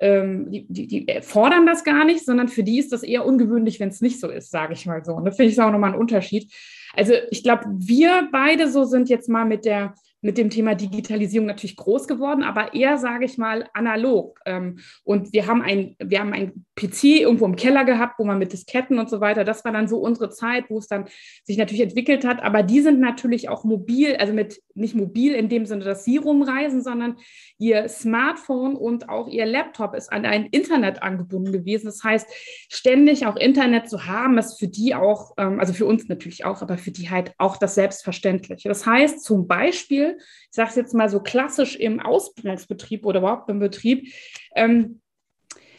ähm, 0.00 0.50
die, 0.50 0.66
die, 0.68 0.86
die, 0.86 1.20
fordern 1.22 1.66
das 1.66 1.84
gar 1.84 2.04
nicht, 2.04 2.24
sondern 2.24 2.48
für 2.48 2.62
die 2.62 2.78
ist 2.78 2.92
das 2.92 3.02
eher 3.02 3.26
ungewöhnlich, 3.26 3.80
wenn 3.80 3.88
es 3.88 4.00
nicht 4.00 4.20
so 4.20 4.28
ist, 4.28 4.50
sage 4.50 4.74
ich 4.74 4.86
mal 4.86 5.04
so. 5.04 5.14
Und 5.14 5.24
da 5.24 5.30
finde 5.30 5.52
ich 5.52 5.60
auch 5.60 5.72
nochmal 5.72 5.92
ein 5.92 5.98
Unterschied. 5.98 6.52
Also 6.94 7.14
ich 7.30 7.42
glaube, 7.42 7.64
wir 7.76 8.28
beide 8.30 8.70
so 8.70 8.84
sind 8.84 9.08
jetzt 9.08 9.28
mal 9.28 9.44
mit 9.44 9.64
der 9.64 9.94
mit 10.20 10.36
dem 10.36 10.50
Thema 10.50 10.74
Digitalisierung 10.74 11.46
natürlich 11.46 11.76
groß 11.76 12.08
geworden, 12.08 12.42
aber 12.42 12.74
eher, 12.74 12.98
sage 12.98 13.24
ich 13.24 13.38
mal, 13.38 13.68
analog. 13.72 14.40
Ähm, 14.46 14.80
und 15.04 15.32
wir 15.32 15.46
haben 15.46 15.62
ein, 15.62 15.94
wir 16.00 16.18
haben 16.18 16.32
ein 16.32 16.66
PC 16.78 17.20
irgendwo 17.20 17.44
im 17.44 17.56
Keller 17.56 17.84
gehabt, 17.84 18.18
wo 18.18 18.24
man 18.24 18.38
mit 18.38 18.52
Disketten 18.52 18.98
und 18.98 19.10
so 19.10 19.20
weiter, 19.20 19.44
das 19.44 19.64
war 19.64 19.72
dann 19.72 19.88
so 19.88 19.98
unsere 19.98 20.30
Zeit, 20.30 20.70
wo 20.70 20.78
es 20.78 20.86
dann 20.86 21.06
sich 21.42 21.58
natürlich 21.58 21.82
entwickelt 21.82 22.24
hat. 22.24 22.42
Aber 22.42 22.62
die 22.62 22.80
sind 22.80 23.00
natürlich 23.00 23.48
auch 23.48 23.64
mobil, 23.64 24.16
also 24.16 24.32
mit 24.32 24.62
nicht 24.74 24.94
mobil 24.94 25.34
in 25.34 25.48
dem 25.48 25.66
Sinne, 25.66 25.84
dass 25.84 26.04
sie 26.04 26.16
rumreisen, 26.18 26.82
sondern 26.82 27.16
ihr 27.58 27.88
Smartphone 27.88 28.76
und 28.76 29.08
auch 29.08 29.28
ihr 29.28 29.44
Laptop 29.44 29.94
ist 29.94 30.12
an 30.12 30.24
ein 30.24 30.46
Internet 30.46 31.02
angebunden 31.02 31.52
gewesen. 31.52 31.86
Das 31.86 32.04
heißt, 32.04 32.28
ständig 32.68 33.26
auch 33.26 33.36
Internet 33.36 33.88
zu 33.88 34.06
haben, 34.06 34.38
ist 34.38 34.58
für 34.58 34.68
die 34.68 34.94
auch, 34.94 35.32
ähm, 35.36 35.58
also 35.58 35.72
für 35.72 35.86
uns 35.86 36.08
natürlich 36.08 36.44
auch, 36.44 36.62
aber 36.62 36.78
für 36.78 36.92
die 36.92 37.10
halt 37.10 37.32
auch 37.38 37.56
das 37.56 37.74
Selbstverständliche. 37.74 38.68
Das 38.68 38.86
heißt 38.86 39.24
zum 39.24 39.48
Beispiel, 39.48 40.16
ich 40.18 40.54
sage 40.54 40.70
es 40.70 40.76
jetzt 40.76 40.94
mal 40.94 41.08
so 41.08 41.20
klassisch 41.20 41.76
im 41.76 41.98
Ausbildungsbetrieb 42.00 43.04
oder 43.04 43.18
überhaupt 43.18 43.50
im 43.50 43.58
Betrieb, 43.58 44.12
ähm, 44.54 45.00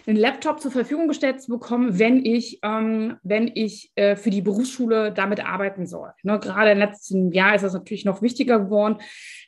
einen 0.08 0.18
Laptop 0.18 0.60
zur 0.60 0.72
Verfügung 0.72 1.08
gestellt 1.08 1.42
zu 1.42 1.52
bekommen, 1.52 2.00
wenn 2.00 2.26
ich, 2.26 2.60
ähm, 2.64 3.18
wenn 3.24 3.52
ich 3.54 3.92
äh, 3.96 4.16
für 4.16 4.30
die 4.30 4.42
Berufsschule 4.42 5.12
damit 5.12 5.46
arbeiten 5.46 5.86
soll. 5.86 6.12
Ne, 6.24 6.40
gerade 6.40 6.72
im 6.72 6.78
letzten 6.78 7.32
Jahr 7.32 7.56
ist 7.56 7.64
das 7.64 7.74
natürlich 7.74 8.06
noch 8.06 8.22
wichtiger 8.22 8.60
geworden. 8.60 8.98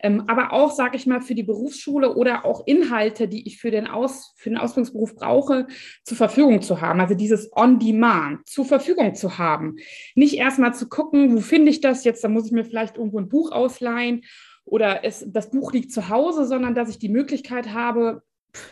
Ähm, 0.02 0.24
aber 0.28 0.54
auch, 0.54 0.72
sage 0.72 0.98
ich 0.98 1.08
mal, 1.08 1.22
für 1.22 1.36
die 1.36 1.44
Berufsschule 1.44 2.16
oder 2.16 2.46
auch 2.46 2.66
Inhalte, 2.66 3.28
die 3.28 3.48
ich 3.48 3.60
für 3.60 3.72
den, 3.72 3.88
Aus, 3.88 4.34
für 4.38 4.50
den 4.50 4.58
Ausbildungsberuf 4.58 5.16
brauche, 5.16 5.68
zur 6.04 6.18
Verfügung 6.18 6.62
zu 6.62 6.82
haben. 6.82 7.00
Also 7.00 7.16
dieses 7.16 7.50
On-Demand 7.56 8.48
zur 8.48 8.66
Verfügung 8.66 9.16
zu 9.16 9.38
haben. 9.38 9.78
Nicht 10.16 10.36
erstmal 10.36 10.74
zu 10.74 10.90
gucken, 10.90 11.36
wo 11.36 11.40
finde 11.40 11.72
ich 11.72 11.82
das 11.82 12.04
jetzt, 12.04 12.24
da 12.24 12.28
muss 12.28 12.46
ich 12.46 12.52
mir 12.52 12.66
vielleicht 12.66 12.98
irgendwo 12.98 13.20
ein 13.20 13.30
Buch 13.30 13.52
ausleihen 13.52 14.24
oder 14.64 15.04
es, 15.04 15.26
das 15.28 15.50
Buch 15.50 15.74
liegt 15.74 15.92
zu 15.92 16.10
Hause, 16.10 16.46
sondern 16.46 16.76
dass 16.76 16.90
ich 16.90 17.00
die 17.00 17.10
Möglichkeit 17.10 17.74
habe, 17.74 18.24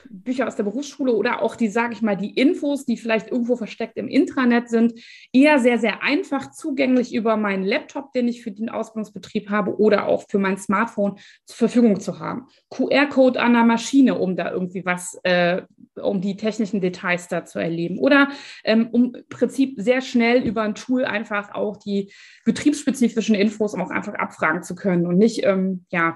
Bücher 0.10 0.48
aus 0.48 0.56
der 0.56 0.64
Berufsschule 0.64 1.14
oder 1.14 1.42
auch 1.42 1.56
die, 1.56 1.70
sage 1.70 1.94
ich 1.94 2.02
mal, 2.02 2.16
die 2.16 2.32
Infos, 2.32 2.86
die 2.86 2.98
vielleicht 2.98 3.30
irgendwo 3.30 3.56
versteckt 3.56 3.98
im 3.98 4.08
Intranet 4.08 4.70
sind, 4.70 4.94
eher 5.34 5.60
sehr, 5.60 5.80
sehr 5.80 6.04
einfach 6.04 6.52
zugänglich 6.52 7.14
über 7.14 7.38
meinen 7.38 7.64
Laptop, 7.64 8.14
den 8.14 8.28
ich 8.28 8.44
für 8.44 8.52
den 8.52 8.70
Ausbildungsbetrieb 8.70 9.50
habe 9.50 9.80
oder 9.80 10.08
auch 10.08 10.24
für 10.30 10.40
mein 10.40 10.58
Smartphone 10.58 11.18
zur 11.46 11.58
Verfügung 11.58 12.00
zu 12.00 12.20
haben. 12.20 12.48
QR-Code 12.70 13.40
an 13.40 13.54
der 13.54 13.64
Maschine, 13.64 14.16
um 14.16 14.36
da 14.36 14.52
irgendwie 14.52 14.86
was, 14.86 15.20
äh, 15.24 15.64
um 15.96 16.22
die 16.22 16.38
technischen 16.38 16.82
Details 16.82 17.28
da 17.28 17.46
zu 17.46 17.60
erleben. 17.60 18.00
Oder 18.00 18.30
ähm, 18.64 18.90
um 18.92 19.16
im 19.16 19.26
Prinzip 19.30 19.76
sehr 19.78 20.02
schnell 20.02 20.44
über 20.44 20.62
ein 20.62 20.76
Tool 20.76 21.06
einfach 21.06 21.54
auch 21.54 21.78
die 21.78 22.12
betriebsspezifischen 22.46 23.36
Infos 23.36 23.76
auch 23.76 23.90
einfach 23.90 24.14
abfragen 24.16 24.64
zu 24.64 24.76
können 24.76 25.06
und 25.06 25.18
nicht, 25.18 25.44
ähm, 25.46 25.86
ja, 25.90 26.16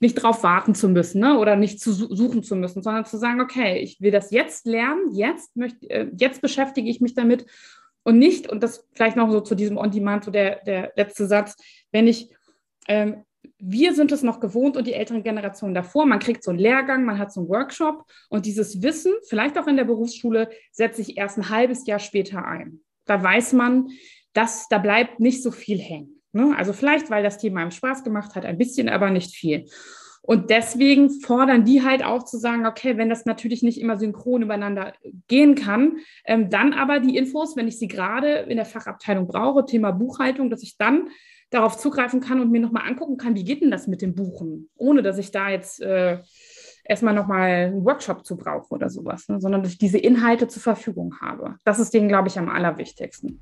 nicht 0.00 0.14
drauf 0.14 0.42
warten 0.42 0.74
zu 0.74 0.88
müssen 0.88 1.20
ne? 1.20 1.38
oder 1.38 1.56
nicht 1.56 1.80
zu 1.80 1.92
suchen 1.92 2.42
zu 2.42 2.56
müssen, 2.56 2.82
sondern 2.82 3.04
zu 3.04 3.18
sagen, 3.18 3.40
okay, 3.40 3.78
ich 3.78 4.00
will 4.00 4.10
das 4.10 4.30
jetzt 4.30 4.66
lernen, 4.66 5.12
jetzt 5.12 5.54
möchte, 5.56 5.88
äh, 5.90 6.10
jetzt 6.16 6.40
beschäftige 6.40 6.88
ich 6.88 7.00
mich 7.00 7.14
damit 7.14 7.46
und 8.02 8.18
nicht, 8.18 8.48
und 8.48 8.62
das 8.62 8.88
vielleicht 8.92 9.16
noch 9.16 9.30
so 9.30 9.40
zu 9.40 9.54
diesem 9.54 9.76
On-Demand, 9.76 10.24
so 10.24 10.30
der, 10.30 10.64
der 10.64 10.92
letzte 10.96 11.26
Satz, 11.26 11.56
wenn 11.92 12.08
ich, 12.08 12.30
ähm, 12.88 13.24
wir 13.58 13.94
sind 13.94 14.10
es 14.10 14.22
noch 14.22 14.40
gewohnt 14.40 14.78
und 14.78 14.86
die 14.86 14.94
älteren 14.94 15.22
Generationen 15.22 15.74
davor, 15.74 16.06
man 16.06 16.18
kriegt 16.18 16.42
so 16.42 16.50
einen 16.50 16.58
Lehrgang, 16.58 17.04
man 17.04 17.18
hat 17.18 17.30
so 17.30 17.40
einen 17.40 17.50
Workshop 17.50 18.04
und 18.30 18.46
dieses 18.46 18.82
Wissen, 18.82 19.12
vielleicht 19.28 19.58
auch 19.58 19.66
in 19.66 19.76
der 19.76 19.84
Berufsschule, 19.84 20.48
setze 20.72 21.02
ich 21.02 21.18
erst 21.18 21.36
ein 21.36 21.50
halbes 21.50 21.86
Jahr 21.86 21.98
später 21.98 22.44
ein. 22.44 22.80
Da 23.04 23.22
weiß 23.22 23.52
man, 23.52 23.88
dass 24.32 24.68
da 24.68 24.78
bleibt 24.78 25.20
nicht 25.20 25.42
so 25.42 25.50
viel 25.50 25.78
hängen. 25.78 26.19
Ne? 26.32 26.54
Also 26.56 26.72
vielleicht, 26.72 27.10
weil 27.10 27.22
das 27.22 27.38
Thema 27.38 27.60
einem 27.60 27.70
Spaß 27.70 28.04
gemacht 28.04 28.34
hat, 28.34 28.44
ein 28.44 28.58
bisschen, 28.58 28.88
aber 28.88 29.10
nicht 29.10 29.34
viel. 29.34 29.66
Und 30.22 30.50
deswegen 30.50 31.10
fordern 31.10 31.64
die 31.64 31.82
halt 31.82 32.04
auch 32.04 32.24
zu 32.24 32.38
sagen, 32.38 32.66
okay, 32.66 32.96
wenn 32.98 33.08
das 33.08 33.24
natürlich 33.24 33.62
nicht 33.62 33.80
immer 33.80 33.98
synchron 33.98 34.42
übereinander 34.42 34.92
gehen 35.28 35.54
kann, 35.54 35.98
ähm, 36.26 36.50
dann 36.50 36.72
aber 36.72 37.00
die 37.00 37.16
Infos, 37.16 37.56
wenn 37.56 37.68
ich 37.68 37.78
sie 37.78 37.88
gerade 37.88 38.40
in 38.40 38.56
der 38.56 38.66
Fachabteilung 38.66 39.26
brauche, 39.26 39.64
Thema 39.64 39.92
Buchhaltung, 39.92 40.50
dass 40.50 40.62
ich 40.62 40.76
dann 40.76 41.08
darauf 41.48 41.78
zugreifen 41.78 42.20
kann 42.20 42.40
und 42.40 42.50
mir 42.50 42.60
nochmal 42.60 42.86
angucken 42.86 43.16
kann, 43.16 43.34
wie 43.34 43.44
geht 43.44 43.62
denn 43.62 43.70
das 43.70 43.88
mit 43.88 44.02
dem 44.02 44.14
Buchen, 44.14 44.68
ohne 44.76 45.02
dass 45.02 45.18
ich 45.18 45.32
da 45.32 45.48
jetzt 45.48 45.80
äh, 45.80 46.18
erstmal 46.84 47.14
nochmal 47.14 47.50
einen 47.50 47.84
Workshop 47.84 48.24
zu 48.24 48.36
brauche 48.36 48.72
oder 48.72 48.88
sowas, 48.88 49.28
ne? 49.28 49.40
sondern 49.40 49.62
dass 49.62 49.72
ich 49.72 49.78
diese 49.78 49.98
Inhalte 49.98 50.48
zur 50.48 50.62
Verfügung 50.62 51.14
habe. 51.20 51.56
Das 51.64 51.78
ist 51.78 51.92
denen, 51.92 52.08
glaube 52.08 52.28
ich, 52.28 52.38
am 52.38 52.48
allerwichtigsten. 52.48 53.40